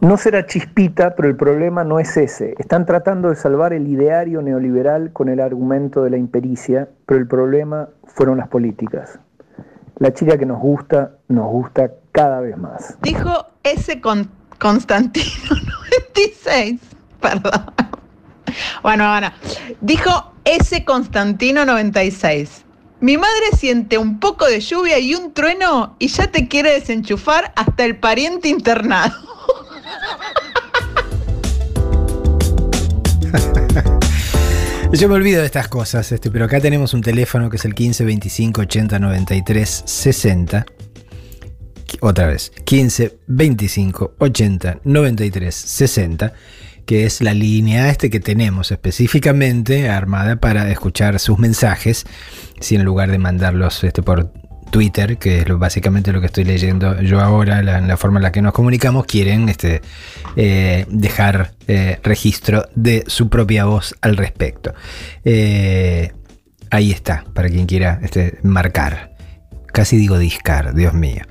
No 0.00 0.16
será 0.18 0.44
chispita, 0.46 1.14
pero 1.16 1.26
el 1.26 1.36
problema 1.36 1.84
no 1.84 1.98
es 1.98 2.16
ese. 2.18 2.54
Están 2.58 2.84
tratando 2.84 3.30
de 3.30 3.36
salvar 3.36 3.72
el 3.72 3.88
ideario 3.88 4.42
neoliberal 4.42 5.10
con 5.12 5.30
el 5.30 5.40
argumento 5.40 6.02
de 6.02 6.10
la 6.10 6.18
impericia, 6.18 6.90
pero 7.06 7.18
el 7.18 7.26
problema 7.26 7.88
fueron 8.04 8.36
las 8.36 8.48
políticas. 8.48 9.18
La 9.96 10.12
chica 10.12 10.36
que 10.36 10.44
nos 10.44 10.60
gusta, 10.60 11.12
nos 11.28 11.46
gusta 11.50 11.92
cada 12.12 12.40
vez 12.40 12.58
más. 12.58 12.98
Dijo 13.00 13.46
ese 13.62 14.02
con 14.02 14.28
Constantino 14.58 15.24
96. 16.14 16.80
Perdón. 17.20 17.72
Bueno, 18.82 19.08
bueno. 19.08 19.28
Dijo 19.80 20.10
ese 20.44 20.84
Constantino 20.84 21.64
96. 21.64 22.64
Mi 23.02 23.16
madre 23.16 23.50
siente 23.58 23.98
un 23.98 24.20
poco 24.20 24.46
de 24.46 24.60
lluvia 24.60 24.96
y 25.00 25.16
un 25.16 25.34
trueno 25.34 25.96
y 25.98 26.06
ya 26.06 26.30
te 26.30 26.46
quiere 26.46 26.72
desenchufar 26.72 27.52
hasta 27.56 27.84
el 27.84 27.96
pariente 27.96 28.46
internado. 28.48 29.12
Yo 34.92 35.08
me 35.08 35.16
olvido 35.16 35.40
de 35.40 35.46
estas 35.46 35.66
cosas, 35.66 36.12
este, 36.12 36.30
pero 36.30 36.44
acá 36.44 36.60
tenemos 36.60 36.94
un 36.94 37.00
teléfono 37.00 37.50
que 37.50 37.56
es 37.56 37.64
el 37.64 37.74
15 37.74 38.04
25 38.04 38.60
80 38.60 39.00
93 39.00 39.82
60. 39.84 40.64
Otra 42.02 42.28
vez, 42.28 42.52
15 42.64 43.18
25 43.26 44.14
80 44.16 44.78
93 44.84 45.52
60, 45.52 46.32
que 46.92 47.06
es 47.06 47.22
la 47.22 47.32
línea 47.32 47.88
este 47.88 48.10
que 48.10 48.20
tenemos 48.20 48.70
específicamente 48.70 49.88
armada 49.88 50.36
para 50.36 50.70
escuchar 50.70 51.18
sus 51.20 51.38
mensajes, 51.38 52.04
si 52.60 52.74
en 52.74 52.84
lugar 52.84 53.10
de 53.10 53.16
mandarlos 53.16 53.82
este, 53.82 54.02
por 54.02 54.30
Twitter, 54.70 55.16
que 55.16 55.38
es 55.38 55.48
lo- 55.48 55.56
básicamente 55.58 56.12
lo 56.12 56.20
que 56.20 56.26
estoy 56.26 56.44
leyendo 56.44 57.00
yo 57.00 57.20
ahora, 57.20 57.62
la, 57.62 57.80
la 57.80 57.96
forma 57.96 58.18
en 58.18 58.24
la 58.24 58.30
que 58.30 58.42
nos 58.42 58.52
comunicamos, 58.52 59.06
quieren 59.06 59.48
este, 59.48 59.80
eh, 60.36 60.84
dejar 60.90 61.54
eh, 61.66 61.98
registro 62.02 62.66
de 62.74 63.04
su 63.06 63.30
propia 63.30 63.64
voz 63.64 63.94
al 64.02 64.18
respecto. 64.18 64.74
Eh, 65.24 66.12
ahí 66.70 66.90
está, 66.90 67.24
para 67.32 67.48
quien 67.48 67.64
quiera 67.64 68.00
este, 68.02 68.38
marcar. 68.42 69.14
Casi 69.72 69.96
digo 69.96 70.18
discar, 70.18 70.74
Dios 70.74 70.92
mío. 70.92 71.22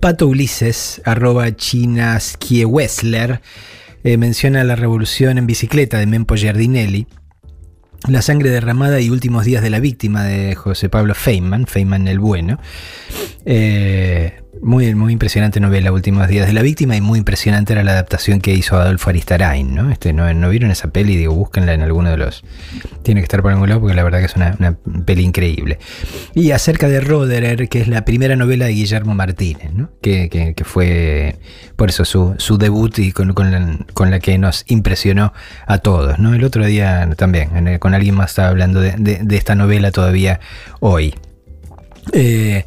Pato 0.00 0.28
Ulises, 0.28 1.00
arroba 1.04 1.54
chinaskiewessler, 1.56 3.40
eh, 4.02 4.16
menciona 4.18 4.64
la 4.64 4.76
revolución 4.76 5.38
en 5.38 5.46
bicicleta 5.46 5.98
de 5.98 6.06
Mempo 6.06 6.36
Giardinelli. 6.36 7.06
La 8.06 8.20
sangre 8.20 8.50
derramada 8.50 9.00
y 9.00 9.08
últimos 9.08 9.46
días 9.46 9.62
de 9.62 9.70
la 9.70 9.80
víctima 9.80 10.24
de 10.24 10.54
José 10.54 10.90
Pablo 10.90 11.14
Feynman, 11.14 11.66
Feynman 11.66 12.06
el 12.06 12.18
Bueno. 12.18 12.60
Eh, 13.46 14.43
muy, 14.62 14.94
muy 14.94 15.12
impresionante 15.12 15.60
novela, 15.60 15.92
Últimos 15.92 16.28
días 16.28 16.46
de 16.46 16.52
la 16.52 16.62
víctima, 16.62 16.96
y 16.96 17.00
muy 17.00 17.18
impresionante 17.18 17.72
era 17.72 17.82
la 17.84 17.92
adaptación 17.92 18.40
que 18.40 18.52
hizo 18.54 18.76
Adolfo 18.76 19.10
Aristarain, 19.10 19.74
¿no? 19.74 19.90
Este, 19.90 20.12
¿no, 20.12 20.32
no 20.34 20.48
vieron 20.48 20.70
esa 20.70 20.88
peli? 20.88 21.16
Digo, 21.16 21.34
búsquenla 21.34 21.74
en 21.74 21.82
alguno 21.82 22.10
de 22.10 22.16
los... 22.16 22.44
Tiene 23.02 23.20
que 23.20 23.24
estar 23.24 23.42
por 23.42 23.52
algún 23.52 23.68
lado 23.68 23.80
porque 23.80 23.94
la 23.94 24.02
verdad 24.04 24.20
que 24.20 24.24
es 24.26 24.36
una, 24.36 24.56
una 24.58 24.76
peli 25.04 25.22
increíble. 25.22 25.78
Y 26.34 26.52
acerca 26.52 26.88
de 26.88 27.00
Roderer, 27.00 27.68
que 27.68 27.80
es 27.80 27.88
la 27.88 28.04
primera 28.04 28.36
novela 28.36 28.64
de 28.66 28.72
Guillermo 28.72 29.14
Martínez, 29.14 29.72
¿no? 29.74 29.90
Que, 30.00 30.28
que- 30.30 30.54
que 30.54 30.64
fue 30.64 31.36
por 31.76 31.90
eso 31.90 32.04
su, 32.04 32.34
su 32.38 32.56
debut 32.58 32.98
y 32.98 33.12
con, 33.12 33.34
con 33.34 33.50
la, 33.50 33.78
con 33.92 34.10
la 34.10 34.20
que 34.20 34.38
nos 34.38 34.64
impresionó 34.68 35.32
a 35.66 35.78
todos, 35.78 36.18
¿no? 36.18 36.32
El 36.34 36.44
otro 36.44 36.64
día 36.64 37.08
también, 37.16 37.78
con 37.78 37.92
alguien 37.94 38.14
más 38.14 38.30
estaba 38.30 38.48
hablando 38.48 38.80
de, 38.80 38.92
de- 38.98 39.18
de 39.22 39.36
esta 39.36 39.54
novela 39.54 39.90
todavía 39.90 40.40
hoy. 40.80 41.14
Eh, 42.12 42.64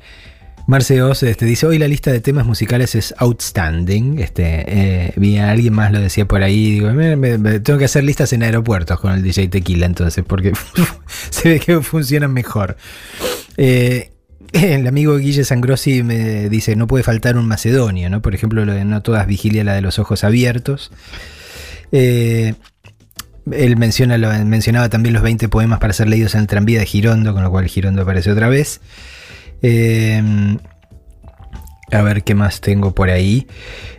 Marce 0.67 1.01
Oz 1.01 1.23
este, 1.23 1.45
dice, 1.45 1.65
hoy 1.65 1.79
la 1.79 1.87
lista 1.87 2.11
de 2.11 2.19
temas 2.19 2.45
musicales 2.45 2.93
es 2.95 3.15
outstanding. 3.19 4.19
Este, 4.19 4.65
eh, 4.67 5.39
alguien 5.39 5.73
más 5.73 5.93
lo 5.93 5.99
decía 6.01 6.25
por 6.27 6.43
ahí, 6.43 6.71
digo, 6.71 6.91
"Me- 6.91 7.15
me- 7.15 7.37
me- 7.37 7.59
tengo 7.61 7.79
que 7.79 7.85
hacer 7.85 8.03
listas 8.03 8.33
en 8.33 8.43
aeropuertos 8.43 8.99
con 8.99 9.13
el 9.13 9.23
DJ 9.23 9.47
Tequila 9.47 9.85
entonces, 9.85 10.25
porque 10.27 10.51
se 11.29 11.47
ve 11.49 11.59
que 11.61 11.79
funcionan 11.81 12.33
mejor. 12.33 12.75
Eh, 13.55 14.11
el 14.53 14.85
amigo 14.87 15.15
Guille 15.17 15.45
Sangrossi 15.45 16.03
me 16.03 16.49
dice, 16.49 16.75
no 16.75 16.85
puede 16.85 17.03
faltar 17.03 17.37
un 17.37 17.47
macedonio, 17.47 18.09
¿no? 18.09 18.21
Por 18.21 18.35
ejemplo, 18.35 18.65
lo 18.65 18.73
de 18.73 18.83
No 18.83 19.01
todas 19.01 19.25
vigilia 19.25 19.63
la 19.63 19.73
de 19.73 19.81
los 19.81 19.99
ojos 19.99 20.25
abiertos. 20.25 20.91
Eh, 21.93 22.55
él 23.51 23.77
menciona, 23.77 24.17
mencionaba 24.43 24.89
también 24.89 25.13
los 25.13 25.23
20 25.23 25.47
poemas 25.47 25.79
para 25.79 25.93
ser 25.93 26.09
leídos 26.09 26.35
en 26.35 26.41
el 26.41 26.47
tranvía 26.47 26.79
de 26.79 26.85
Girondo, 26.85 27.33
con 27.33 27.43
lo 27.43 27.51
cual 27.51 27.67
Girondo 27.67 28.01
aparece 28.01 28.31
otra 28.31 28.49
vez. 28.49 28.81
Eh, 29.61 30.21
a 31.91 32.01
ver 32.01 32.23
qué 32.23 32.35
más 32.35 32.61
tengo 32.61 32.93
por 32.93 33.09
ahí. 33.09 33.47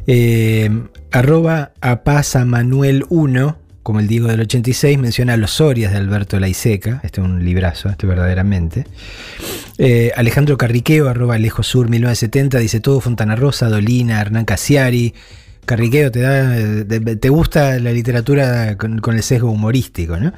Eh, 0.07 0.71
arroba 1.11 1.73
apasamanuel1, 1.81 3.57
como 3.83 4.01
el 4.01 4.09
Diego 4.09 4.29
del 4.29 4.41
86, 4.41 4.99
menciona 4.99 5.37
Los 5.37 5.53
Sorias 5.53 5.93
de 5.93 5.99
Alberto 5.99 6.39
Laiseca. 6.39 7.01
Este 7.03 7.21
es 7.21 7.27
un 7.27 7.45
librazo, 7.45 7.89
este 7.89 8.07
verdaderamente. 8.07 8.87
Eh, 9.79 10.13
Alejandro 10.17 10.59
Carriqueo, 10.59 11.09
arroba 11.09 11.37
Alejosur 11.37 11.89
1970, 11.89 12.59
dice 12.59 12.81
todo 12.81 13.01
Fontana 13.01 13.37
Rosa, 13.37 13.69
Dolina, 13.69 14.21
Hernán 14.21 14.45
Casiari. 14.45 15.15
Carriqueo, 15.69 16.11
te, 16.11 16.21
da, 16.21 16.57
te, 17.21 17.29
gusta 17.29 17.79
la 17.79 17.93
literatura 17.93 18.79
con, 18.79 19.03
el 19.15 19.23
sesgo 19.23 19.51
humorístico, 19.51 20.17
¿no? 20.17 20.33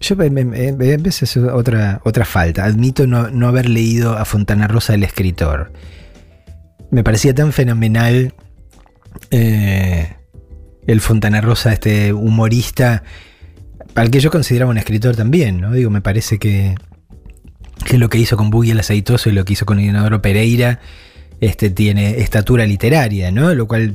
Yo 0.00 0.16
a 0.16 0.28
veces 0.76 1.22
es 1.22 1.36
otra, 1.36 2.00
otra 2.04 2.24
falta. 2.24 2.64
Admito 2.64 3.06
no, 3.06 3.30
no 3.30 3.46
haber 3.46 3.68
leído 3.68 4.18
a 4.18 4.24
Fontana 4.24 4.66
Rosa 4.66 4.94
el 4.94 5.04
escritor. 5.04 5.72
Me 6.90 7.04
parecía 7.04 7.32
tan 7.32 7.52
fenomenal 7.52 8.34
eh, 9.30 10.16
el 10.88 11.00
Fontana 11.00 11.40
Rosa, 11.40 11.72
este 11.72 12.12
humorista, 12.12 13.04
al 13.94 14.10
que 14.10 14.18
yo 14.18 14.32
consideraba 14.32 14.72
un 14.72 14.78
escritor 14.78 15.14
también, 15.14 15.60
¿no? 15.60 15.70
Digo, 15.70 15.90
me 15.90 16.00
parece 16.00 16.40
que, 16.40 16.74
que 17.84 17.96
lo 17.96 18.08
que 18.08 18.18
hizo 18.18 18.36
con 18.36 18.50
Buggy 18.50 18.72
el 18.72 18.80
Aceitoso 18.80 19.30
y 19.30 19.34
lo 19.34 19.44
que 19.44 19.52
hizo 19.52 19.66
con 19.66 19.78
Inodoro 19.78 20.20
Pereira 20.20 20.80
este, 21.40 21.70
tiene 21.70 22.20
estatura 22.20 22.66
literaria, 22.66 23.30
¿no? 23.30 23.54
Lo 23.54 23.68
cual, 23.68 23.92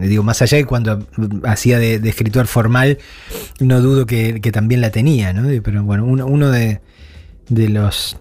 digo, 0.00 0.22
más 0.22 0.40
allá 0.42 0.56
de 0.58 0.64
cuando 0.64 1.06
hacía 1.44 1.78
de, 1.78 1.98
escritor 2.08 2.46
formal, 2.46 2.98
no 3.60 3.80
dudo 3.80 4.06
que, 4.06 4.40
también 4.52 4.80
la 4.80 4.90
tenía, 4.90 5.32
¿no? 5.32 5.48
Pero 5.62 5.82
bueno, 5.84 6.04
uno, 6.06 6.50
de, 6.50 6.80
los 7.68 8.16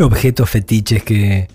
objetos 0.00 0.48
fetiches 0.48 1.02
que, 1.02 1.48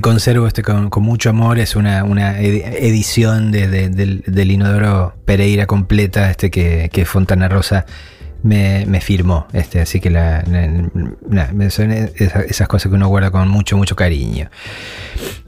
conservo 0.00 0.46
este 0.46 0.62
con, 0.62 0.90
mucho 1.02 1.30
amor 1.30 1.58
es 1.58 1.76
una, 1.76 2.04
una 2.04 2.40
edi- 2.40 2.62
edición 2.64 3.50
de, 3.52 3.68
de- 3.68 3.88
del, 3.90 4.22
del 4.26 4.50
Inodoro 4.50 5.14
Pereira 5.24 5.66
completa 5.66 6.30
este 6.30 6.50
que 6.50 7.04
Fontana 7.04 7.48
Rosa 7.48 7.84
me, 8.42 9.00
firmó. 9.00 9.46
Este, 9.52 9.80
así 9.80 10.00
que 10.00 10.10
son 11.70 11.90
esa- 11.90 12.42
esas 12.42 12.68
cosas 12.68 12.90
que 12.90 12.96
uno 12.96 13.08
guarda 13.08 13.30
con 13.30 13.48
mucho, 13.48 13.76
mucho 13.76 13.96
cariño. 13.96 14.50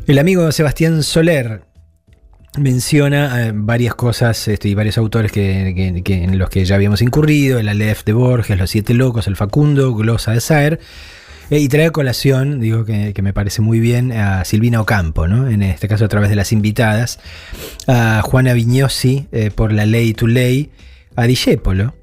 El 0.06 0.18
amigo 0.18 0.50
Sebastián 0.52 1.02
Soler 1.02 1.62
menciona 2.58 3.46
eh, 3.46 3.52
varias 3.54 3.94
cosas 3.94 4.48
este, 4.48 4.68
y 4.68 4.74
varios 4.74 4.98
autores 4.98 5.30
que, 5.30 5.68
en 5.68 6.38
los 6.38 6.50
que 6.50 6.64
ya 6.64 6.74
habíamos 6.74 7.00
incurrido, 7.00 7.58
el 7.58 7.68
Aleph 7.68 8.04
de 8.04 8.12
Borges, 8.12 8.58
Los 8.58 8.70
Siete 8.70 8.94
Locos, 8.94 9.26
El 9.28 9.36
Facundo, 9.36 9.94
Glosa 9.94 10.32
de 10.32 10.40
Saer, 10.40 10.80
eh, 11.50 11.58
y 11.60 11.68
trae 11.68 11.86
a 11.86 11.90
colación, 11.90 12.60
digo 12.60 12.84
que, 12.84 13.12
que 13.12 13.22
me 13.22 13.32
parece 13.32 13.62
muy 13.62 13.78
bien, 13.78 14.10
a 14.12 14.44
Silvina 14.44 14.80
Ocampo, 14.80 15.28
¿no? 15.28 15.48
en 15.48 15.62
este 15.62 15.86
caso 15.86 16.04
a 16.04 16.08
través 16.08 16.28
de 16.30 16.36
las 16.36 16.50
invitadas, 16.52 17.20
a 17.86 18.20
Juana 18.24 18.52
Vignosi 18.52 19.28
eh, 19.30 19.50
por 19.54 19.72
La 19.72 19.86
Ley 19.86 20.12
to 20.12 20.26
Ley, 20.26 20.70
a 21.14 21.24
Discepolo, 21.24 21.94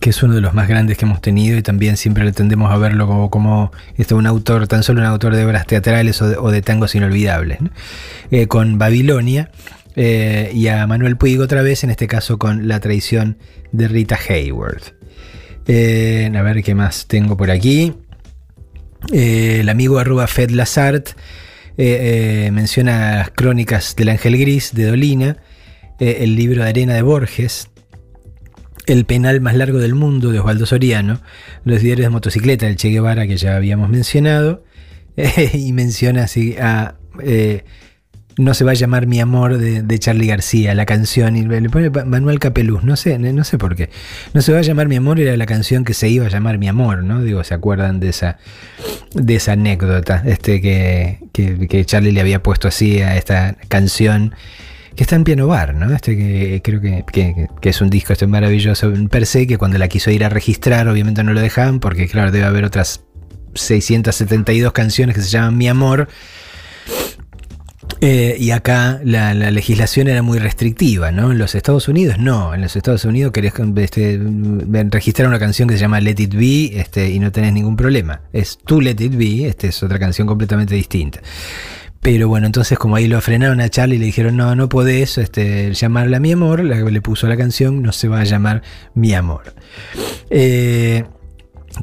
que 0.00 0.10
es 0.10 0.22
uno 0.22 0.34
de 0.34 0.40
los 0.40 0.54
más 0.54 0.66
grandes 0.66 0.96
que 0.96 1.04
hemos 1.04 1.20
tenido 1.20 1.58
y 1.58 1.62
también 1.62 1.98
siempre 1.98 2.24
le 2.24 2.32
tendemos 2.32 2.72
a 2.72 2.78
verlo 2.78 3.06
como, 3.06 3.30
como 3.30 3.70
este, 3.98 4.14
un 4.14 4.26
autor, 4.26 4.66
tan 4.66 4.82
solo 4.82 5.00
un 5.00 5.06
autor 5.06 5.36
de 5.36 5.44
obras 5.44 5.66
teatrales 5.66 6.20
o 6.22 6.50
de, 6.50 6.62
tangos 6.62 6.94
inolvidables, 6.94 7.60
¿no? 7.60 7.70
Eh, 8.30 8.46
con 8.46 8.78
Babilonia 8.78 9.50
eh, 9.96 10.50
y 10.54 10.68
a 10.68 10.86
Manuel 10.86 11.18
Puig 11.18 11.38
otra 11.40 11.60
vez, 11.60 11.84
en 11.84 11.90
este 11.90 12.06
caso 12.06 12.38
con 12.38 12.66
La 12.66 12.80
traición 12.80 13.36
de 13.72 13.88
Rita 13.88 14.18
Hayworth. 14.26 14.94
Eh, 15.66 16.32
a 16.34 16.42
ver 16.42 16.62
qué 16.62 16.74
más 16.74 17.06
tengo 17.06 17.36
por 17.36 17.50
aquí. 17.50 17.92
El 19.12 19.68
amigo 19.68 19.98
arroba 19.98 20.26
Fed 20.26 20.50
menciona 21.76 23.16
las 23.16 23.30
crónicas 23.30 23.94
del 23.96 24.08
Ángel 24.08 24.38
Gris 24.38 24.72
de 24.72 24.86
Dolina, 24.86 25.36
el 25.98 26.36
libro 26.36 26.62
de 26.62 26.70
Arena 26.70 26.94
de 26.94 27.02
Borges, 27.02 27.69
el 28.90 29.04
penal 29.04 29.40
más 29.40 29.54
largo 29.54 29.78
del 29.78 29.94
mundo 29.94 30.32
de 30.32 30.40
Osvaldo 30.40 30.66
Soriano, 30.66 31.20
los 31.64 31.80
diarios 31.80 32.06
de 32.06 32.10
motocicleta 32.10 32.66
del 32.66 32.76
Che 32.76 32.88
Guevara 32.88 33.26
que 33.26 33.36
ya 33.36 33.54
habíamos 33.54 33.88
mencionado, 33.88 34.64
y 35.54 35.72
menciona 35.72 36.24
así 36.24 36.56
a 36.58 36.96
eh, 37.22 37.64
No 38.36 38.52
se 38.54 38.64
va 38.64 38.72
a 38.72 38.74
llamar 38.74 39.06
Mi 39.06 39.20
Amor 39.20 39.58
de, 39.58 39.98
Charlie 39.98 40.26
García, 40.26 40.74
la 40.74 40.86
canción, 40.86 41.36
y 41.36 41.42
le 41.44 41.70
pone 41.70 41.90
Manuel 41.90 42.40
Capeluz, 42.40 42.82
no 42.82 42.96
sé, 42.96 43.18
no 43.18 43.44
sé 43.44 43.58
por 43.58 43.76
qué. 43.76 43.90
No 44.34 44.42
se 44.42 44.52
va 44.52 44.58
a 44.58 44.62
llamar 44.62 44.88
Mi 44.88 44.96
Amor, 44.96 45.20
era 45.20 45.36
la 45.36 45.46
canción 45.46 45.84
que 45.84 45.94
se 45.94 46.08
iba 46.08 46.26
a 46.26 46.30
llamar 46.30 46.58
Mi 46.58 46.66
Amor, 46.66 47.04
¿no? 47.04 47.22
Digo, 47.22 47.44
¿se 47.44 47.54
acuerdan 47.54 48.00
de 48.00 48.08
esa, 48.08 48.38
de 49.14 49.36
esa 49.36 49.52
anécdota? 49.52 50.22
Este 50.26 50.60
que, 50.60 51.18
que 51.32 51.84
Charlie 51.84 52.12
le 52.12 52.20
había 52.20 52.42
puesto 52.42 52.66
así 52.66 53.02
a 53.02 53.16
esta 53.16 53.56
canción 53.68 54.34
que 54.94 55.02
está 55.04 55.16
en 55.16 55.24
piano 55.24 55.46
bar, 55.46 55.74
¿no? 55.74 55.94
Este 55.94 56.16
que 56.16 56.60
creo 56.62 56.80
que, 56.80 57.04
que- 57.12 57.48
es 57.70 57.80
un 57.80 57.90
disco 57.90 58.12
este 58.12 58.26
maravilloso 58.26 58.92
per 59.10 59.26
se, 59.26 59.46
que 59.46 59.56
cuando 59.58 59.78
la 59.78 59.88
quiso 59.88 60.10
ir 60.10 60.24
a 60.24 60.28
registrar, 60.28 60.88
obviamente 60.88 61.22
no 61.24 61.32
lo 61.32 61.40
dejaban, 61.40 61.80
porque 61.80 62.08
claro, 62.08 62.30
debe 62.30 62.44
haber 62.44 62.64
otras 62.64 63.02
672 63.54 64.72
canciones 64.72 65.14
que 65.16 65.22
se 65.22 65.28
llaman 65.30 65.56
Mi 65.56 65.68
Amor. 65.68 66.08
Eh, 68.02 68.36
y 68.38 68.52
acá 68.52 69.00
la, 69.04 69.34
la 69.34 69.50
legislación 69.50 70.08
era 70.08 70.22
muy 70.22 70.38
restrictiva, 70.38 71.10
¿no? 71.12 71.32
En 71.32 71.38
los 71.38 71.54
Estados 71.54 71.86
Unidos 71.88 72.16
no. 72.18 72.54
En 72.54 72.62
los 72.62 72.74
Estados 72.76 73.04
Unidos 73.04 73.32
querés 73.32 73.52
este, 73.76 74.18
registrar 74.90 75.28
una 75.28 75.38
canción 75.38 75.68
que 75.68 75.74
se 75.74 75.80
llama 75.80 76.00
Let 76.00 76.14
It 76.18 76.34
Be 76.34 76.80
este, 76.80 77.10
y 77.10 77.18
no 77.18 77.30
tenés 77.30 77.52
ningún 77.52 77.76
problema. 77.76 78.22
Es 78.32 78.58
tu 78.58 78.80
Let 78.80 78.96
It 79.00 79.16
Be, 79.16 79.48
este 79.48 79.68
es 79.68 79.82
otra 79.82 79.98
canción 79.98 80.26
completamente 80.26 80.74
distinta. 80.74 81.20
Pero 82.02 82.28
bueno, 82.28 82.46
entonces 82.46 82.78
como 82.78 82.96
ahí 82.96 83.08
lo 83.08 83.20
frenaron 83.20 83.60
a 83.60 83.68
Charlie 83.68 83.96
y 83.96 83.98
le 83.98 84.06
dijeron, 84.06 84.36
no, 84.36 84.54
no 84.56 84.68
podés 84.68 85.18
este, 85.18 85.74
llamarla 85.74 86.18
Mi 86.18 86.32
Amor, 86.32 86.64
la 86.64 86.76
le 86.76 87.02
puso 87.02 87.26
la 87.28 87.36
canción 87.36 87.82
no 87.82 87.92
se 87.92 88.08
va 88.08 88.20
a 88.20 88.24
llamar 88.24 88.62
Mi 88.94 89.12
Amor. 89.12 89.54
Eh, 90.30 91.04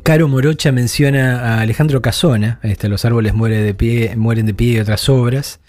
Caro 0.03 0.28
Morocha 0.28 0.72
menciona 0.72 1.39
a 1.41 1.61
Alejandro 1.61 2.01
Casona, 2.01 2.59
este, 2.63 2.89
Los 2.89 3.05
árboles 3.05 3.36
mueren 3.36 3.63
de 3.63 3.74
pie, 3.74 4.15
mueren 4.15 4.47
de 4.47 4.53
pie 4.53 4.74
y 4.74 4.80
otras 4.80 5.07
obras. 5.07 5.59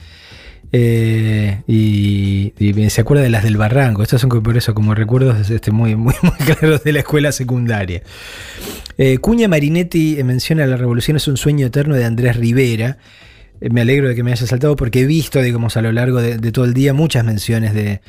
Eh, 0.70 1.62
y, 1.66 2.52
se 2.90 3.00
acuerda 3.00 3.22
de 3.22 3.30
las 3.30 3.44
del 3.44 3.56
barranco. 3.56 4.02
Estas 4.02 4.20
son 4.20 4.30
por 4.30 4.56
eso 4.56 4.74
como 4.74 4.94
recuerdos 4.94 5.50
este, 5.50 5.70
muy, 5.70 5.94
muy, 5.94 6.14
claros 6.46 6.84
de 6.84 6.92
la 6.92 7.00
escuela 7.00 7.32
secundaria. 7.32 8.02
Eh, 8.96 9.18
Cuña 9.18 9.48
Marinetti 9.48 10.22
menciona 10.24 10.66
La 10.66 10.76
Revolución 10.76 11.16
es 11.16 11.28
un 11.28 11.36
sueño 11.36 11.66
eterno 11.66 11.94
de 11.94 12.04
Andrés 12.04 12.36
Rivera. 12.36 12.98
Eh, 13.60 13.70
me 13.70 13.80
alegro 13.80 14.08
de 14.08 14.14
que 14.14 14.22
me 14.22 14.32
haya 14.32 14.46
saltado 14.46 14.76
porque 14.76 15.00
he 15.00 15.06
visto, 15.06 15.40
digamos, 15.42 15.76
a 15.76 15.82
lo 15.82 15.92
largo 15.92 16.20
de, 16.20 16.38
todo 16.52 16.64
el 16.64 16.74
día 16.74 16.94
muchas 16.94 17.24
menciones 17.24 17.74
de, 17.74 18.00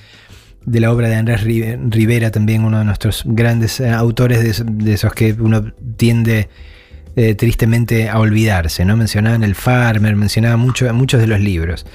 la 0.65 0.91
obra 0.91 1.09
de 1.09 1.15
Andrés 1.15 1.43
Ri- 1.43 1.77
Rivera, 1.89 2.31
también 2.31 2.63
uno 2.63 2.79
de 2.79 2.85
nuestros 2.85 3.23
grandes 3.25 3.79
eh, 3.79 3.89
autores 3.89 4.41
de, 4.65 4.93
esos- 4.93 5.13
que 5.13 5.33
uno 5.33 5.73
tiende 5.97 6.49
eh, 7.15 7.35
tristemente 7.35 8.09
a 8.09 8.19
olvidarse, 8.19 8.85
¿no? 8.85 8.95
Mencionaban 8.95 9.43
el 9.43 9.55
Farmer, 9.55 10.15
mencionaba 10.15 10.57
mucho, 10.57 10.91
muchos 10.93 11.19
de 11.19 11.27
los 11.27 11.39
libros. 11.39 11.85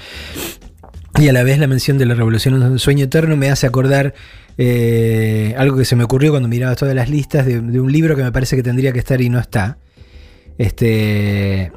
Y 1.17 1.29
a 1.29 1.33
la 1.33 1.43
vez 1.43 1.57
la 1.59 1.67
mención 1.67 1.97
de 1.97 2.05
la 2.05 2.13
revolución 2.13 2.61
un 2.61 2.77
sueño 2.77 3.05
eterno 3.05 3.37
me 3.37 3.49
hace 3.49 3.65
acordar 3.65 4.13
algo 5.57 5.77
que 5.77 5.85
se 5.85 5.95
me 5.95 6.03
ocurrió 6.03 6.31
cuando 6.31 6.49
miraba 6.49 6.75
todas 6.75 6.93
las 6.93 7.09
listas 7.09 7.45
de, 7.45 7.61
de 7.61 7.79
un 7.79 7.89
libro 7.91 8.17
que 8.17 8.23
me 8.23 8.31
parece 8.33 8.57
que 8.57 8.63
tendría 8.63 8.91
que 8.91 8.99
estar 8.99 9.21
y 9.21 9.29
no 9.29 9.39
está. 9.39 9.77
Este 10.57 11.71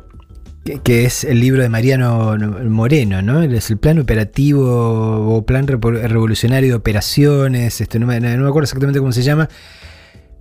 que, 0.83 1.05
es 1.05 1.25
el 1.25 1.41
libro 1.41 1.62
de 1.62 1.69
Mariano 1.69 2.37
Moreno, 2.64 3.23
¿no? 3.23 3.43
Es 3.43 3.71
el 3.71 3.79
plan 3.79 3.99
operativo 3.99 5.37
o 5.37 5.45
plan 5.45 5.66
revolucionario 5.66 6.71
de 6.71 6.75
operaciones, 6.75 7.81
este, 7.81 7.99
no, 7.99 8.07
me, 8.07 8.16
acuerdo 8.16 8.62
exactamente 8.62 8.99
cómo 8.99 9.12
se 9.12 9.23
llama, 9.23 9.49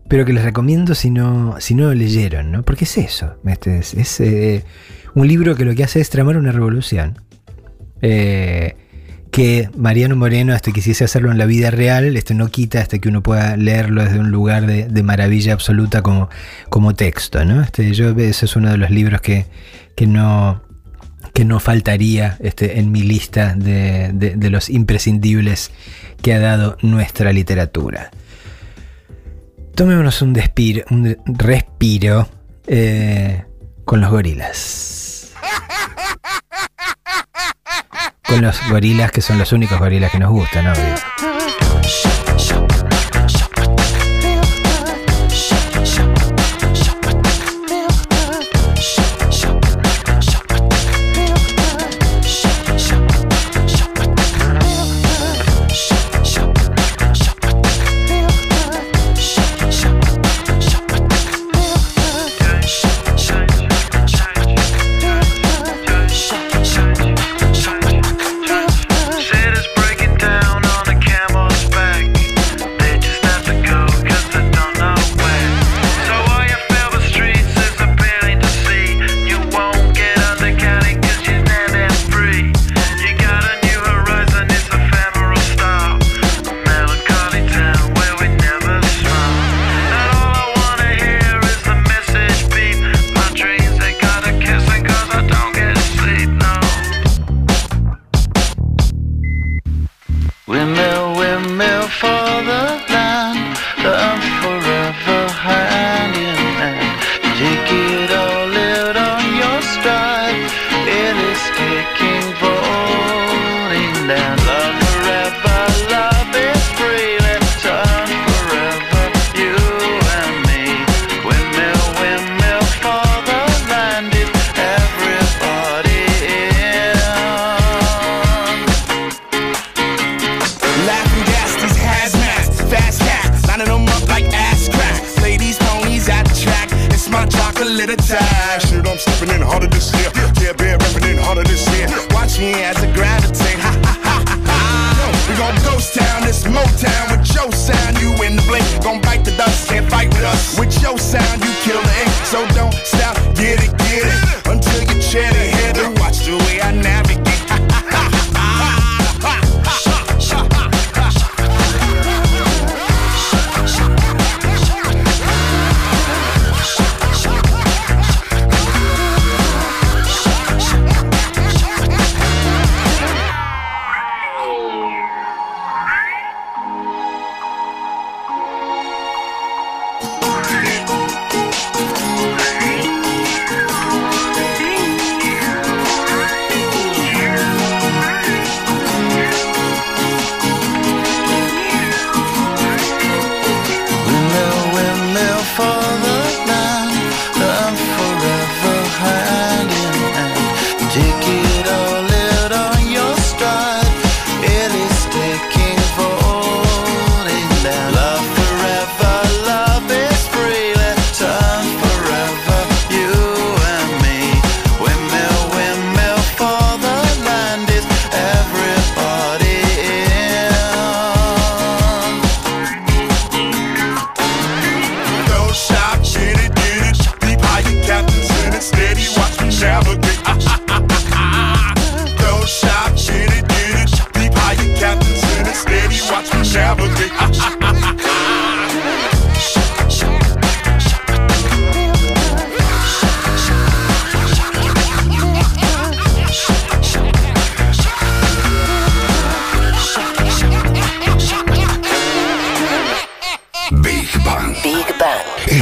pero 0.07 0.25
que 0.25 0.33
les 0.33 0.43
recomiendo 0.43 0.95
si 0.95 1.09
no, 1.09 1.55
si 1.59 1.75
no 1.75 1.85
lo 1.85 1.93
leyeron, 1.93 2.51
¿no? 2.51 2.63
Porque 2.63 2.85
es 2.85 2.97
eso, 2.97 3.37
este, 3.45 3.79
es, 3.79 3.93
es, 3.93 4.19
eh, 4.19 4.63
un 5.15 5.27
libro 5.27 5.55
que 5.55 5.65
lo 5.65 5.73
que 5.75 5.83
hace 5.83 5.99
es 5.99 6.09
tramar 6.09 6.37
una 6.37 6.51
revolución. 6.51 7.19
Eh, 8.01 8.75
que 9.31 9.69
Mariano 9.75 10.15
Moreno 10.15 10.55
este, 10.55 10.71
quisiese 10.71 11.03
hacerlo 11.03 11.31
en 11.31 11.37
la 11.37 11.45
vida 11.45 11.69
real, 11.69 12.15
este, 12.17 12.33
no 12.33 12.47
quita 12.47 12.79
hasta 12.81 12.97
que 12.99 13.09
uno 13.09 13.21
pueda 13.21 13.55
leerlo 13.57 14.03
desde 14.03 14.19
un 14.19 14.31
lugar 14.31 14.65
de, 14.65 14.87
maravilla 15.03 15.53
absoluta 15.53 16.01
como, 16.01 16.29
texto. 16.95 17.43
¿no? 17.45 17.61
Este, 17.61 17.93
yo, 17.93 18.09
ese 18.11 18.45
es 18.45 18.55
uno 18.55 18.71
de 18.71 18.77
los 18.77 18.89
libros 18.89 19.21
que, 19.21 19.45
que 19.95 20.07
no, 20.07 20.63
que 21.33 21.45
no 21.45 21.59
faltaría 21.59 22.37
este, 22.39 22.79
en 22.79 22.91
mi 22.91 23.01
lista 23.03 23.53
de, 23.53 24.11
de- 24.13 24.35
los 24.49 24.69
imprescindibles 24.69 25.71
que 26.21 26.33
ha 26.33 26.39
dado 26.39 26.77
nuestra 26.81 27.31
literatura. 27.33 28.09
Tomémonos 29.75 30.21
un, 30.23 30.33
despir- 30.33 30.85
un 30.89 31.15
respiro 31.25 32.27
eh, 32.65 33.43
con 33.85 34.01
los 34.01 34.09
gorilas. 34.09 35.31
Con 38.27 38.41
los 38.41 38.59
gorilas 38.69 39.11
que 39.11 39.21
son 39.21 39.37
los 39.37 39.51
únicos 39.53 39.79
gorilas 39.79 40.11
que 40.11 40.19
nos 40.19 40.31
gustan, 40.31 40.67
obvio. 40.67 41.66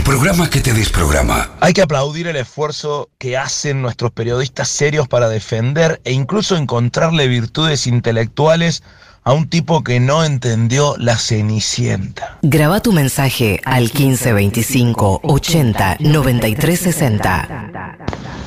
Programa 0.06 0.52
que 0.52 0.62
te 0.62 0.72
desprograma. 0.72 1.50
Hay 1.62 1.74
que 1.74 1.82
aplaudir 1.82 2.28
el 2.28 2.36
esfuerzo 2.36 3.10
que 3.18 3.38
hacen 3.38 3.82
nuestros 3.82 4.12
periodistas 4.12 4.70
serios 4.70 5.08
para 5.08 5.28
defender 5.30 6.00
e 6.04 6.12
incluso 6.12 6.56
encontrarle 6.56 7.28
virtudes 7.28 7.88
intelectuales 7.88 8.84
a 9.24 9.34
un 9.34 9.50
tipo 9.50 9.84
que 9.84 10.00
no 10.00 10.24
entendió 10.24 10.94
la 11.00 11.18
cenicienta. 11.18 12.38
Graba 12.44 12.82
tu 12.82 12.92
mensaje 12.92 13.60
al 13.66 13.86
1525 13.86 15.22
80 15.24 15.98
93 16.02 16.80
60. 16.80 17.72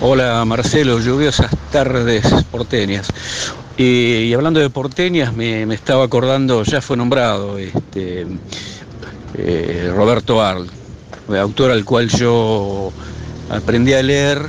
Hola 0.01 0.45
Marcelo, 0.45 1.01
lluviosas 1.01 1.51
tardes 1.73 2.25
porteñas. 2.53 3.09
Y, 3.77 4.29
y 4.29 4.35
hablando 4.35 4.61
de 4.61 4.71
porteñas, 4.71 5.35
me, 5.35 5.67
me 5.67 5.75
estaba 5.75 6.05
acordando, 6.05 6.63
ya 6.63 6.81
fue 6.81 6.97
nombrado, 6.97 7.59
este, 7.59 8.29
eh, 9.35 9.93
Roberto 9.95 10.41
Arlt, 10.41 10.71
autor 11.37 11.71
al 11.71 11.85
cual 11.85 12.09
yo 12.09 12.93
aprendí 13.51 13.93
a 13.93 14.03
leer, 14.03 14.47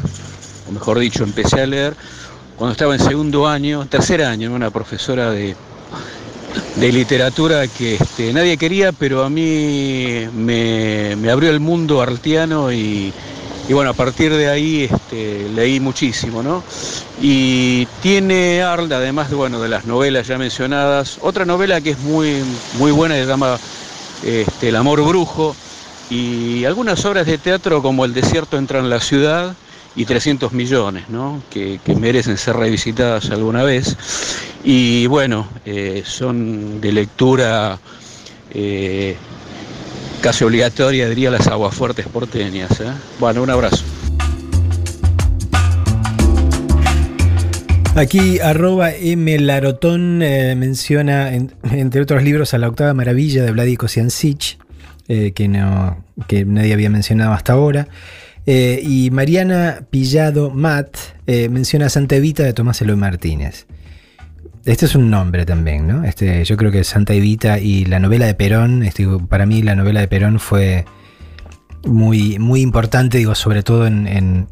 o 0.68 0.72
mejor 0.72 1.00
dicho, 1.00 1.24
empecé 1.24 1.62
a 1.62 1.66
leer, 1.66 1.96
cuando 2.58 2.74
estaba 2.74 2.94
en 2.94 3.02
segundo 3.02 3.48
año, 3.48 3.86
tercer 3.88 4.24
año, 4.24 4.54
una 4.54 4.70
profesora 4.70 5.32
de, 5.32 5.56
de 6.76 6.92
literatura 6.92 7.68
que 7.68 7.96
este, 7.96 8.34
nadie 8.34 8.58
quería, 8.58 8.92
pero 8.92 9.24
a 9.24 9.30
mí 9.30 10.28
me, 10.34 11.30
abrió 11.30 11.52
el 11.52 11.60
mundo 11.60 12.02
artiano 12.02 12.72
y, 12.72 13.14
bueno, 13.70 13.92
a 13.92 13.94
partir 13.94 14.34
de 14.34 14.50
ahí 14.50 14.90
este, 14.92 15.48
leí 15.50 15.80
muchísimo, 15.80 16.42
¿no? 16.42 16.64
Y 17.22 17.86
tiene 18.02 18.62
Arlt, 18.62 18.92
además 18.92 19.30
de, 19.30 19.36
bueno, 19.36 19.62
de 19.62 19.70
las 19.70 19.86
novelas 19.86 20.28
ya 20.28 20.38
mencionadas, 20.38 21.20
otra 21.22 21.46
novela 21.46 21.80
que 21.82 21.92
es 21.92 22.00
muy, 22.00 22.44
muy 22.74 22.92
buena, 22.92 23.16
se 23.16 23.26
llama 23.26 23.58
este, 24.24 24.70
El 24.70 24.76
amor 24.76 25.04
brujo, 25.06 25.56
y 26.10 26.66
algunas 26.66 27.04
obras 27.06 27.26
de 27.28 27.38
teatro 27.38 27.82
como 27.82 28.06
El 28.06 28.14
desierto 28.14 28.58
entra 28.58 28.80
en 28.80 28.90
la 28.90 29.00
ciudad 29.00 29.56
y 29.96 30.06
300 30.06 30.54
millones, 30.54 31.06
¿no? 31.10 31.42
que, 31.50 31.80
que 31.84 31.96
merecen 31.96 32.38
ser 32.38 32.56
revisitadas 32.56 33.30
alguna 33.32 33.64
vez. 33.64 33.96
Y 34.64 35.08
bueno, 35.08 35.48
eh, 35.66 36.04
son 36.06 36.80
de 36.82 36.92
lectura 36.92 37.80
eh, 38.52 39.16
casi 40.22 40.44
obligatoria, 40.44 41.10
diría 41.10 41.32
las 41.32 41.48
aguafuertes 41.48 42.08
porteñas. 42.08 42.80
¿eh? 42.82 42.92
Bueno, 43.20 43.44
un 43.44 43.50
abrazo. 43.50 43.84
Aquí 47.96 48.40
arroba 48.40 48.92
M. 48.92 49.38
Larotón 49.40 50.22
eh, 50.22 50.56
menciona, 50.56 51.34
en- 51.34 51.54
entre 51.72 52.02
otros 52.02 52.24
libros, 52.24 52.54
a 52.54 52.58
la 52.58 52.70
octava 52.70 52.94
maravilla 52.94 53.44
de 53.44 53.52
Vladi 53.52 53.76
eh, 55.10 55.34
que, 55.34 55.50
no, 55.50 56.02
que 56.28 56.46
nadie 56.46 56.74
había 56.74 56.90
mencionado 56.90 57.34
hasta 57.34 57.52
ahora. 57.54 57.90
Eh, 58.46 58.82
y 58.84 59.12
Mariana 59.12 59.82
Pillado 59.90 60.50
Matt 60.50 60.96
eh, 61.28 61.50
menciona 61.50 61.90
Santa 61.90 62.16
Evita 62.16 62.44
de 62.44 62.54
Tomás 62.54 62.82
Eloy 62.82 62.96
Martínez. 62.96 63.68
Este 64.66 64.86
es 64.86 64.96
un 64.96 65.10
nombre 65.10 65.46
también, 65.46 65.88
¿no? 65.88 66.04
Este, 66.04 66.44
yo 66.46 66.56
creo 66.58 66.72
que 66.72 66.84
Santa 66.84 67.14
Evita 67.14 67.60
y 67.60 67.86
la 67.86 68.00
novela 68.00 68.26
de 68.26 68.34
Perón, 68.36 68.84
este, 68.84 69.06
para 69.28 69.46
mí 69.46 69.62
la 69.62 69.76
novela 69.76 70.00
de 70.00 70.08
Perón 70.08 70.40
fue 70.40 70.86
muy, 71.86 72.40
muy 72.40 72.62
importante, 72.62 73.18
digo, 73.18 73.36
sobre 73.36 73.62
todo 73.64 73.88
en, 73.88 74.08
en- 74.08 74.48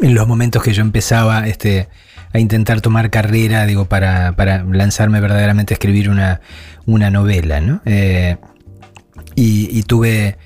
los 0.00 0.26
momentos 0.26 0.62
que 0.62 0.72
yo 0.72 0.80
empezaba 0.82 1.46
este, 1.46 1.88
a 2.32 2.38
intentar 2.38 2.80
tomar 2.80 3.10
carrera, 3.10 3.66
digo, 3.66 3.84
para, 3.86 4.32
para 4.36 4.64
lanzarme 4.64 5.20
verdaderamente 5.20 5.74
a 5.74 5.76
escribir 5.76 6.08
una, 6.08 6.40
una 6.86 7.10
novela, 7.10 7.60
¿no? 7.60 7.82
Y, 9.34 9.82
tuve 9.84 10.38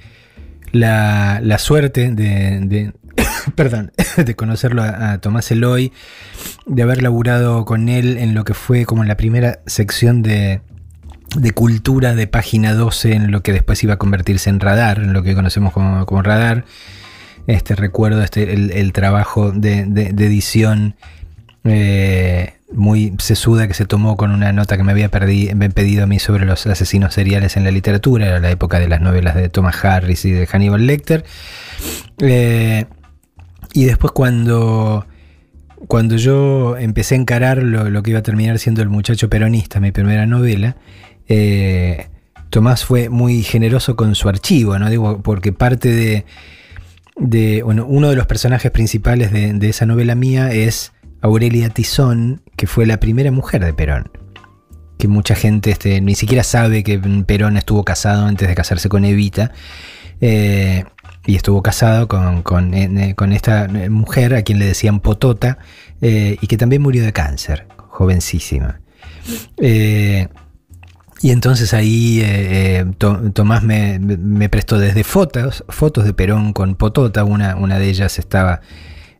la, 0.72 1.40
la 1.42 1.58
suerte 1.58 2.10
de, 2.10 2.92
perdón, 3.54 3.92
de 4.16 4.34
conocerlo 4.34 4.82
a, 4.82 5.18
Tomás 5.18 5.50
Eloy, 5.50 5.92
de 6.66 6.82
haber 6.82 7.02
laburado 7.02 7.64
con 7.64 7.88
él 7.88 8.18
en 8.18 8.34
lo 8.34 8.44
que 8.44 8.54
fue 8.54 8.84
como 8.84 9.04
la 9.04 9.16
primera 9.16 9.60
sección 9.66 10.22
de, 10.22 10.60
de 11.36 11.52
cultura 11.52 12.14
de 12.14 12.26
página 12.26 12.74
12 12.74 13.12
en 13.12 13.30
lo 13.30 13.42
que 13.42 13.52
después 13.52 13.82
iba 13.82 13.94
a 13.94 13.98
convertirse 13.98 14.50
en 14.50 14.60
radar, 14.60 14.98
en 14.98 15.12
lo 15.12 15.22
que 15.22 15.34
conocemos 15.34 15.72
como, 15.72 16.22
radar. 16.22 16.64
Este, 17.46 17.76
recuerdo 17.76 18.22
este, 18.22 18.52
el, 18.52 18.92
trabajo 18.92 19.52
de 19.52 19.82
edición 20.18 20.96
eh, 21.68 22.54
muy 22.72 23.14
sesuda 23.18 23.68
que 23.68 23.74
se 23.74 23.86
tomó 23.86 24.16
con 24.16 24.30
una 24.30 24.52
nota 24.52 24.76
que 24.76 24.82
me 24.82 24.92
había 24.92 25.08
pedido 25.08 26.04
a 26.04 26.06
mí 26.06 26.18
sobre 26.18 26.44
los 26.44 26.66
asesinos 26.66 27.14
seriales 27.14 27.56
en 27.56 27.64
la 27.64 27.70
literatura, 27.70 28.26
era 28.26 28.40
la 28.40 28.50
época 28.50 28.78
de 28.78 28.88
las 28.88 29.00
novelas 29.00 29.34
de 29.34 29.48
Thomas 29.48 29.84
Harris 29.84 30.24
y 30.24 30.32
de 30.32 30.46
Hannibal 30.46 30.86
Lecter. 30.86 31.24
Eh, 32.18 32.86
y 33.72 33.84
después 33.84 34.12
cuando, 34.12 35.06
cuando 35.86 36.16
yo 36.16 36.76
empecé 36.76 37.14
a 37.14 37.18
encarar 37.18 37.62
lo, 37.62 38.02
que 38.02 38.10
iba 38.10 38.20
a 38.20 38.24
terminar 38.24 38.58
siendo 38.58 38.82
El 38.82 38.88
muchacho 38.88 39.28
peronista, 39.28 39.80
mi 39.80 39.92
primera 39.92 40.26
novela, 40.26 40.76
eh, 41.28 42.08
Tomás 42.50 42.84
fue 42.84 43.08
muy 43.08 43.42
generoso 43.42 43.96
con 43.96 44.14
su 44.14 44.28
archivo, 44.28 44.78
¿no? 44.78 44.88
Digo, 44.88 45.20
porque 45.22 45.52
parte 45.52 46.24
de, 47.16 47.62
bueno, 47.62 47.86
uno 47.86 48.08
de 48.08 48.16
los 48.16 48.26
personajes 48.26 48.70
principales 48.70 49.32
de 49.32 49.68
esa 49.68 49.84
novela 49.86 50.14
mía 50.14 50.52
es 50.52 50.92
Aurelia 51.22 51.70
Tizón, 51.70 52.42
que 52.56 52.66
fue 52.66 52.86
la 52.86 52.98
primera 53.00 53.30
mujer 53.30 53.64
de 53.64 53.72
Perón. 53.74 54.10
Que 54.98 55.08
mucha 55.08 55.34
gente 55.34 55.70
este, 55.70 56.00
ni 56.00 56.14
siquiera 56.14 56.42
sabe 56.42 56.82
que 56.82 56.98
Perón 57.26 57.56
estuvo 57.56 57.84
casado 57.84 58.26
antes 58.26 58.48
de 58.48 58.54
casarse 58.54 58.88
con 58.88 59.04
Evita. 59.04 59.52
eh, 60.20 60.84
y 61.28 61.34
estuvo 61.34 61.60
casado 61.60 62.06
con, 62.06 62.72
eh, 62.72 63.14
esta 63.32 63.66
mujer 63.90 64.32
a 64.34 64.42
quien 64.42 64.60
le 64.60 64.66
decían 64.66 65.00
Potota 65.00 65.58
eh, 66.00 66.36
y 66.40 66.46
que 66.46 66.56
también 66.56 66.82
murió 66.82 67.02
de 67.04 67.12
cáncer, 67.12 67.66
jovencísima. 67.88 68.80
Eh, 69.56 70.28
y 71.20 71.30
entonces 71.32 71.74
ahí 71.74 72.20
eh, 72.20 72.78
eh, 72.78 72.84
To- 72.98 73.32
Tomás 73.32 73.64
me, 73.64 74.48
prestó 74.48 74.78
desde 74.78 75.02
fotos, 75.02 75.64
fotos 75.68 76.04
de 76.04 76.14
Perón 76.14 76.52
con 76.52 76.76
Potota, 76.76 77.24
una, 77.24 77.56
de 77.78 77.88
ellas 77.88 78.20
estaba 78.20 78.60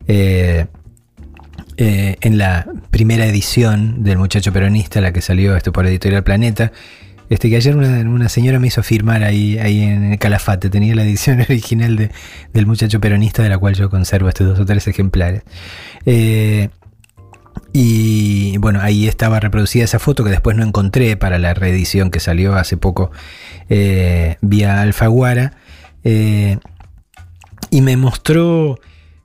eh, 0.07 0.67
eh, 1.77 2.15
en 2.21 2.37
la 2.37 2.65
primera 2.91 3.25
edición 3.25 4.03
del 4.03 4.17
Muchacho 4.17 4.51
Peronista, 4.51 4.99
la 5.01 5.11
que 5.13 5.21
salió 5.21 5.55
esto 5.55 5.71
por 5.71 5.85
Editorial 5.85 6.23
Planeta. 6.23 6.71
Este, 7.29 7.49
que 7.49 7.57
ayer 7.57 7.75
una, 7.75 8.29
señora 8.29 8.57
me 8.57 8.67
hizo 8.67 8.81
firmar 8.83 9.23
ahí, 9.23 9.57
en 9.59 10.13
el 10.13 10.17
Calafate, 10.19 10.69
tenía 10.69 10.95
la 10.95 11.03
edición 11.03 11.39
original 11.49 11.95
de- 11.97 12.09
del 12.53 12.65
Muchacho 12.65 12.99
Peronista, 13.01 13.43
de 13.43 13.49
la 13.49 13.57
cual 13.57 13.75
yo 13.75 13.89
conservo 13.89 14.29
estos 14.29 14.47
dos 14.47 14.59
o 14.59 14.65
tres 14.65 14.87
ejemplares. 14.87 15.43
Eh, 16.05 16.69
y 17.73 18.57
bueno, 18.57 18.79
ahí 18.81 19.07
estaba 19.07 19.39
reproducida 19.39 19.83
esa 19.83 19.99
foto 19.99 20.23
que 20.23 20.29
después 20.29 20.55
no 20.55 20.63
encontré 20.63 21.17
para 21.17 21.37
la 21.37 21.53
reedición 21.53 22.11
que 22.11 22.19
salió 22.19 22.55
hace 22.55 22.77
poco 22.77 23.11
eh, 23.69 24.37
vía 24.41 24.81
Alfaguara. 24.81 25.53
Y 27.69 27.81
me 27.81 27.97
mostró 27.97 28.79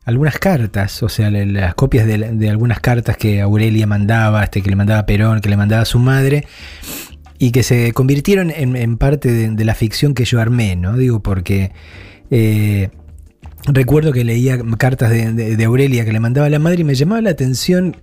algunas 0.05 0.38
cartas, 0.38 1.03
o 1.03 1.09
sea, 1.09 1.30
la- 1.30 1.44
las 1.46 1.74
copias 1.74 2.07
de, 2.07 2.50
algunas 2.50 2.80
cartas 2.80 3.16
que 3.16 3.40
Aurelia 3.40 3.86
mandaba, 3.86 4.42
este, 4.44 4.62
que 4.62 4.70
le 4.70 4.76
mandaba 4.76 5.07
Perón, 5.07 5.40
que 5.40 5.48
le 5.48 5.57
mandaba 5.57 5.84
su 5.84 5.98
madre, 5.98 6.46
y 7.38 7.50
que 7.50 7.62
se 7.62 7.92
convirtieron 7.92 8.53
en, 8.55 8.96
parte 8.98 9.50
de, 9.50 9.64
la 9.64 9.74
ficción 9.74 10.14
que 10.14 10.24
yo 10.24 10.40
armé, 10.40 10.76
¿no? 10.76 10.96
Digo, 10.96 11.22
porque 11.22 11.72
eh, 12.30 12.90
recuerdo 13.66 14.12
que 14.12 14.24
leía 14.24 14.59
cartas 14.78 15.11
de, 15.11 15.64
Aurelia 15.64 16.05
que 16.05 16.12
le 16.12 16.20
mandaba 16.20 16.48
la 16.48 16.61
madre 16.61 16.82
y 16.82 16.84
me 16.84 16.94
llamaba 16.94 17.20
la 17.20 17.30
atención 17.30 17.96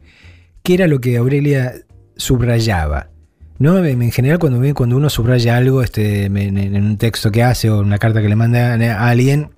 qué 0.62 0.74
era 0.74 0.88
lo 0.88 1.00
que 1.00 1.18
Aurelia 1.18 1.74
subrayaba. 2.18 3.12
¿no? 3.60 3.84
En 3.86 4.02
en 4.02 4.12
general, 4.12 4.40
cuando 4.40 4.98
uno 4.98 5.10
subraya 5.10 5.56
algo 5.56 5.84
este, 5.84 6.26
en, 6.26 6.38
en 6.58 6.86
un 6.86 6.98
texto 6.98 7.32
que 7.32 7.44
hace 7.44 7.70
o 7.70 7.80
una 7.80 7.98
carta 7.98 8.22
que 8.22 8.30
le 8.30 8.36
manda 8.36 8.74
a 8.74 9.10
alguien, 9.10 9.52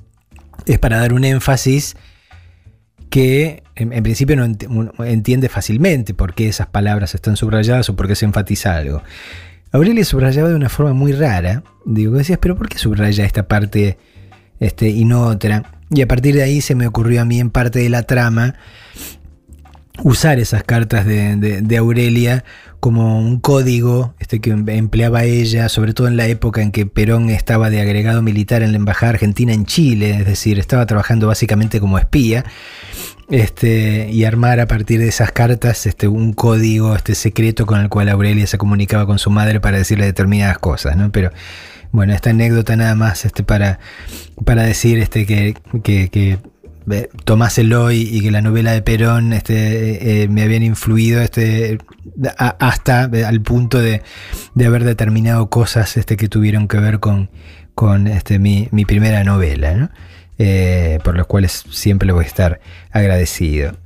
es 0.67 0.77
para 0.77 0.97
dar 0.97 1.13
un 1.13 1.23
énfasis 1.23 1.95
que 3.11 3.61
en, 3.75 4.03
principio 4.03 4.37
no 4.37 4.45
entiende 5.05 5.49
fácilmente 5.49 6.13
por 6.13 6.33
qué 6.33 6.47
esas 6.47 6.67
palabras 6.67 7.13
están 7.13 7.35
subrayadas 7.35 7.89
o 7.89 7.95
por 7.95 8.07
qué 8.07 8.15
se 8.15 8.23
enfatiza 8.23 8.75
algo. 8.75 9.03
Aurelia 9.73 10.05
subrayaba 10.05 10.47
de 10.47 10.55
una 10.55 10.69
forma 10.69 10.93
muy 10.93 11.11
rara. 11.11 11.61
Digo, 11.85 12.15
decías, 12.15 12.39
pero 12.41 12.55
¿por 12.55 12.69
qué 12.69 12.77
subraya 12.77 13.25
esta 13.25 13.49
parte 13.49 13.97
este, 14.61 14.89
y 14.89 15.03
no 15.03 15.23
otra? 15.23 15.73
Y 15.89 16.01
a 16.01 16.07
partir 16.07 16.35
de 16.35 16.43
ahí 16.43 16.61
se 16.61 16.73
me 16.73 16.87
ocurrió 16.87 17.21
a 17.21 17.25
mí 17.25 17.41
en 17.41 17.49
parte 17.49 17.79
de 17.79 17.89
la 17.89 18.03
trama 18.03 18.55
usar 20.03 20.39
esas 20.39 20.63
cartas 20.63 21.05
de, 21.05 21.77
Aurelia 21.77 22.43
como 22.79 23.19
un 23.19 23.39
código 23.39 24.15
este, 24.19 24.39
que 24.39 24.51
empleaba 24.51 25.23
ella, 25.23 25.69
sobre 25.69 25.93
todo 25.93 26.07
en 26.07 26.17
la 26.17 26.27
época 26.27 26.61
en 26.61 26.71
que 26.71 26.85
Perón 26.85 27.29
estaba 27.29 27.69
de 27.69 27.81
agregado 27.81 28.21
militar 28.21 28.63
en 28.63 28.71
la 28.71 28.77
Embajada 28.77 29.11
Argentina 29.11 29.53
en 29.53 29.65
Chile, 29.65 30.17
es 30.19 30.25
decir, 30.25 30.57
estaba 30.57 30.85
trabajando 30.87 31.27
básicamente 31.27 31.79
como 31.79 31.99
espía, 31.99 32.43
este, 33.29 34.09
y 34.11 34.25
armar 34.25 34.59
a 34.59 34.67
partir 34.67 34.99
de 34.99 35.07
esas 35.07 35.31
cartas 35.31 35.85
este, 35.85 36.07
un 36.07 36.33
código 36.33 36.95
este, 36.95 37.15
secreto 37.15 37.65
con 37.65 37.79
el 37.79 37.89
cual 37.89 38.09
Aurelia 38.09 38.47
se 38.47 38.57
comunicaba 38.57 39.05
con 39.05 39.19
su 39.19 39.29
madre 39.29 39.59
para 39.59 39.77
decirle 39.77 40.05
determinadas 40.05 40.57
cosas, 40.57 40.97
¿no? 40.97 41.11
Pero 41.11 41.31
bueno, 41.91 42.13
esta 42.13 42.29
anécdota 42.29 42.75
nada 42.75 42.95
más 42.95 43.25
este, 43.25 43.43
para, 43.43 43.79
para 44.45 44.63
decir 44.63 44.97
este, 44.99 45.25
que, 45.25 45.55
que, 45.83 46.39
Tomás 47.25 47.57
Eloy 47.57 48.01
y 48.01 48.21
que 48.21 48.31
la 48.31 48.41
novela 48.41 48.71
de 48.71 48.81
Perón 48.81 49.33
este, 49.33 50.23
eh, 50.23 50.27
me 50.27 50.43
habían 50.43 50.63
influido 50.63 51.21
este, 51.21 51.77
hasta 52.37 53.09
eh, 53.13 53.25
al 53.25 53.41
punto 53.41 53.79
de, 53.79 54.01
haber 54.65 54.83
determinado 54.83 55.49
cosas 55.49 55.97
este, 55.97 56.17
que 56.17 56.27
tuvieron 56.27 56.67
que 56.67 56.77
ver 56.77 56.99
con, 56.99 57.29
mi, 58.39 58.85
primera 58.85 59.23
novela, 59.23 59.73
¿no? 59.73 59.89
Eh, 60.37 60.99
por 61.03 61.15
los 61.15 61.27
cuales 61.27 61.63
siempre 61.69 62.11
voy 62.11 62.25
a 62.25 62.27
estar 62.27 62.59
agradecido. 62.91 63.77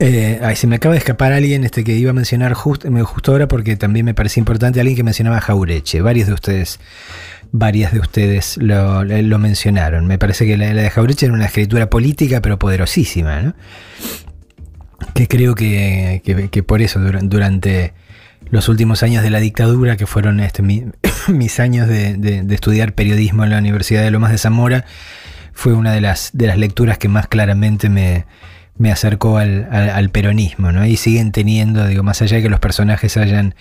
Eh, 0.00 0.40
se 0.56 0.66
me 0.66 0.76
acaba 0.76 0.94
de 0.94 0.98
escapar 0.98 1.32
alguien 1.32 1.62
que 1.84 1.92
iba 1.92 2.10
a 2.10 2.14
mencionar 2.14 2.54
just- 2.54 2.84
justo 3.04 3.32
ahora 3.32 3.46
porque 3.48 3.76
también 3.76 4.04
me 4.04 4.14
parece 4.14 4.40
importante, 4.40 4.80
alguien 4.80 4.96
que 4.96 5.04
mencionaba 5.04 5.40
Jaureche. 5.40 6.00
Varios 6.00 6.26
de 6.26 6.34
ustedes, 6.34 6.80
varias 7.56 7.92
de 7.92 8.00
ustedes 8.00 8.56
lo, 8.60 9.04
mencionaron. 9.38 10.08
Me 10.08 10.18
parece 10.18 10.44
que 10.44 10.56
la, 10.56 10.74
de 10.74 10.90
Jaureche 10.90 11.26
era 11.26 11.32
una 11.34 11.46
escritura 11.46 11.88
política 11.88 12.40
pero 12.42 12.58
poderosísima, 12.58 13.40
¿no? 13.42 13.54
Que 15.14 15.28
creo 15.28 15.54
que, 15.54 16.20
que- 16.50 16.62
por 16.64 16.82
eso 16.82 16.98
dura- 16.98 17.20
durante 17.22 17.94
los 18.50 18.68
últimos 18.68 19.04
años 19.04 19.22
de 19.22 19.30
la 19.30 19.38
dictadura, 19.38 19.96
que 19.96 20.06
fueron 20.06 20.40
este, 20.40 20.62
mi- 20.62 20.86
mis 21.28 21.60
años 21.60 21.86
de, 21.86 22.16
de- 22.16 22.42
de 22.42 22.54
estudiar 22.56 22.92
periodismo 22.94 23.44
en 23.44 23.50
la 23.50 23.58
Universidad 23.58 24.02
de 24.02 24.10
Lomas 24.10 24.32
de 24.32 24.38
Zamora, 24.38 24.84
fue 25.52 25.74
una 25.74 25.92
de 25.92 26.00
las, 26.00 26.30
de 26.32 26.48
las 26.48 26.58
lecturas 26.58 26.98
que 26.98 27.08
más 27.08 27.28
claramente 27.28 27.88
me, 27.88 28.24
me 28.76 28.90
acercó 28.90 29.38
al, 29.38 30.10
peronismo, 30.10 30.72
¿no? 30.72 30.84
Y 30.84 30.96
siguen 30.96 31.32
teniendo, 31.32 31.86
digo, 31.86 32.02
más 32.02 32.22
allá 32.22 32.38
de 32.38 32.42
que 32.42 32.48
los 32.48 32.60
personajes 32.60 33.16
hayan, 33.16 33.54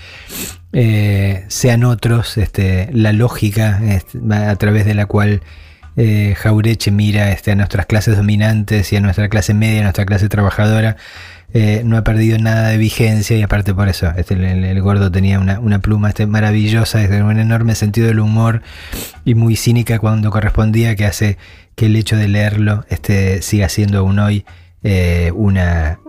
eh, 0.71 1.45
sean 1.49 1.83
otros, 1.83 2.37
este, 2.37 2.89
la 2.93 3.13
lógica 3.13 3.79
este, 3.87 4.19
a 4.31 4.55
través 4.55 4.85
de 4.85 4.95
la 4.95 5.05
cual 5.05 5.41
eh, 5.97 6.33
Jaureche 6.35 6.89
mira 6.89 7.31
este, 7.31 7.51
a 7.51 7.55
nuestras 7.55 7.85
clases 7.85 8.17
dominantes 8.17 8.91
y 8.91 8.95
a 8.95 9.01
nuestra 9.01 9.29
clase 9.29 9.53
media, 9.53 9.81
a 9.81 9.83
nuestra 9.83 10.05
clase 10.05 10.29
trabajadora, 10.29 10.97
eh, 11.53 11.83
no 11.85 11.97
ha 11.97 12.03
perdido 12.03 12.39
nada 12.39 12.69
de 12.69 12.77
vigencia 12.77 13.37
y 13.37 13.43
aparte 13.43 13.75
por 13.75 13.87
eso, 13.87 14.11
el, 14.17 14.81
gordo 14.81 15.11
tenía 15.11 15.39
una, 15.39 15.79
pluma 15.79 16.11
maravillosa, 16.27 16.97
un 17.23 17.39
enorme 17.39 17.75
sentido 17.75 18.07
del 18.07 18.19
humor 18.19 18.63
y 19.23 19.35
muy 19.35 19.55
cínica 19.55 19.99
cuando 19.99 20.31
correspondía 20.31 20.95
que 20.95 21.05
hace 21.05 21.37
que 21.75 21.85
el 21.85 21.95
hecho 21.95 22.17
de 22.17 22.27
leerlo 22.27 22.85
siga 23.41 23.69
siendo 23.69 23.99
aún 23.99 24.17
hoy 24.17 24.45
eh, 24.83 25.31
una, 25.33 25.99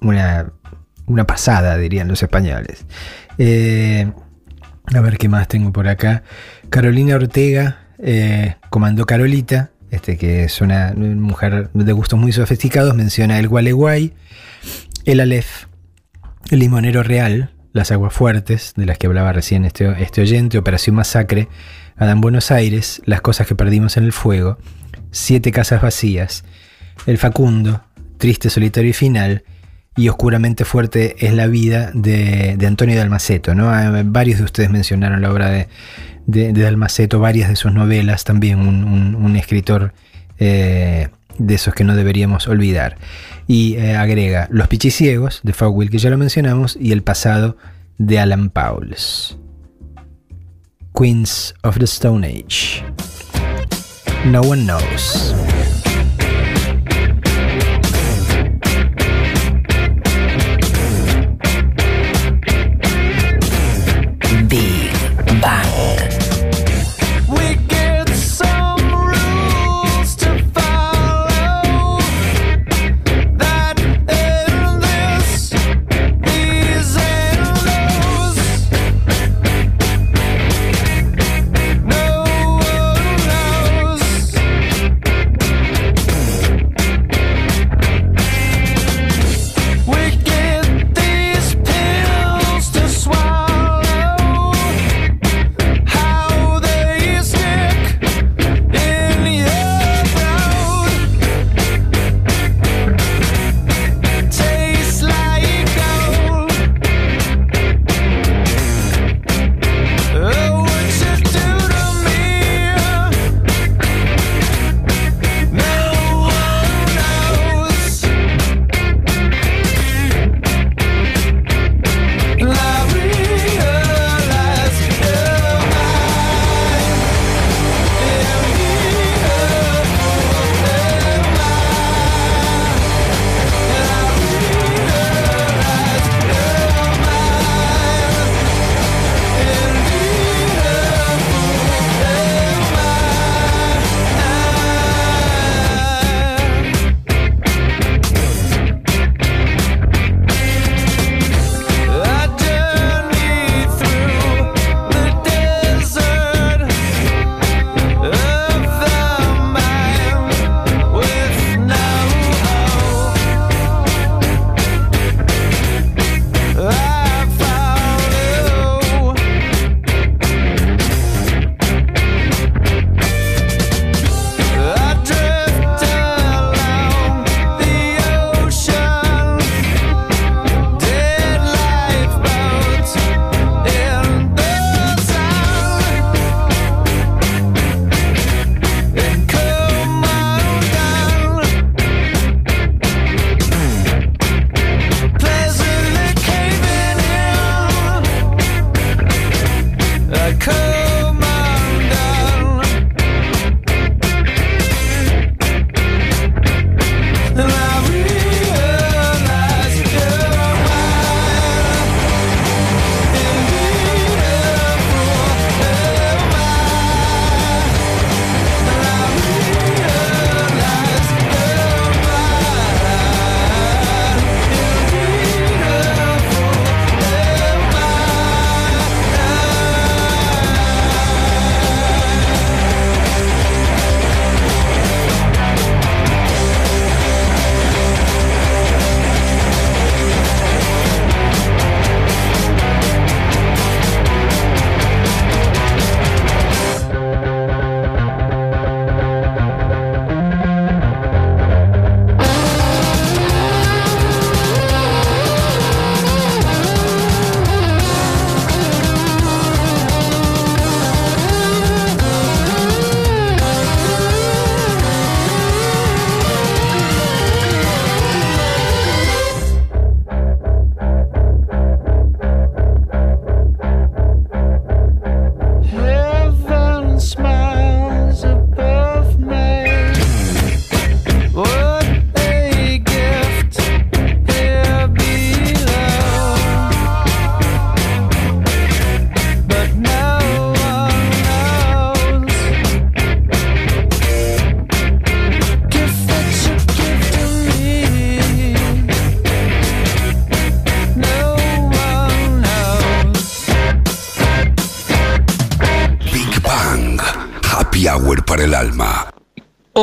una, 0.00 0.52
una 1.06 1.26
pasada, 1.26 1.76
dirían 1.76 2.08
los 2.08 2.22
españoles. 2.22 2.86
Eh, 3.38 4.10
a 4.94 5.00
ver 5.00 5.18
qué 5.18 5.28
más 5.28 5.48
tengo 5.48 5.72
por 5.72 5.88
acá. 5.88 6.22
Carolina 6.70 7.16
Ortega 7.16 7.88
eh, 7.98 8.56
comandó 8.70 9.06
Carolita, 9.06 9.70
este, 9.90 10.16
que 10.16 10.44
es 10.44 10.60
una 10.60 10.92
mujer 10.94 11.70
de 11.72 11.92
gustos 11.92 12.18
muy 12.18 12.32
sofisticados, 12.32 12.94
menciona 12.94 13.38
el 13.38 13.48
Gualeguay, 13.48 14.14
el 15.04 15.20
Aleph, 15.20 15.66
el 16.50 16.60
Limonero 16.60 17.02
Real, 17.02 17.54
las 17.72 17.90
Aguas 17.90 18.12
Fuertes, 18.12 18.74
de 18.76 18.86
las 18.86 18.98
que 18.98 19.06
hablaba 19.06 19.32
recién 19.32 19.64
este, 19.64 20.02
este 20.02 20.22
oyente, 20.22 20.58
Operación 20.58 20.96
Masacre, 20.96 21.48
Adán 21.96 22.20
Buenos 22.20 22.50
Aires, 22.50 23.02
Las 23.04 23.20
Cosas 23.20 23.46
que 23.46 23.54
Perdimos 23.54 23.96
en 23.96 24.04
el 24.04 24.12
Fuego, 24.12 24.58
Siete 25.10 25.52
Casas 25.52 25.82
Vacías, 25.82 26.44
El 27.06 27.18
Facundo, 27.18 27.82
Triste, 28.22 28.50
Solitario 28.50 28.90
y 28.90 28.92
Final, 28.92 29.42
y 29.96 30.08
Oscuramente 30.08 30.64
Fuerte 30.64 31.16
es 31.26 31.34
la 31.34 31.48
vida 31.48 31.90
de, 31.92 32.54
de 32.56 32.66
Antonio 32.68 32.94
de 32.94 33.00
Almaceto. 33.00 33.52
¿no? 33.56 33.68
Ah, 33.68 34.02
Varios 34.04 34.38
de 34.38 34.44
ustedes 34.44 34.70
mencionaron 34.70 35.20
la 35.20 35.32
obra 35.32 35.50
de, 35.50 35.66
de, 36.28 36.66
Almaceto, 36.68 37.18
varias 37.18 37.48
de 37.48 37.56
sus 37.56 37.72
novelas, 37.74 38.22
también 38.22 38.60
un, 38.60 38.84
un- 39.16 39.34
escritor 39.34 39.92
eh, 40.38 41.08
de 41.36 41.54
esos 41.54 41.74
que 41.74 41.82
no 41.82 41.96
deberíamos 41.96 42.46
olvidar. 42.46 42.96
Y 43.48 43.74
eh, 43.74 43.96
agrega 43.96 44.46
Los 44.52 44.68
Pichiciegos 44.68 45.40
de 45.42 45.52
Fowell, 45.52 45.90
que 45.90 45.98
ya 45.98 46.08
lo 46.08 46.16
mencionamos, 46.16 46.78
y 46.80 46.92
El 46.92 47.02
Pasado 47.02 47.56
de 47.98 48.20
Alan 48.20 48.50
Pauls. 48.50 49.36
Queens 50.96 51.54
of 51.64 51.76
the 51.78 51.86
Stone 51.86 52.24
Age. 52.24 52.84
No 54.26 54.42
one 54.42 54.62
knows. 54.62 55.34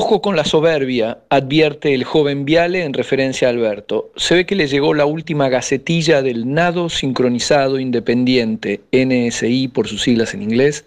Ojo 0.10 0.24
con 0.24 0.36
la 0.36 0.44
soberbia, 0.44 1.20
advierte 1.30 1.94
el 1.94 2.04
joven 2.04 2.44
Viale 2.44 2.84
en 2.84 2.94
referencia 2.94 3.48
a 3.48 3.52
Alberto. 3.52 4.10
Se 4.16 4.34
ve 4.34 4.48
que 4.48 4.56
le 4.56 4.66
llegó 4.68 4.96
la 4.96 5.06
última 5.06 5.50
gacetilla 5.50 6.24
del 6.24 6.52
Nado 6.52 6.90
Sincronizado 6.90 7.78
Independiente, 7.78 8.82
NSI 8.92 9.68
por 9.68 9.88
sus 9.88 10.02
siglas 10.02 10.34
en 10.34 10.42
inglés, 10.42 10.86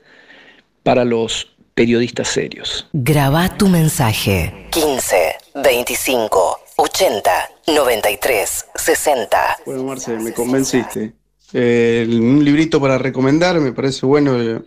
para 0.83 1.05
los 1.05 1.53
periodistas 1.75 2.31
serios. 2.31 2.89
Graba 2.93 3.57
tu 3.57 3.69
mensaje 3.69 4.67
15 4.71 5.17
25 5.55 6.59
80 6.79 7.31
93 7.69 8.67
60. 8.75 9.59
Bueno, 9.65 9.85
Marce, 9.85 10.17
me 10.17 10.33
convenciste. 10.33 11.13
Eh, 11.53 12.09
un 12.11 12.45
librito 12.45 12.81
para 12.81 12.99
recomendar, 12.99 13.61
me 13.61 13.71
parece 13.71 14.05
bueno, 14.05 14.35
el, 14.35 14.67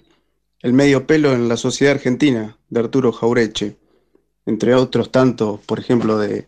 el 0.61 0.71
medio 0.71 1.05
pelo 1.05 1.33
en 1.33 1.49
la 1.49 1.57
sociedad 1.57 1.95
argentina, 1.95 2.57
de 2.69 2.79
Arturo 2.79 3.11
Jaureche. 3.11 3.75
Entre 4.45 4.75
otros 4.75 5.11
tantos, 5.11 5.59
por 5.61 5.79
ejemplo, 5.79 6.17
de 6.17 6.47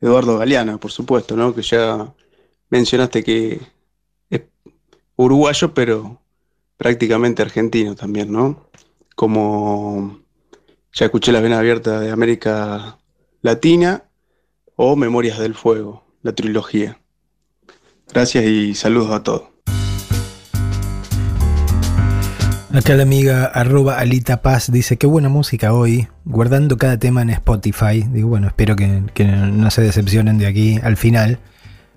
Eduardo 0.00 0.38
Galeana, 0.38 0.78
por 0.78 0.92
supuesto, 0.92 1.36
¿no? 1.36 1.54
Que 1.54 1.62
ya 1.62 2.14
mencionaste 2.70 3.24
que 3.24 3.60
es 4.30 4.42
uruguayo, 5.16 5.74
pero 5.74 6.20
prácticamente 6.76 7.42
argentino 7.42 7.94
también, 7.94 8.30
¿no? 8.30 8.68
Como 9.14 10.20
ya 10.92 11.06
escuché 11.06 11.32
Las 11.32 11.42
Venas 11.42 11.58
Abiertas 11.58 12.00
de 12.00 12.10
América 12.10 12.98
Latina 13.42 14.04
o 14.76 14.96
Memorias 14.96 15.38
del 15.38 15.54
Fuego, 15.54 16.04
la 16.22 16.34
trilogía. 16.34 17.00
Gracias 18.08 18.44
y 18.44 18.74
saludos 18.74 19.10
a 19.10 19.22
todos. 19.22 19.55
Acá 22.72 22.94
la 22.94 23.04
amiga 23.04 23.44
arroba 23.46 23.98
Alita 23.98 24.42
Paz 24.42 24.70
dice, 24.70 24.96
qué 24.98 25.06
buena 25.06 25.28
música 25.28 25.72
hoy, 25.72 26.08
guardando 26.24 26.76
cada 26.76 26.98
tema 26.98 27.22
en 27.22 27.30
Spotify. 27.30 28.04
Digo, 28.12 28.28
bueno, 28.28 28.48
espero 28.48 28.76
que, 28.76 29.02
que 29.14 29.24
no 29.24 29.70
se 29.70 29.82
decepcionen 29.82 30.38
de 30.38 30.46
aquí 30.46 30.78
al 30.82 30.96
final. 30.96 31.38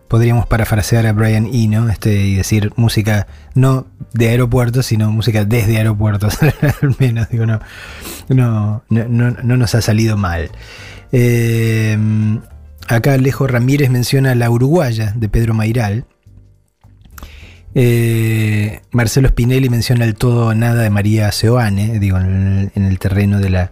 Podríamos 0.08 0.48
parafrasear 0.48 1.06
a 1.06 1.12
Brian 1.14 1.48
Eno 1.54 1.90
este, 1.90 2.16
y 2.26 2.36
decir 2.36 2.72
música 2.78 3.28
no 3.56 3.88
de 4.14 4.30
aeropuertos, 4.30 4.86
sino 4.86 5.12
música 5.12 5.44
desde 5.44 5.78
aeropuertos. 5.78 6.38
al 6.82 6.96
menos, 7.00 7.30
digo, 7.30 7.46
no, 7.46 7.60
no, 8.30 8.84
no, 8.90 9.06
no- 9.10 9.36
no 9.44 9.58
nos 9.58 9.76
ha 9.76 9.82
salido 9.82 10.18
mal. 10.18 10.50
Eh, 11.12 11.98
acá 12.88 13.14
Alejo 13.14 13.48
Ramírez 13.48 13.90
menciona 13.90 14.34
La 14.36 14.50
Uruguaya 14.50 15.14
de 15.16 15.30
Pedro 15.30 15.54
Mairal. 15.54 16.06
Eh, 17.76 18.82
Marcelo 18.92 19.30
Spinelli 19.30 19.70
menciona 19.70 20.06
el 20.06 20.16
todo 20.16 20.48
o 20.48 20.54
nada 20.54 20.82
de 20.82 20.90
María 20.90 21.32
Seoane, 21.32 22.00
digo, 22.00 22.18
en 22.18 22.26
el, 22.26 22.72
en 22.76 22.86
el 22.86 23.00
terreno 23.00 23.40
de 23.40 23.50
la, 23.50 23.72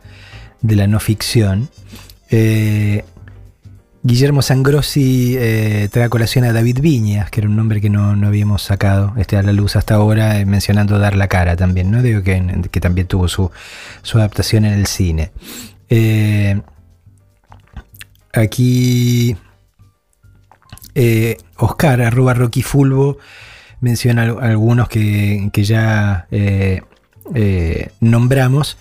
de 0.61 0.75
la 0.75 0.87
no 0.87 0.99
ficción. 0.99 1.69
Eh, 2.29 3.03
Guillermo 4.03 4.41
Sangrossi 4.41 5.35
eh, 5.37 5.89
trae 5.91 6.05
a 6.05 6.09
colación 6.09 6.45
a 6.45 6.53
David 6.53 6.79
Viñas, 6.79 7.29
que 7.29 7.41
era 7.41 7.49
un 7.49 7.55
nombre 7.55 7.81
que 7.81 7.89
no, 7.89 8.15
no 8.15 8.27
habíamos 8.27 8.61
sacado 8.61 9.13
este, 9.17 9.35
a 9.35 9.43
la 9.43 9.51
luz 9.51 9.75
hasta 9.75 9.95
ahora, 9.95 10.39
eh, 10.39 10.45
mencionando 10.45 10.99
Dar 10.99 11.15
la 11.15 11.27
cara 11.27 11.55
también, 11.55 11.91
¿no? 11.91 12.01
Digo 12.01 12.21
que, 12.23 12.61
que 12.71 12.79
también 12.79 13.07
tuvo 13.07 13.27
su, 13.27 13.51
su 14.03 14.17
adaptación 14.19 14.65
en 14.65 14.73
el 14.73 14.85
cine. 14.85 15.31
Aquí 18.33 19.35
Oscar, 21.57 22.01
arroba 22.01 22.33
Rocky 22.33 22.61
Fulvo, 22.61 23.17
menciona 23.81 24.23
al- 24.23 24.43
algunos 24.43 24.89
que, 24.89 25.49
que 25.53 25.63
ya 25.63 26.27
eh, 26.31 26.81
eh, 27.35 27.89
nombramos, 27.99 28.77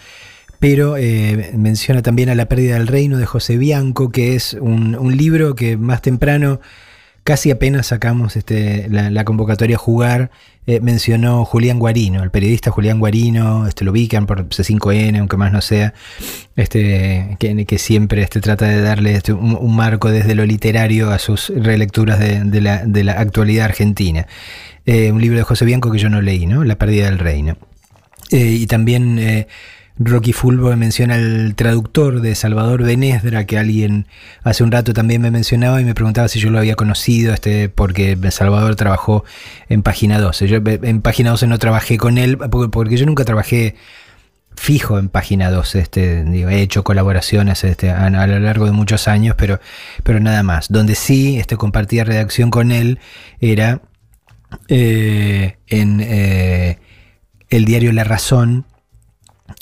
pero 0.59 0.97
eh, 0.97 1.53
menciona 1.57 2.03
también 2.03 2.29
a 2.29 2.35
La 2.35 2.47
pérdida 2.47 2.75
del 2.75 2.87
reino 2.87 3.19
de 3.19 3.27
José 3.27 3.59
Bianco, 3.59 4.11
que 4.11 4.35
es 4.35 4.55
un, 4.55 5.17
libro 5.17 5.55
que 5.55 5.77
más 5.77 6.01
temprano, 6.01 6.61
casi 7.25 7.51
apenas 7.51 7.89
sacamos 7.89 8.37
este, 8.37 8.89
la, 8.89 9.25
convocatoria 9.25 9.77
a 9.77 9.79
jugar, 9.79 10.31
mencionó 10.81 11.45
Julián 11.45 11.79
Guarino, 11.79 12.23
el 12.23 12.31
periodista 12.31 12.71
Julián 12.71 12.99
Guarino, 12.99 13.67
este, 13.67 13.85
lo 13.85 13.93
ubican 13.93 14.27
por 14.27 14.49
C5N, 14.49 15.19
aunque 15.19 15.37
más 15.37 15.53
no 15.53 15.61
sea, 15.61 15.93
este, 16.57 17.37
que, 17.39 17.67
que 17.67 17.79
siempre 17.79 18.23
este, 18.23 18.41
trata 18.41 18.67
de 18.67 18.81
darle 18.81 19.15
este, 19.15 19.33
un, 19.33 19.77
marco 19.77 20.11
desde 20.11 20.35
lo 20.35 20.47
literario 20.47 21.11
a 21.11 21.19
sus 21.19 21.53
relecturas 21.55 22.19
de 22.19 22.61
la, 22.61 22.85
de 22.85 23.05
la 23.05 23.13
actualidad 23.13 23.67
argentina. 23.67 24.27
Eh, 24.87 25.11
un 25.11 25.21
libro 25.21 25.37
de 25.37 25.43
José 25.43 25.65
Bianco 25.65 25.91
que 25.91 25.99
yo 25.99 26.09
no 26.09 26.23
leí, 26.23 26.47
¿no? 26.47 26.63
La 26.63 26.77
pérdida 26.77 27.07
del 27.07 27.19
reino. 27.19 27.57
Eh, 28.31 28.57
y 28.61 28.67
también 28.69 29.19
eh, 29.19 29.49
Rocky 29.99 30.33
Fulvo 30.33 30.75
menciona 30.77 31.15
al 31.15 31.55
traductor 31.57 32.21
de 32.21 32.37
Salvador 32.37 32.85
Benesdra, 32.85 33.47
que 33.47 33.59
alguien 33.59 34.07
hace 34.45 34.63
un 34.63 34.71
rato 34.71 34.93
también 34.93 35.23
me 35.23 35.33
mencionaba 35.33 35.81
y 35.81 35.85
me 35.85 35.95
preguntaba 35.95 36.29
si 36.29 36.39
yo 36.39 36.51
lo 36.51 36.59
había 36.59 36.77
conocido, 36.77 37.35
este, 37.35 37.69
porque 37.69 38.17
Salvador 38.31 38.77
trabajó 38.77 39.25
en 39.69 39.83
Página 39.83 40.21
12. 40.21 40.47
Yo 40.47 40.59
en 40.65 41.03
Página 41.03 41.31
12 41.31 41.49
no 41.49 41.59
trabajé 41.59 41.99
con 41.99 42.17
él, 42.17 42.39
porque, 42.39 42.69
porque 42.71 42.97
yo 42.97 43.07
nunca 43.07 43.25
trabajé 43.25 43.75
fijo 44.55 44.99
en 44.99 45.09
Página 45.09 45.51
12. 45.51 45.81
Este, 45.81 46.21
he 46.21 46.61
hecho 46.61 46.85
colaboraciones 46.85 47.65
este, 47.65 47.91
a, 47.91 48.07
a 48.07 48.27
lo 48.27 48.39
largo 48.39 48.67
de 48.67 48.73
muchos 48.73 49.09
años, 49.09 49.35
pero, 49.37 49.61
pero 50.05 50.21
nada 50.21 50.43
más. 50.45 50.69
Donde 50.69 50.95
sí 50.95 51.39
este, 51.39 51.57
compartía 51.57 52.05
redacción 52.05 52.51
con 52.51 52.71
él 52.71 52.99
era 53.41 53.81
eh, 54.69 55.59
en 55.67 56.01
eh, 56.01 56.79
el 57.49 57.65
diario 57.65 57.93
La 57.93 58.05
Razón, 58.05 58.67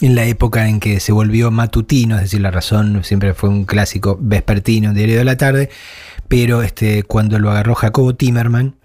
en 0.01 0.14
la 0.14 0.24
época 0.24 0.68
en 0.68 0.80
que 0.80 1.01
se 1.01 1.12
volvió 1.12 1.51
matutino, 1.51 2.16
es 2.16 2.22
decir, 2.22 2.41
La 2.41 2.51
Razón 2.51 3.05
siempre 3.05 3.35
fue 3.35 3.49
un 3.49 3.64
clásico 3.64 4.18
vespertino, 4.20 4.93
diario 4.93 5.18
de 5.18 5.24
la 5.24 5.37
tarde, 5.37 5.70
pero 6.28 6.62
este, 6.62 7.03
cuando 7.03 7.39
lo 7.39 7.51
agarró 7.51 7.74
Jacobo 7.74 8.14
Timerman, 8.14 8.76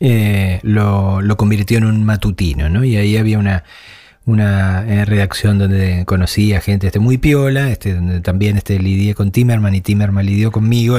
eh, 0.00 0.60
lo, 0.62 1.20
lo 1.20 1.36
convirtió 1.36 1.78
en 1.78 1.84
un 1.84 2.04
matutino, 2.04 2.68
¿no? 2.68 2.84
Y 2.84 2.96
ahí 2.96 3.16
había 3.16 3.38
una, 3.38 3.64
una 4.26 4.84
eh, 4.88 5.04
redacción 5.04 5.58
donde 5.58 6.04
conocí 6.06 6.54
a 6.54 6.60
gente 6.60 6.86
este, 6.86 6.98
muy 6.98 7.18
piola, 7.18 7.70
este, 7.70 7.94
donde 7.94 8.20
también 8.20 8.56
este, 8.56 8.78
lidié 8.78 9.14
con 9.14 9.30
Timerman 9.30 9.74
y 9.74 9.80
Timerman 9.80 10.24
lidió 10.24 10.50
conmigo. 10.50 10.98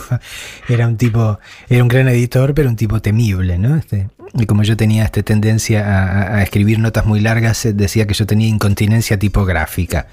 Era 0.68 0.86
un 0.86 0.96
tipo, 0.96 1.38
era 1.68 1.82
un 1.82 1.88
gran 1.88 2.08
editor, 2.08 2.54
pero 2.54 2.68
un 2.68 2.76
tipo 2.76 3.00
temible, 3.00 3.58
¿no? 3.58 3.76
Este, 3.76 4.08
y 4.34 4.46
como 4.46 4.62
yo 4.62 4.76
tenía 4.76 5.04
este, 5.04 5.22
tendencia 5.22 6.36
a, 6.36 6.42
escribir 6.42 6.78
notas 6.78 7.06
muy 7.06 7.20
largas, 7.20 7.64
eh, 7.64 7.72
decía 7.72 8.06
que 8.06 8.14
yo 8.14 8.26
tenía 8.26 8.46
incontinencia 8.46 9.18
tipográfica. 9.18 10.06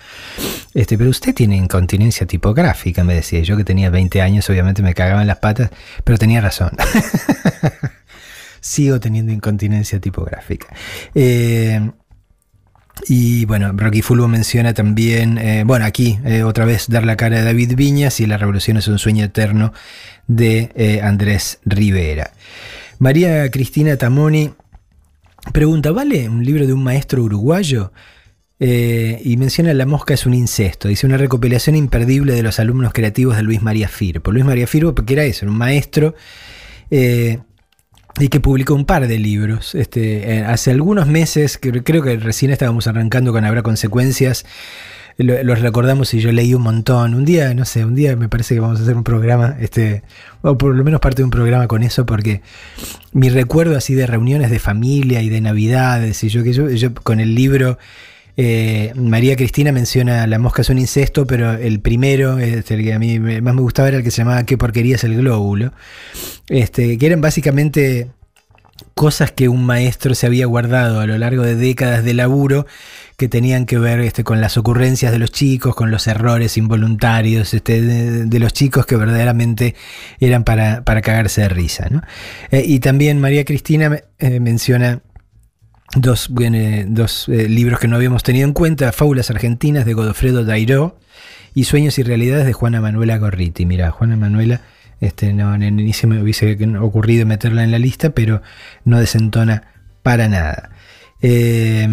Este, 0.74 0.98
pero 0.98 1.10
usted 1.10 1.36
tiene 1.36 1.58
incontinencia 1.58 2.26
tipográfica, 2.26 3.04
me 3.04 3.14
decía. 3.16 3.42
Yo 3.42 3.58
que 3.58 3.64
tenía 3.64 3.90
20 3.90 4.22
años, 4.22 4.50
obviamente 4.50 4.82
me 4.82 4.94
cagaba 4.94 5.22
en 5.22 5.28
las 5.28 5.38
patas, 5.38 5.70
pero 6.04 6.18
tenía 6.18 6.42
razón. 6.42 6.72
Sigo 8.60 9.00
teniendo 9.00 9.32
incontinencia 9.32 10.00
tipográfica. 10.00 10.68
Eh, 11.14 11.92
y 13.08 13.46
bueno, 13.46 13.72
Rocky 13.76 14.02
Fulvo 14.02 14.28
menciona 14.28 14.74
también, 14.74 15.38
eh, 15.38 15.64
bueno, 15.66 15.86
aquí 15.86 16.20
eh, 16.26 16.44
otra 16.44 16.66
vez 16.66 16.88
dar 16.88 17.06
la 17.06 17.16
cara 17.16 17.38
de 17.38 17.44
David 17.44 17.76
Viñas 17.76 18.20
y 18.20 18.26
La 18.26 18.38
Revolución 18.38 18.78
es 18.78 18.88
un 18.88 19.00
sueño 19.00 19.26
eterno 19.26 19.74
de 20.28 20.72
eh, 20.76 21.02
Andrés 21.02 21.60
Rivera. 21.66 22.32
María 23.00 23.50
Cristina 23.52 23.98
Tamoni 23.98 24.52
pregunta, 25.54 25.92
¿vale 25.92 26.28
un 26.30 26.44
libro 26.44 26.66
de 26.66 26.74
un 26.74 26.84
maestro 26.84 27.24
uruguayo? 27.24 27.92
Y 28.60 29.38
menciona 29.38 29.72
La 29.76 29.86
mosca 29.86 30.16
es 30.16 30.26
un 30.26 30.34
incesto. 30.34 30.88
Dice 30.88 31.06
una 31.06 31.18
recopilación 31.18 31.76
imperdible 31.76 32.34
de 32.34 32.42
los 32.42 32.60
alumnos 32.60 32.92
creativos 32.92 33.36
de 33.36 33.44
Luis 33.44 33.62
María 33.62 33.88
Firpo. 33.88 34.32
Luis 34.32 34.46
María 34.46 34.66
Firpo, 34.66 34.96
porque 34.96 35.14
era 35.14 35.24
eso, 35.26 35.46
un 35.46 35.56
maestro 35.56 36.16
y 38.20 38.30
que 38.30 38.40
publicó 38.40 38.74
un 38.74 38.86
par 38.86 39.08
de 39.08 39.20
libros. 39.20 39.76
Este, 39.76 40.38
eh, 40.38 40.44
hace 40.44 40.72
algunos 40.72 41.08
meses, 41.08 41.60
creo 41.60 42.04
que 42.04 42.18
recién 42.18 42.52
estábamos 42.52 42.88
arrancando 42.88 43.32
con 43.32 43.46
Habrá 43.46 43.62
Consecuencias, 43.64 44.46
lo- 45.18 45.42
los 45.44 45.62
recordamos 45.62 46.14
y 46.14 46.20
yo 46.20 46.32
leí 46.32 46.54
un 46.54 46.62
montón. 46.64 47.14
Un 47.16 47.26
día, 47.26 47.54
no 47.54 47.66
sé, 47.66 47.86
un 47.86 47.96
día 47.96 48.16
me 48.16 48.30
parece 48.30 48.56
que 48.56 48.60
vamos 48.60 48.80
a 48.80 48.84
hacer 48.84 48.96
un 48.96 49.04
programa, 49.04 49.56
este, 49.60 50.04
o 50.42 50.58
por 50.58 50.76
lo 50.76 50.84
menos 50.84 51.00
parte 51.00 51.18
de 51.18 51.26
un 51.26 51.30
programa 51.32 51.68
con 51.68 51.84
eso, 51.84 52.06
porque 52.06 52.42
mi 53.14 53.30
recuerdo 53.30 53.78
así 53.78 53.94
de 53.96 54.08
reuniones 54.08 54.50
de 54.52 54.60
familia 54.60 55.22
y 55.22 55.30
de 55.30 55.42
navidades, 55.42 56.24
y 56.24 56.30
yo 56.30 56.44
que 56.44 56.54
yo, 56.54 56.70
yo 56.70 56.94
con 56.96 57.20
el 57.20 57.36
libro. 57.36 57.78
Eh, 58.38 58.94
María 58.96 59.36
Cristina 59.36 59.72
menciona 59.72 60.28
La 60.28 60.38
mosca 60.38 60.62
es 60.62 60.70
un 60.70 60.78
incesto, 60.78 61.26
pero 61.26 61.54
el 61.54 61.80
primero, 61.80 62.38
este, 62.38 62.76
el 62.76 62.84
que 62.84 62.94
a 62.94 63.00
mí 63.00 63.20
más 63.20 63.56
me 63.56 63.62
gustaba 63.62 63.88
era 63.88 63.98
el 63.98 64.04
que 64.04 64.12
se 64.12 64.20
llamaba 64.20 64.44
¿Qué 64.44 64.58
porquería 64.58 64.96
es 64.96 65.04
el 65.04 65.18
glóbulo? 65.18 65.74
Este, 66.48 66.98
que 66.98 67.06
eran 67.08 67.20
básicamente 67.20 68.12
cosas 68.94 69.32
que 69.32 69.50
un 69.50 69.66
maestro 69.66 70.16
se 70.16 70.28
había 70.28 70.46
guardado 70.46 71.00
a 71.00 71.08
lo 71.08 71.18
largo 71.18 71.44
de 71.44 71.56
décadas 71.56 72.04
de 72.04 72.14
laburo 72.14 72.66
que 73.18 73.28
tenían 73.28 73.66
que 73.66 73.80
ver 73.80 74.00
este, 74.02 74.24
con 74.24 74.42
las 74.42 74.58
ocurrencias 74.58 75.12
de 75.12 75.18
los 75.18 75.32
chicos, 75.32 75.76
con 75.76 75.90
los 75.90 76.06
errores 76.06 76.58
involuntarios 76.58 77.54
este, 77.56 77.82
de, 77.82 78.26
de 78.26 78.40
los 78.40 78.54
chicos 78.54 78.86
que 78.86 78.96
verdaderamente 78.96 79.76
eran 80.20 80.44
para, 80.44 80.84
para 80.84 81.02
cagarse 81.02 81.42
de 81.42 81.50
risa. 81.50 81.88
¿no? 81.90 82.04
Eh, 82.52 82.64
y 82.66 82.80
también 82.80 83.20
María 83.20 83.46
Cristina 83.46 84.00
eh, 84.20 84.40
menciona 84.40 85.02
dos, 85.96 86.30
eh, 86.40 87.48
libros 87.50 87.80
que 87.80 87.88
no 87.88 87.96
habíamos 87.96 88.24
tenido 88.24 88.46
en 88.46 88.54
cuenta, 88.54 88.92
Fábulas 88.92 89.30
Argentinas 89.30 89.86
de 89.86 89.94
Godofredo 89.94 90.46
Dairó 90.46 91.00
y 91.54 91.64
Sueños 91.64 91.98
y 91.98 92.04
Realidades 92.04 92.46
de 92.46 92.54
Juana 92.54 92.82
Manuela 92.82 93.18
Gorriti. 93.18 93.66
Mira, 93.66 93.92
Juana 93.92 94.16
Manuela, 94.16 94.62
este, 95.00 95.34
no, 95.34 95.58
ni, 95.58 95.94
se 95.94 96.08
me 96.08 96.22
hubiese 96.22 96.58
ocurrido 96.80 97.26
meterla 97.26 97.64
en 97.64 97.72
la 97.72 97.80
lista, 97.80 98.12
pero 98.12 98.42
no 98.86 99.00
desentona 99.00 99.64
para 100.04 100.28
nada. 100.28 100.70
Eh, 101.22 101.88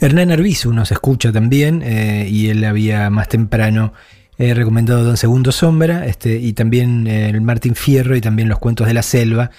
Hernán 0.00 0.30
Arbizu 0.30 0.72
nos 0.72 0.92
escucha 0.92 1.32
también 1.32 1.82
eh, 1.82 2.26
y 2.28 2.48
él 2.48 2.64
había 2.64 3.10
más 3.10 3.28
temprano 3.28 3.92
eh, 4.38 4.54
recomendado 4.54 5.04
Don 5.04 5.16
Segundo 5.16 5.50
Sombra 5.50 6.06
este, 6.06 6.36
y 6.36 6.52
también 6.52 7.06
el 7.06 7.40
Martín 7.40 7.74
Fierro 7.74 8.16
y 8.16 8.20
también 8.20 8.48
los 8.48 8.58
cuentos 8.58 8.86
de 8.86 8.94
la 8.94 9.02
selva. 9.02 9.50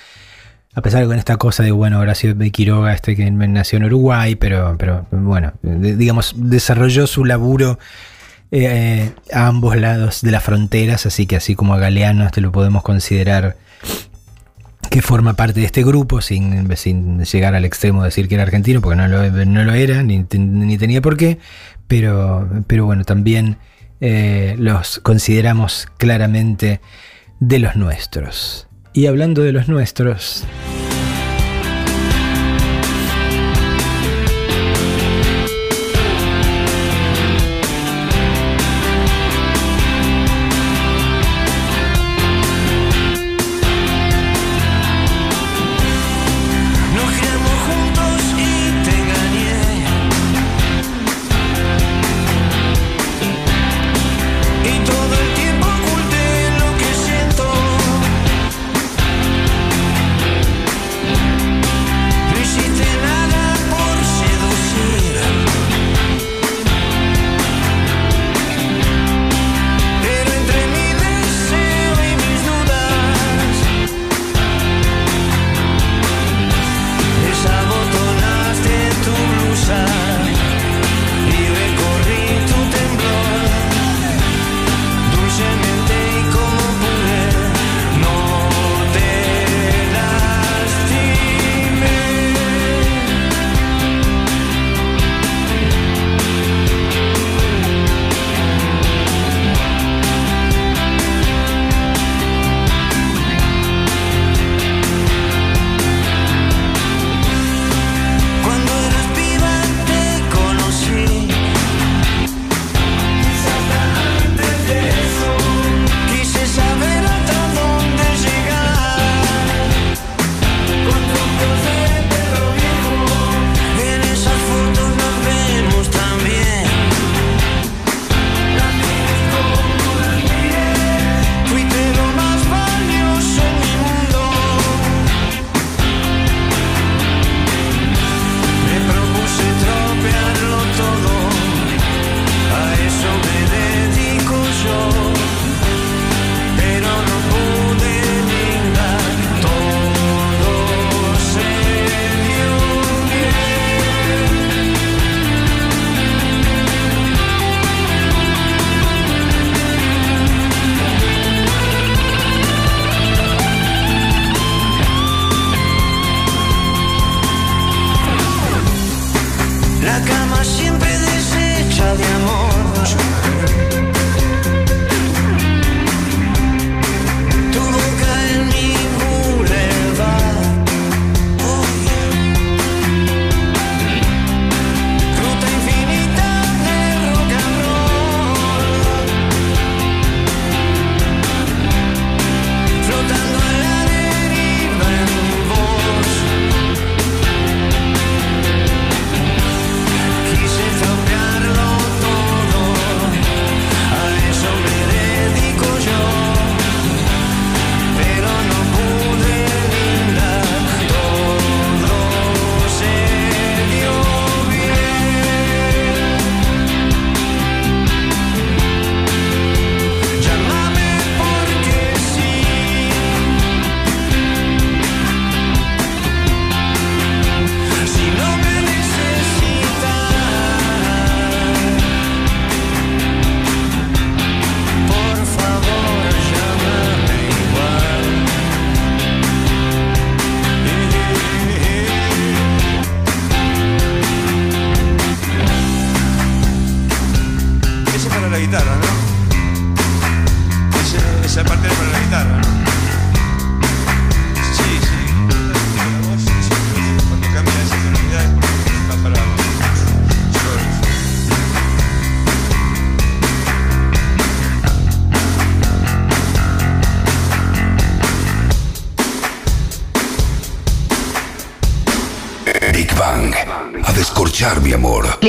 A 0.76 0.82
pesar 0.82 1.01
de 1.01 1.07
con 1.07 1.17
esta 1.17 1.38
cosa 1.38 1.63
de, 1.63 1.72
bueno, 1.72 1.99
Horacio 1.99 2.36
de 2.36 2.51
Quiroga, 2.51 2.93
este 2.93 3.15
que 3.15 3.30
nació 3.32 3.78
en 3.78 3.86
Uruguay, 3.86 4.36
pero, 4.36 4.76
pero 4.78 5.07
bueno, 5.11 5.53
digamos, 5.63 6.34
desarrolló 6.38 7.07
su 7.07 7.26
laburo 7.26 7.80
eh, 8.51 9.11
a 9.34 9.47
ambos 9.47 9.76
lados 9.76 10.22
de 10.22 10.32
las 10.32 10.43
fronteras, 10.43 11.05
así 11.07 11.26
que 11.26 11.36
así 11.36 11.55
como 11.55 11.74
a 11.74 11.80
Galeano 11.80 12.26
este 12.26 12.41
lo 12.41 12.51
podemos 12.51 12.84
considerar 12.84 13.57
que 14.89 15.01
forma 15.01 15.36
parte 15.36 15.59
de 15.59 15.65
este 15.65 15.84
grupo, 15.84 16.22
sin, 16.22 16.76
sin 16.76 17.24
llegar 17.24 17.55
al 17.55 17.65
extremo 17.65 18.01
de 18.01 18.07
decir 18.07 18.28
que 18.28 18.36
era 18.36 18.43
argentino, 18.43 18.82
porque 18.82 18.95
no 18.95 19.07
lo, 19.07 19.30
no 19.45 19.63
lo 19.63 19.74
era, 19.74 20.03
ni, 20.03 20.26
ni 20.32 20.78
tenía 20.78 21.01
por 21.01 21.17
qué, 21.17 21.39
pero, 21.88 22.47
pero 22.67 22.86
bueno, 22.86 23.03
también 23.05 23.57
eh, 24.01 24.55
los 24.57 24.99
consideramos 24.99 25.88
claramente 25.97 26.80
de 27.39 27.59
los 27.59 27.76
nuestros. 27.76 28.68
Y 28.91 29.05
hablando 29.05 29.43
de 29.43 29.51
los 29.51 29.67
nuestros, 29.67 30.45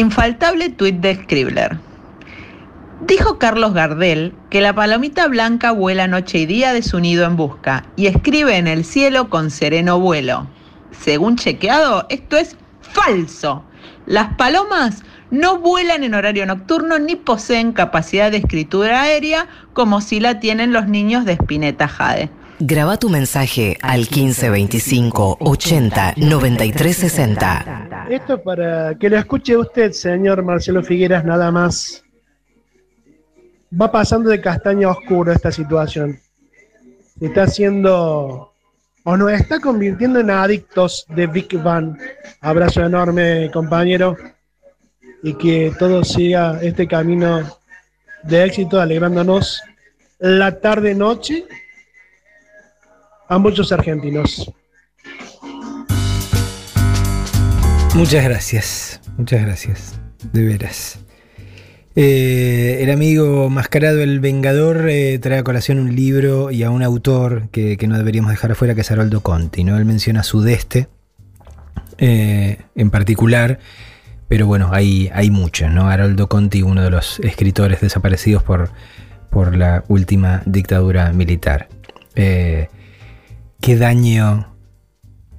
infaltable 0.00 0.70
tuit 0.70 0.96
de 0.96 1.14
Scribbler. 1.14 1.78
Dijo 3.06 3.38
Carlos 3.38 3.72
Gardel 3.72 4.34
que 4.50 4.60
la 4.60 4.74
palomita 4.74 5.26
blanca 5.28 5.72
vuela 5.72 6.06
noche 6.06 6.38
y 6.38 6.46
día 6.46 6.72
de 6.72 6.82
su 6.82 7.00
nido 7.00 7.24
en 7.24 7.36
busca 7.36 7.84
y 7.96 8.06
escribe 8.06 8.56
en 8.56 8.66
el 8.66 8.84
cielo 8.84 9.30
con 9.30 9.50
sereno 9.50 9.98
vuelo. 9.98 10.46
Según 10.90 11.36
chequeado, 11.36 12.06
esto 12.10 12.36
es 12.36 12.56
falso. 12.82 13.64
Las 14.06 14.34
palomas 14.34 15.02
no 15.30 15.58
vuelan 15.58 16.04
en 16.04 16.14
horario 16.14 16.44
nocturno 16.44 16.98
ni 16.98 17.16
poseen 17.16 17.72
capacidad 17.72 18.30
de 18.30 18.38
escritura 18.38 19.02
aérea 19.02 19.46
como 19.72 20.00
si 20.00 20.20
la 20.20 20.40
tienen 20.40 20.72
los 20.72 20.88
niños 20.88 21.24
de 21.24 21.34
Spinetta 21.34 21.88
Jade. 21.88 22.30
Graba 22.58 22.98
tu 22.98 23.08
mensaje 23.08 23.78
al 23.80 24.00
1525 24.00 25.38
80 25.40 26.14
93 26.18 26.96
60. 26.96 27.99
Esto 28.10 28.34
es 28.34 28.40
para 28.40 28.96
que 28.96 29.08
lo 29.08 29.16
escuche 29.16 29.56
usted, 29.56 29.92
señor 29.92 30.42
Marcelo 30.42 30.82
Figueras, 30.82 31.24
nada 31.24 31.52
más. 31.52 32.02
Va 33.80 33.92
pasando 33.92 34.30
de 34.30 34.40
castaño 34.40 34.88
a 34.88 34.92
oscuro 34.98 35.30
esta 35.30 35.52
situación. 35.52 36.18
Está 37.20 37.44
haciendo 37.44 38.52
o 39.04 39.16
nos 39.16 39.30
está 39.30 39.60
convirtiendo 39.60 40.18
en 40.18 40.30
adictos 40.30 41.06
de 41.10 41.28
Big 41.28 41.56
Bang. 41.62 41.96
Abrazo 42.40 42.84
enorme, 42.84 43.48
compañero. 43.52 44.16
Y 45.22 45.34
que 45.34 45.72
todo 45.78 46.02
siga 46.02 46.58
este 46.62 46.88
camino 46.88 47.48
de 48.24 48.44
éxito, 48.44 48.80
alegrándonos 48.80 49.62
la 50.18 50.58
tarde-noche 50.58 51.44
a 53.28 53.38
muchos 53.38 53.70
argentinos. 53.70 54.52
Muchas 57.94 58.24
gracias, 58.24 59.00
muchas 59.18 59.42
gracias, 59.42 60.00
de 60.32 60.44
veras. 60.44 61.00
Eh, 61.96 62.78
el 62.82 62.90
amigo 62.90 63.50
Mascarado 63.50 64.00
el 64.00 64.20
Vengador 64.20 64.88
eh, 64.88 65.18
trae 65.18 65.40
a 65.40 65.42
colación 65.42 65.80
un 65.80 65.96
libro 65.96 66.52
y 66.52 66.62
a 66.62 66.70
un 66.70 66.84
autor 66.84 67.48
que, 67.50 67.76
que 67.76 67.88
no 67.88 67.98
deberíamos 67.98 68.30
dejar 68.30 68.52
afuera, 68.52 68.74
que 68.76 68.82
es 68.82 68.90
Haroldo 68.90 69.22
Conti. 69.22 69.64
¿no? 69.64 69.76
Él 69.76 69.84
menciona 69.84 70.22
Sudeste 70.22 70.88
eh, 71.98 72.58
en 72.76 72.90
particular, 72.90 73.58
pero 74.28 74.46
bueno, 74.46 74.70
hay, 74.72 75.10
hay 75.12 75.30
muchos. 75.30 75.70
¿no? 75.70 75.88
Haroldo 75.88 76.28
Conti, 76.28 76.62
uno 76.62 76.82
de 76.82 76.90
los 76.90 77.18
escritores 77.20 77.80
desaparecidos 77.80 78.44
por, 78.44 78.70
por 79.30 79.56
la 79.56 79.84
última 79.88 80.42
dictadura 80.46 81.12
militar. 81.12 81.68
¿Qué 82.14 82.68
daño 83.76 84.49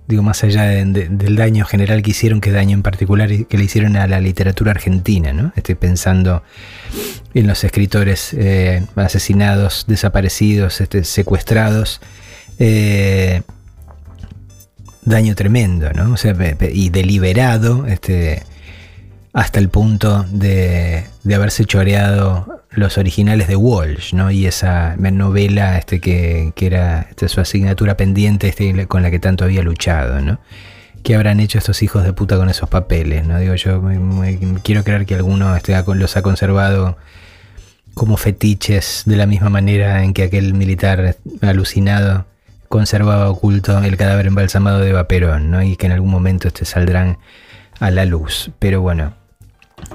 digo, 0.07 0.23
más 0.23 0.43
allá 0.43 0.63
de- 0.63 0.83
de- 0.85 1.07
del 1.09 1.35
daño 1.35 1.65
general 1.65 2.01
que 2.01 2.11
hicieron, 2.11 2.41
qué 2.41 2.51
daño 2.51 2.73
en 2.75 2.83
particular 2.83 3.29
que 3.47 3.57
le 3.57 3.63
hicieron 3.63 3.95
a 3.95 4.07
la 4.07 4.19
literatura 4.19 4.71
argentina, 4.71 5.31
¿no? 5.33 5.53
Estoy 5.55 5.75
pensando 5.75 6.43
en 7.33 7.47
los 7.47 7.63
escritores 7.63 8.33
eh, 8.37 8.85
asesinados, 8.95 9.85
desaparecidos, 9.87 10.81
este, 10.81 11.03
secuestrados. 11.03 12.01
eh, 12.59 13.41
daño 15.03 15.33
tremendo, 15.33 15.91
¿no? 15.93 16.13
O 16.13 16.17
sea, 16.17 16.35
y 16.71 16.89
deliberado, 16.89 17.87
este, 17.87 18.43
hasta 19.33 19.59
el 19.59 19.69
punto 19.69 20.25
de, 20.29 21.05
de 21.23 21.35
haberse 21.35 21.65
choreado 21.65 22.63
los 22.71 22.97
originales 22.97 23.47
de 23.47 23.55
Walsh, 23.55 24.13
¿no? 24.13 24.29
Y 24.31 24.45
esa 24.45 24.95
novela 24.97 25.77
este, 25.77 25.99
que, 26.01 26.51
que 26.55 26.65
era 26.65 27.07
este, 27.09 27.27
su 27.29 27.39
asignatura 27.41 27.95
pendiente 27.97 28.47
este, 28.49 28.87
con 28.87 29.01
la 29.03 29.11
que 29.11 29.19
tanto 29.19 29.43
había 29.45 29.61
luchado, 29.61 30.21
¿no? 30.21 30.39
¿Qué 31.03 31.15
habrán 31.15 31.39
hecho 31.39 31.57
estos 31.57 31.81
hijos 31.81 32.03
de 32.03 32.13
puta 32.13 32.37
con 32.37 32.49
esos 32.49 32.69
papeles? 32.69 33.25
¿no? 33.25 33.39
Digo, 33.39 33.55
yo 33.55 33.81
me- 33.81 34.59
quiero 34.63 34.83
creer 34.83 35.05
que 35.05 35.15
alguno 35.15 35.55
este, 35.55 35.75
los 35.95 36.15
ha 36.17 36.21
conservado 36.21 36.97
como 37.95 38.17
fetiches 38.17 39.03
de 39.05 39.15
la 39.17 39.25
misma 39.25 39.49
manera 39.49 40.03
en 40.03 40.13
que 40.13 40.23
aquel 40.23 40.53
militar 40.53 41.15
alucinado 41.41 42.25
conservaba 42.69 43.29
oculto 43.29 43.79
el 43.83 43.97
cadáver 43.97 44.27
embalsamado 44.27 44.79
de 44.79 44.89
Eva 44.91 45.07
Perón, 45.07 45.49
¿no? 45.51 45.61
Y 45.63 45.75
que 45.75 45.87
en 45.87 45.91
algún 45.93 46.11
momento 46.11 46.47
este, 46.49 46.65
saldrán 46.65 47.17
a 47.79 47.89
la 47.91 48.05
luz. 48.05 48.51
Pero 48.59 48.81
bueno, 48.81 49.13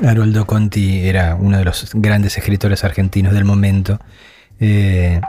Haroldo 0.03 0.47
Conti 0.47 1.07
era 1.07 1.35
uno 1.35 1.59
de 1.59 1.65
los 1.65 1.91
grandes 1.95 2.37
escritores 2.39 2.85
argentinos 2.85 3.33
del 3.33 3.45
momento. 3.45 4.01
eh, 4.61 5.21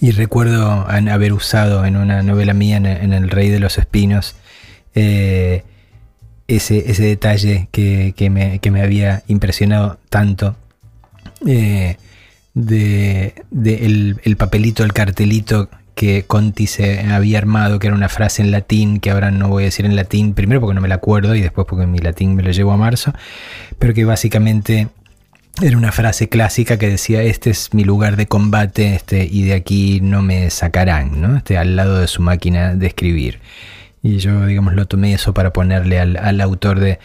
y 0.00 0.12
recuerdo 0.12 0.86
haber 0.88 1.32
usado 1.32 1.84
en 1.84 1.96
una 1.96 2.22
novela 2.22 2.54
mía, 2.54 2.76
en, 2.76 3.12
El 3.12 3.30
Rey 3.30 3.48
de 3.48 3.58
los 3.58 3.78
Espinos, 3.78 4.36
eh, 4.94 5.64
ese, 6.46 6.90
ese 6.90 7.04
detalle 7.04 7.68
que, 7.72 8.14
que 8.16 8.30
me, 8.30 8.58
que 8.60 8.70
me 8.70 8.82
había 8.82 9.22
impresionado 9.26 9.98
tanto 10.08 10.56
eh, 11.46 11.96
de, 12.54 13.34
de 13.50 14.16
el 14.22 14.36
papelito, 14.36 14.84
el 14.84 14.92
cartelito 14.92 15.68
que 16.00 16.24
Conti 16.26 16.66
se 16.66 17.00
había 17.00 17.36
armado, 17.36 17.78
que 17.78 17.88
era 17.88 17.94
una 17.94 18.08
frase 18.08 18.40
en 18.40 18.50
latín, 18.50 19.00
que 19.00 19.10
ahora 19.10 19.30
no 19.30 19.48
voy 19.48 19.64
a 19.64 19.66
decir 19.66 19.84
en 19.84 19.96
latín, 19.96 20.32
primero 20.32 20.58
porque 20.58 20.74
no 20.74 20.80
me 20.80 20.88
la 20.88 20.94
acuerdo 20.94 21.34
y 21.34 21.42
después 21.42 21.66
porque 21.68 21.86
mi 21.86 21.98
latín 21.98 22.34
me 22.34 22.42
lo 22.42 22.52
llevo 22.52 22.72
a 22.72 22.78
marzo, 22.78 23.12
pero 23.78 23.92
que 23.92 24.06
básicamente 24.06 24.88
era 25.60 25.76
una 25.76 25.92
frase 25.92 26.30
clásica 26.30 26.78
que 26.78 26.88
decía, 26.88 27.22
este 27.22 27.50
es 27.50 27.74
mi 27.74 27.84
lugar 27.84 28.16
de 28.16 28.26
combate 28.26 28.94
este, 28.94 29.28
y 29.30 29.42
de 29.42 29.52
aquí 29.52 30.00
no 30.00 30.22
me 30.22 30.48
sacarán, 30.48 31.20
¿no? 31.20 31.36
Este, 31.36 31.58
al 31.58 31.76
lado 31.76 31.98
de 32.00 32.08
su 32.08 32.22
máquina 32.22 32.74
de 32.74 32.86
escribir. 32.86 33.40
Y 34.02 34.16
yo, 34.20 34.46
digamos, 34.46 34.72
lo 34.72 34.86
tomé 34.86 35.12
eso 35.12 35.34
para 35.34 35.52
ponerle 35.52 36.00
al, 36.00 36.16
al 36.16 36.40
autor 36.40 36.80
de, 36.80 36.98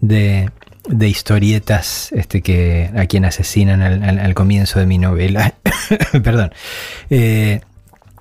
de, 0.00 1.08
historietas 1.08 2.12
este, 2.12 2.42
que, 2.42 2.92
a 2.96 3.06
quien 3.06 3.24
asesinan 3.24 3.82
al 3.82 4.34
comienzo 4.34 4.78
de 4.78 4.86
mi 4.86 4.98
novela. 4.98 5.54
Perdón. 6.22 6.52
Eh, 7.10 7.60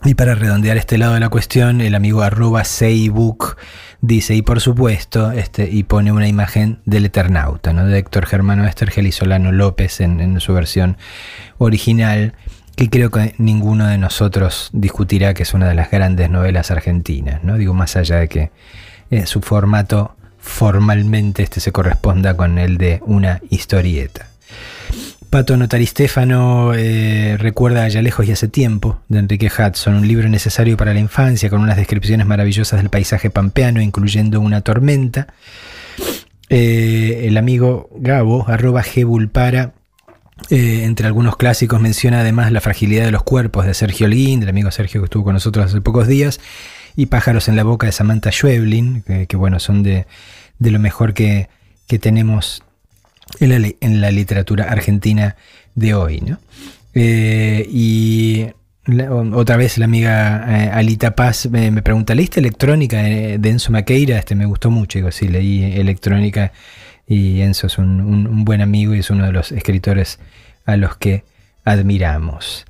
y 0.06 0.14
para 0.14 0.36
redondear 0.36 0.77
este 0.77 0.98
lado 0.98 1.15
de 1.15 1.19
la 1.19 1.30
cuestión, 1.30 1.82
el 1.82 1.95
amigo 1.95 2.22
arroba 2.22 2.64
Seibook 2.64 3.57
dice, 4.02 4.36
y 4.36 4.41
por 4.44 4.61
supuesto, 4.61 5.32
este, 5.32 5.69
y 5.69 5.84
pone 5.84 6.11
una 6.11 6.27
imagen 6.27 6.80
del 6.86 7.06
Eternauta, 7.06 7.73
¿no? 7.73 7.86
de 7.86 7.98
Héctor 7.98 8.27
Germano 8.27 8.68
Estergel 8.68 9.07
y 9.07 9.11
Solano 9.11 9.52
López 9.52 10.02
en, 10.02 10.40
su 10.40 10.53
versión 10.53 10.98
original, 11.57 12.34
que 12.76 12.90
creo 12.90 13.10
que 13.10 13.34
ninguno 13.38 13.88
de 13.88 13.98
nosotros 13.98 14.69
discutirá 14.73 15.34
que 15.34 15.44
es 15.44 15.53
una 15.53 15.68
de 15.68 15.76
las 15.76 15.90
grandes 15.90 16.30
novelas 16.30 16.69
argentinas, 16.69 17.44
¿no? 17.44 17.57
Digo, 17.57 17.73
más 17.73 17.95
allá 17.95 18.18
de 18.18 18.27
que 18.27 18.52
eh, 19.10 19.26
su 19.26 19.41
formato 19.41 20.15
formalmente 20.38 21.41
este 21.41 21.60
se 21.60 21.72
corresponda 21.72 22.38
con 22.38 22.60
el 22.60 22.77
de 22.77 23.02
una 23.06 23.41
historieta. 23.49 24.27
Pato 25.30 25.57
Notaristéfano 25.57 26.73
eh, 26.73 27.38
recuerda 27.38 27.84
Allá 27.84 28.02
lejos 28.02 28.27
y 28.27 28.31
hace 28.31 28.47
tiempo, 28.47 29.02
de 29.10 29.19
Enrique 29.19 29.47
Hudson, 29.47 29.95
un 29.95 30.07
libro 30.07 30.30
necesario 30.30 30.77
para 30.77 30.93
la 30.93 30.99
infancia, 30.99 31.49
con 31.49 31.61
unas 31.61 31.77
descripciones 31.77 32.26
maravillosas 32.26 32.80
del 32.80 32.89
paisaje 32.89 33.30
pampeano, 33.30 33.81
incluyendo 33.81 34.39
una 34.41 34.61
tormenta. 34.61 35.27
Eh, 36.49 37.26
el 37.27 37.38
amigo 37.38 37.89
Gabo, 37.95 38.45
arroba 38.47 38.84
Gbulpara, 38.84 39.73
eh, 40.49 40.81
entre 40.84 41.07
algunos 41.07 41.38
clásicos 41.38 41.80
menciona 41.80 42.19
además 42.19 42.52
La 42.52 42.61
fragilidad 42.61 43.06
de 43.06 43.11
los 43.11 43.23
cuerpos 43.23 43.65
de 43.65 43.73
Sergio 43.73 44.07
Holguín, 44.07 44.41
del 44.41 44.49
amigo 44.49 44.69
Sergio 44.72 45.02
que 45.02 45.06
estuvo 45.06 45.23
con 45.23 45.34
nosotros 45.34 45.65
hace 45.65 45.81
pocos 45.81 46.07
días, 46.07 46.39
y 46.95 47.07
Pájaros 47.07 47.47
en 47.47 47.56
la 47.56 47.64
boca 47.64 47.88
de 47.88 47.93
Samantha 47.93 48.31
Schweblin, 48.31 49.03
que, 49.03 49.27
que, 49.27 49.38
bueno, 49.38 49.60
son 49.60 49.84
de, 49.84 50.07
de 50.60 50.72
lo 50.72 50.80
mejor 50.80 51.14
que, 51.14 51.49
que 51.88 51.99
tenemos 51.99 52.64
en 53.39 54.02
la, 54.02 54.11
literatura 54.11 54.65
argentina 54.65 55.35
de 55.73 55.93
hoy. 55.93 56.22
¿no? 56.22 56.39
Eh, 56.93 57.68
y 57.69 58.47
otra 59.34 59.57
vez 59.57 59.77
la 59.77 59.85
amiga 59.85 60.45
eh, 60.47 60.69
Alita 60.72 61.15
Paz 61.15 61.47
me, 61.49 61.72
me 61.72 61.81
pregunta, 61.81 62.15
¿leíste 62.15 62.39
electrónica 62.39 63.07
eh, 63.07 63.38
de 63.38 63.49
Enzo 63.49 63.72
Maqueira? 63.72 64.18
Este 64.18 64.35
me 64.35 64.45
gustó 64.45 64.69
mucho, 64.72 64.99
digo, 64.99 65.11
sí, 65.11 65.27
leí 65.27 65.64
electrónica 65.80 66.52
y 67.07 67.41
Enzo 67.41 67.68
es 67.68 67.77
un 67.77 68.45
buen 68.45 68.61
amigo 68.61 68.95
y 68.95 68.99
es 68.99 69.10
uno 69.10 69.26
de 69.26 69.31
los 69.31 69.52
escritores 69.52 70.19
a 70.65 70.77
los 70.77 70.97
que 70.97 71.23
admiramos. 71.64 72.65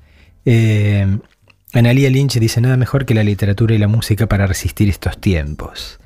Eh, 0.46 1.18
Analia 1.74 2.10
Lynch 2.10 2.40
dice, 2.40 2.62
nada 2.62 2.78
mejor 2.78 3.06
que 3.06 3.14
la 3.14 3.24
literatura 3.24 3.76
y 3.76 3.78
la 3.78 3.88
música 3.88 4.28
para 4.28 4.48
resistir 4.48 4.88
estos 4.90 5.20
tiempos. 5.20 6.00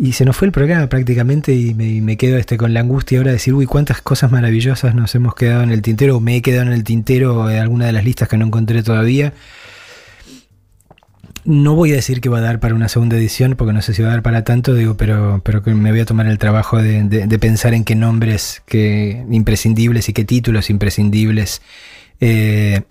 Y 0.00 0.12
se 0.12 0.24
nos 0.24 0.36
fue 0.36 0.46
el 0.46 0.52
programa 0.52 0.88
prácticamente 0.88 1.52
y 1.54 1.74
me, 1.74 2.16
quedo 2.16 2.36
este, 2.36 2.56
con 2.56 2.72
la 2.72 2.80
angustia 2.80 3.18
ahora 3.18 3.30
de 3.30 3.34
decir, 3.34 3.52
uy, 3.54 3.66
cuántas 3.66 4.00
cosas 4.00 4.30
maravillosas 4.30 4.94
nos 4.94 5.12
hemos 5.16 5.34
quedado 5.34 5.64
en 5.64 5.72
el 5.72 5.82
tintero, 5.82 6.16
o 6.16 6.20
me 6.20 6.36
he 6.36 6.42
quedado 6.42 6.68
en 6.68 6.72
el 6.72 6.84
tintero 6.84 7.46
de 7.46 7.58
alguna 7.58 7.86
de 7.86 7.92
las 7.92 8.04
listas 8.04 8.28
que 8.28 8.36
no 8.36 8.46
encontré 8.46 8.84
todavía. 8.84 9.32
No 11.44 11.74
voy 11.74 11.92
a 11.92 11.96
decir 11.96 12.20
que 12.20 12.28
va 12.28 12.38
a 12.38 12.42
dar 12.42 12.60
para 12.60 12.76
una 12.76 12.88
segunda 12.88 13.16
edición, 13.16 13.56
porque 13.56 13.72
no 13.72 13.82
sé 13.82 13.92
si 13.92 14.02
va 14.02 14.10
a 14.10 14.12
dar 14.12 14.22
para 14.22 14.44
tanto, 14.44 14.74
digo, 14.74 14.96
pero, 14.96 15.40
pero 15.42 15.62
me 15.74 15.90
voy 15.90 16.00
a 16.00 16.04
tomar 16.04 16.28
el 16.28 16.38
trabajo 16.38 16.80
de, 16.80 17.38
pensar 17.40 17.74
en 17.74 17.82
qué 17.82 17.96
nombres 17.96 18.62
que, 18.66 19.24
imprescindibles 19.30 20.08
y 20.08 20.12
qué 20.12 20.24
títulos 20.24 20.70
imprescindibles 20.70 21.60
eh, 22.20 22.82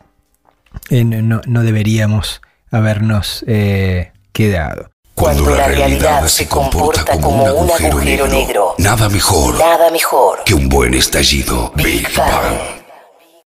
no, 0.91 1.41
no 1.45 1.63
deberíamos 1.63 2.41
habernos 2.69 3.45
eh, 3.47 4.11
quedado. 4.33 4.91
Cuando 5.17 5.49
la 5.49 5.65
realidad 5.65 6.27
se 6.27 6.47
comporta 6.47 7.19
como 7.19 7.43
un 7.45 7.71
agujero 7.71 8.27
negro. 8.27 8.75
Nada 8.77 9.09
mejor 9.09 9.57
Nada 9.57 9.89
mejor. 9.89 10.43
que 10.45 10.53
un 10.53 10.69
buen 10.69 10.93
estallido. 10.93 11.71
Big 11.73 12.07
Bang. 12.15 12.76